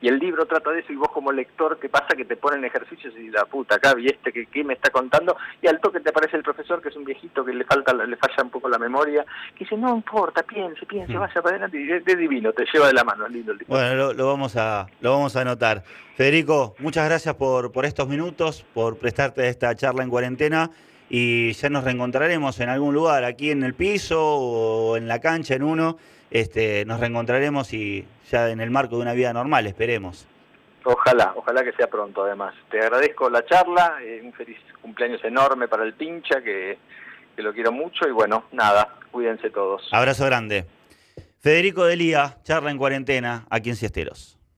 y 0.00 0.08
el 0.08 0.18
libro 0.18 0.46
trata 0.46 0.70
de 0.70 0.80
eso 0.80 0.92
y 0.92 0.96
vos 0.96 1.08
como 1.12 1.32
lector, 1.32 1.78
¿qué 1.78 1.88
pasa? 1.88 2.16
Que 2.16 2.24
te 2.24 2.36
ponen 2.36 2.64
ejercicios 2.64 3.14
y 3.16 3.30
la 3.30 3.44
puta, 3.44 3.76
acá 3.76 3.94
vi 3.94 4.06
este 4.06 4.32
que, 4.32 4.46
qué 4.46 4.62
me 4.64 4.74
está 4.74 4.90
contando 4.90 5.36
y 5.60 5.66
al 5.66 5.80
toque 5.80 6.00
te 6.00 6.10
aparece 6.10 6.36
el 6.36 6.42
profesor 6.42 6.80
que 6.80 6.88
es 6.90 6.96
un 6.96 7.04
viejito 7.04 7.44
que 7.44 7.52
le 7.52 7.64
falta 7.64 7.92
le 7.92 8.16
falla 8.16 8.42
un 8.42 8.50
poco 8.50 8.68
la 8.68 8.78
memoria, 8.78 9.24
que 9.54 9.64
dice, 9.64 9.76
no 9.76 9.94
importa, 9.94 10.42
piense, 10.42 10.86
piense, 10.86 11.14
mm. 11.14 11.20
vaya 11.20 11.42
para 11.42 11.56
adelante 11.56 11.80
y 11.80 11.90
es, 11.90 12.04
divino, 12.18 12.52
te 12.52 12.64
lleva 12.72 12.88
de 12.88 12.94
la 12.94 13.04
mano, 13.04 13.26
es 13.26 13.32
lindo 13.32 13.52
el 13.52 13.58
libro. 13.58 13.74
Bueno, 13.74 14.12
lo, 14.12 14.26
vamos 14.26 14.56
a 14.56 14.86
lo 15.00 15.12
vamos 15.12 15.36
a 15.36 15.40
anotar. 15.40 15.82
Federico, 16.16 16.74
muchas 16.78 17.06
gracias 17.06 17.34
por, 17.34 17.72
por 17.72 17.84
estos 17.84 18.08
minutos, 18.08 18.64
por 18.74 18.98
prestarte 18.98 19.48
esta 19.48 19.74
charla 19.74 20.02
en 20.02 20.10
cuarentena 20.10 20.70
y 21.10 21.52
ya 21.52 21.70
nos 21.70 21.84
reencontraremos 21.84 22.60
en 22.60 22.68
algún 22.68 22.94
lugar, 22.94 23.24
aquí 23.24 23.50
en 23.50 23.62
el 23.62 23.74
piso 23.74 24.20
o 24.20 24.96
en 24.96 25.08
la 25.08 25.20
cancha, 25.20 25.54
en 25.54 25.62
uno. 25.62 25.96
Este, 26.30 26.84
nos 26.84 27.00
reencontraremos 27.00 27.72
y 27.72 28.06
ya 28.30 28.50
en 28.50 28.60
el 28.60 28.70
marco 28.70 28.96
de 28.96 29.02
una 29.02 29.14
vida 29.14 29.32
normal, 29.32 29.66
esperemos. 29.66 30.26
Ojalá, 30.84 31.32
ojalá 31.36 31.64
que 31.64 31.72
sea 31.72 31.88
pronto 31.88 32.24
además. 32.24 32.54
Te 32.70 32.80
agradezco 32.80 33.28
la 33.28 33.44
charla, 33.44 33.98
eh, 34.02 34.20
un 34.24 34.32
feliz 34.32 34.58
cumpleaños 34.80 35.22
enorme 35.24 35.68
para 35.68 35.84
el 35.84 35.94
pincha, 35.94 36.42
que, 36.42 36.78
que 37.34 37.42
lo 37.42 37.52
quiero 37.52 37.72
mucho 37.72 38.08
y 38.08 38.12
bueno, 38.12 38.44
nada, 38.52 38.96
cuídense 39.10 39.50
todos. 39.50 39.88
Abrazo 39.92 40.24
grande. 40.26 40.66
Federico 41.40 41.84
Delía, 41.84 42.38
charla 42.42 42.70
en 42.70 42.78
cuarentena, 42.78 43.46
aquí 43.50 43.70
en 43.70 43.76
Siesteros. 43.76 44.37